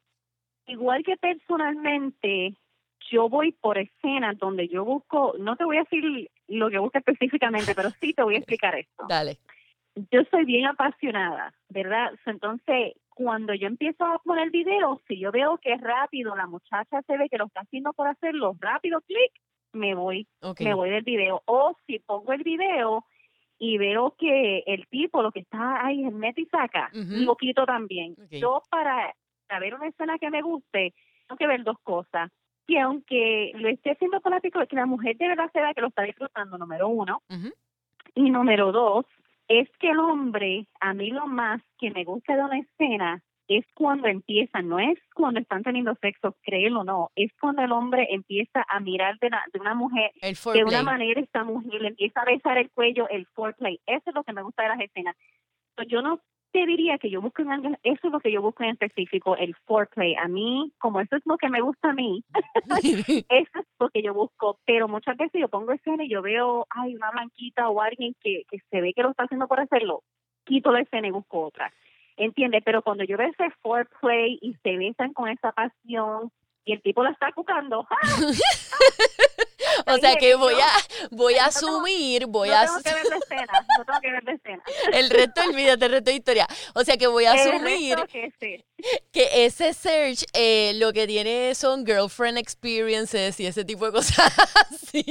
igual 0.66 1.02
que 1.04 1.16
personalmente, 1.16 2.54
yo 3.10 3.28
voy 3.28 3.52
por 3.52 3.78
escenas 3.78 4.38
donde 4.38 4.68
yo 4.68 4.84
busco, 4.84 5.34
no 5.38 5.56
te 5.56 5.64
voy 5.64 5.76
a 5.76 5.80
decir 5.80 6.30
lo 6.48 6.70
que 6.70 6.78
busco 6.78 6.98
específicamente, 6.98 7.74
pero 7.74 7.90
sí 8.00 8.14
te 8.14 8.22
voy 8.22 8.36
a 8.36 8.38
explicar 8.38 8.76
esto. 8.76 9.04
Dale. 9.08 9.38
Yo 10.10 10.22
soy 10.30 10.44
bien 10.44 10.66
apasionada, 10.66 11.52
¿verdad? 11.68 12.12
Entonces, 12.24 12.94
cuando 13.14 13.52
yo 13.54 13.66
empiezo 13.66 14.04
a 14.04 14.18
poner 14.20 14.50
video, 14.50 15.00
si 15.08 15.18
yo 15.18 15.32
veo 15.32 15.58
que 15.58 15.72
es 15.72 15.80
rápido, 15.80 16.36
la 16.36 16.46
muchacha 16.46 17.02
se 17.02 17.18
ve 17.18 17.28
que 17.28 17.38
lo 17.38 17.46
está 17.46 17.60
haciendo 17.60 17.92
por 17.92 18.06
hacerlo 18.06 18.56
rápido, 18.60 19.00
clic, 19.02 19.32
me 19.72 19.94
voy 19.94 20.26
me 20.60 20.74
voy 20.74 20.90
del 20.90 21.02
video. 21.02 21.42
O 21.46 21.76
si 21.86 21.98
pongo 21.98 22.32
el 22.32 22.42
video 22.42 23.04
y 23.58 23.78
veo 23.78 24.14
que 24.16 24.62
el 24.66 24.86
tipo 24.88 25.22
lo 25.22 25.32
que 25.32 25.40
está 25.40 25.84
ahí 25.84 26.04
es 26.04 26.12
mete 26.12 26.42
y 26.42 26.46
saca, 26.46 26.90
Ujú. 26.94 27.24
lo 27.24 27.36
quito 27.36 27.66
también. 27.66 28.14
Yo 28.30 28.62
para, 28.70 29.14
para 29.48 29.60
ver 29.60 29.74
una 29.74 29.88
escena 29.88 30.18
que 30.18 30.30
me 30.30 30.42
guste, 30.42 30.94
tengo 31.26 31.36
que 31.36 31.46
ver 31.46 31.64
dos 31.64 31.78
cosas. 31.82 32.30
Que 32.70 32.78
aunque 32.80 33.50
lo 33.56 33.68
esté 33.68 33.90
haciendo 33.90 34.20
con 34.20 34.30
la 34.32 34.38
pico, 34.40 34.64
que 34.66 34.76
la 34.76 34.86
mujer 34.86 35.16
de 35.16 35.26
verdad 35.28 35.50
se 35.52 35.60
vea 35.60 35.74
que 35.74 35.80
lo 35.80 35.88
está 35.88 36.02
disfrutando, 36.02 36.56
número 36.56 36.86
uno. 36.88 37.20
Y 38.14 38.30
número 38.30 38.70
dos, 38.70 39.06
es 39.48 39.68
que 39.78 39.90
el 39.90 39.98
hombre, 39.98 40.66
a 40.80 40.94
mí 40.94 41.10
lo 41.10 41.26
más 41.26 41.60
que 41.78 41.90
me 41.90 42.04
gusta 42.04 42.36
de 42.36 42.44
una 42.44 42.58
escena 42.58 43.22
es 43.48 43.64
cuando 43.74 44.06
empieza, 44.06 44.62
no 44.62 44.78
es 44.78 44.96
cuando 45.12 45.40
están 45.40 45.64
teniendo 45.64 45.96
sexo, 46.00 46.36
créelo 46.42 46.80
o 46.80 46.84
no, 46.84 47.10
es 47.16 47.32
cuando 47.40 47.62
el 47.62 47.72
hombre 47.72 48.06
empieza 48.10 48.64
a 48.68 48.78
mirar 48.78 49.18
de, 49.18 49.30
la- 49.30 49.42
de 49.52 49.58
una 49.58 49.74
mujer 49.74 50.12
de 50.58 50.64
una 50.64 50.82
manera 50.84 51.20
esta 51.20 51.42
mujer 51.42 51.82
le 51.82 51.88
empieza 51.88 52.20
a 52.20 52.26
besar 52.26 52.58
el 52.58 52.70
cuello, 52.70 53.08
el 53.08 53.26
foreplay. 53.34 53.80
Eso 53.86 54.10
es 54.10 54.14
lo 54.14 54.22
que 54.22 54.32
me 54.32 54.42
gusta 54.42 54.62
de 54.62 54.68
las 54.68 54.80
escenas. 54.80 55.16
Yo 55.88 56.00
no 56.02 56.20
te 56.52 56.66
diría 56.66 56.98
que 56.98 57.10
yo 57.10 57.20
busco 57.20 57.42
en 57.42 57.52
algo, 57.52 57.68
eso 57.82 58.06
es 58.06 58.12
lo 58.12 58.20
que 58.20 58.32
yo 58.32 58.42
busco 58.42 58.62
en 58.62 58.70
específico, 58.70 59.36
el 59.36 59.54
foreplay. 59.66 60.14
A 60.16 60.28
mí, 60.28 60.72
como 60.78 61.00
eso 61.00 61.16
es 61.16 61.22
lo 61.24 61.36
que 61.36 61.48
me 61.48 61.60
gusta 61.60 61.90
a 61.90 61.92
mí, 61.92 62.24
eso 63.28 63.58
es 63.58 63.66
lo 63.78 63.88
que 63.90 64.02
yo 64.02 64.14
busco. 64.14 64.58
Pero 64.64 64.88
muchas 64.88 65.16
veces 65.16 65.40
yo 65.40 65.48
pongo 65.48 65.72
escena 65.72 66.04
y 66.04 66.08
yo 66.08 66.22
veo, 66.22 66.66
ay, 66.70 66.96
una 66.96 67.10
blanquita 67.10 67.68
o 67.68 67.80
alguien 67.80 68.14
que, 68.20 68.42
que 68.50 68.58
se 68.70 68.80
ve 68.80 68.92
que 68.94 69.02
lo 69.02 69.10
está 69.10 69.24
haciendo 69.24 69.46
por 69.48 69.60
hacerlo, 69.60 70.02
quito 70.44 70.72
la 70.72 70.80
escena 70.80 71.08
y 71.08 71.12
busco 71.12 71.46
otra. 71.46 71.72
¿Entiendes? 72.16 72.62
Pero 72.64 72.82
cuando 72.82 73.04
yo 73.04 73.16
veo 73.16 73.28
ese 73.28 73.50
foreplay 73.62 74.38
y 74.42 74.54
se 74.62 74.76
besan 74.76 75.12
con 75.14 75.28
esa 75.28 75.52
pasión 75.52 76.30
y 76.64 76.72
el 76.74 76.82
tipo 76.82 77.02
la 77.02 77.10
está 77.10 77.32
cucando, 77.32 77.86
¡ah! 77.88 77.96
o 79.86 79.96
sea 79.96 80.16
que 80.16 80.34
voy 80.34 80.54
a, 80.54 80.68
voy 81.10 81.34
a 81.34 81.42
no 81.42 81.48
asumir, 81.48 82.26
voy 82.26 82.50
no 82.50 82.56
a 82.56 82.66
tengo 82.66 82.82
que 82.82 82.94
ver 82.94 83.06
la 83.06 83.16
escena, 83.16 83.66
no 83.80 83.84
tengo 83.86 84.00
que 84.00 84.10
ver 84.12 84.24
la 84.24 84.32
escena. 84.32 84.62
el 84.92 85.10
resto, 85.10 85.40
olvídate 85.48 85.84
el 85.86 85.92
resto 85.92 86.10
de 86.10 86.16
historia. 86.16 86.46
O 86.74 86.84
sea 86.84 86.96
que 86.96 87.06
voy 87.06 87.24
a 87.24 87.32
El 87.32 87.48
asumir 87.48 87.96
que 88.06 88.32
sí. 88.40 88.64
que 89.12 89.44
ese 89.46 89.72
search 89.74 90.24
eh, 90.34 90.72
lo 90.76 90.92
que 90.92 91.06
tiene 91.06 91.54
son 91.54 91.84
girlfriend 91.86 92.38
experiences 92.38 93.38
y 93.40 93.46
ese 93.46 93.64
tipo 93.64 93.86
de 93.86 93.92
cosas 93.92 94.32
así. 94.70 95.04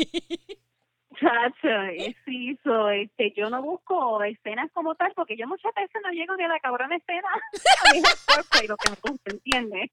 Chacho, 1.20 1.68
eh, 1.68 2.16
sí, 2.26 2.58
soy. 2.64 3.04
Este, 3.04 3.34
yo 3.36 3.50
no 3.50 3.62
busco 3.62 4.24
escenas 4.24 4.72
como 4.74 4.96
tal 4.96 5.12
porque 5.16 5.36
yo 5.36 5.48
muchas 5.48 5.74
veces 5.74 6.02
no 6.04 6.12
llego 6.12 6.36
ni 6.36 6.44
a 6.44 6.48
la 6.48 6.60
cabrona 6.60 6.96
escena. 6.96 7.28
A 7.90 7.94
mí 7.94 8.00
es 8.00 8.26
foreplay 8.26 8.68
lo 8.68 8.78
que 8.78 8.90
me 8.90 8.98
gusta, 9.02 9.32
¿entiendes? 9.32 9.92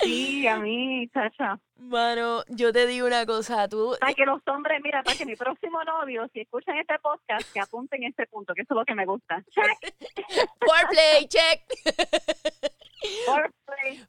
Sí, 0.00 0.46
a 0.46 0.56
mí, 0.58 1.08
chacha. 1.12 1.58
Mano, 1.76 2.42
yo 2.48 2.72
te 2.72 2.86
digo 2.86 3.06
una 3.06 3.26
cosa, 3.26 3.68
tú... 3.68 3.96
Para 4.00 4.14
que 4.14 4.24
los 4.24 4.40
hombres, 4.46 4.80
mira, 4.82 5.02
para 5.02 5.16
que 5.16 5.26
mi 5.26 5.36
próximo 5.36 5.82
novio, 5.84 6.28
si 6.32 6.40
escuchan 6.40 6.78
este 6.78 6.98
podcast, 6.98 7.52
que 7.52 7.60
apunten 7.60 8.04
ese 8.04 8.26
punto, 8.26 8.54
que 8.54 8.62
eso 8.62 8.74
es 8.74 8.78
lo 8.78 8.84
que 8.84 8.94
me 8.94 9.06
gusta. 9.06 9.42
Check, 9.50 9.94
Foreplay, 10.60 11.28
check. 11.28 12.70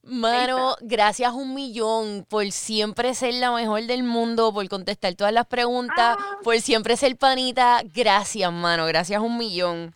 Mano, 0.04 0.76
gracias 0.82 1.34
un 1.34 1.54
millón 1.54 2.26
por 2.30 2.50
siempre 2.52 3.14
ser 3.14 3.34
la 3.36 3.52
mejor 3.52 3.82
del 3.84 4.04
mundo, 4.04 4.54
por 4.54 4.68
contestar 4.70 5.16
todas 5.16 5.34
las 5.34 5.46
preguntas, 5.48 6.18
Ah. 6.20 6.38
por 6.44 6.56
siempre 6.60 6.96
ser 6.96 7.18
panita. 7.18 7.82
Gracias, 7.94 8.52
mano, 8.52 8.86
gracias 8.86 9.22
un 9.22 9.38
millón. 9.38 9.94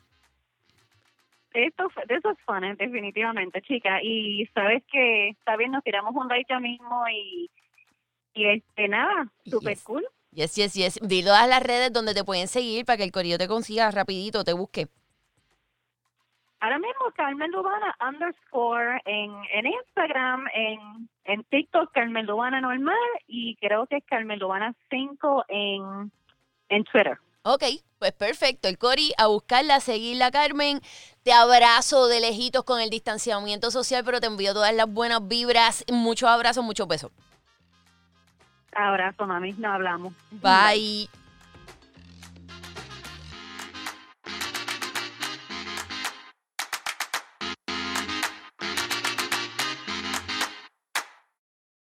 Esto, 1.53 1.89
fue- 1.89 2.05
de 2.07 2.15
eso 2.15 2.29
es 2.29 2.37
fun, 2.45 2.61
definitivamente, 2.77 3.61
chica. 3.63 4.01
Y 4.03 4.45
sabes 4.53 4.83
que, 4.91 5.29
está 5.29 5.55
bien, 5.57 5.71
nos 5.71 5.83
tiramos 5.83 6.13
un 6.15 6.27
like 6.27 6.45
ya 6.49 6.59
mismo 6.59 7.03
y, 7.09 7.49
y 8.35 8.45
este, 8.45 8.87
nada, 8.87 9.31
super 9.45 9.73
Yes. 9.73 9.83
cool. 9.83 10.05
Yes, 10.31 10.55
yes, 10.55 10.73
yes. 10.75 10.99
Di 11.01 11.23
todas 11.23 11.47
las 11.49 11.63
redes 11.63 11.91
donde 11.91 12.13
te 12.13 12.23
pueden 12.23 12.47
seguir 12.47 12.85
para 12.85 12.97
que 12.97 13.03
el 13.03 13.11
corillo 13.11 13.37
te 13.39 13.47
consiga 13.47 13.89
rapidito, 13.89 14.43
te 14.43 14.53
busque. 14.53 14.87
Ahora 16.61 16.77
mismo 16.77 17.11
Carmen 17.15 17.51
Lubana 17.51 17.95
underscore 18.05 19.01
en, 19.05 19.31
en 19.53 19.65
Instagram, 19.65 20.45
en, 20.53 21.09
en 21.23 21.43
TikTok 21.45 21.91
Carmen 21.93 22.25
Lubana 22.25 22.59
normal 22.59 22.97
y 23.27 23.55
creo 23.57 23.87
que 23.87 23.97
es 23.97 24.03
Carmen 24.05 24.39
Lubana 24.39 24.73
5 24.89 25.45
en, 25.47 26.11
en 26.69 26.83
Twitter. 26.83 27.17
Ok, 27.43 27.63
pues 27.97 28.11
perfecto. 28.11 28.67
El 28.67 28.77
Cori 28.77 29.13
a 29.17 29.27
buscarla, 29.27 29.75
a 29.75 29.79
seguirla, 29.79 30.31
Carmen. 30.31 30.81
Te 31.23 31.31
abrazo 31.31 32.07
de 32.07 32.19
lejitos 32.19 32.65
con 32.65 32.81
el 32.81 32.89
distanciamiento 32.89 33.71
social, 33.71 34.03
pero 34.03 34.19
te 34.19 34.27
envío 34.27 34.53
todas 34.53 34.73
las 34.73 34.91
buenas 34.91 35.25
vibras. 35.27 35.85
Muchos 35.89 36.27
abrazos, 36.27 36.63
muchos 36.63 36.87
besos. 36.87 37.11
Abrazo, 38.73 39.25
mami, 39.25 39.53
no 39.53 39.71
hablamos. 39.71 40.13
Bye. 40.31 41.09